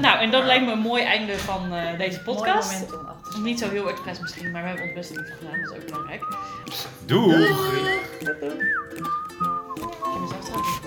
Nou, 0.00 0.18
en 0.20 0.30
dat 0.30 0.44
lijkt 0.44 0.64
me 0.64 0.72
een 0.72 0.78
mooi 0.78 1.02
einde 1.02 1.38
van 1.38 1.70
deze 1.98 2.20
podcast. 2.20 2.86
Om 3.34 3.42
Niet 3.42 3.58
zo 3.58 3.70
heel 3.70 3.88
expres 3.88 4.20
misschien, 4.20 4.50
maar 4.50 4.62
we 4.62 4.68
hebben 4.68 4.86
ons 4.86 4.94
best 4.94 5.10
iets 5.10 5.30
gedaan. 5.38 5.60
Dat 5.60 5.70
is 5.70 5.76
ook 5.76 5.86
belangrijk. 5.86 6.22
Doeg! 7.06 7.26
Doeg. 7.26 7.48
Doeg. 8.20 8.38
Doeg. 8.38 8.62
Doeg. 10.52 10.83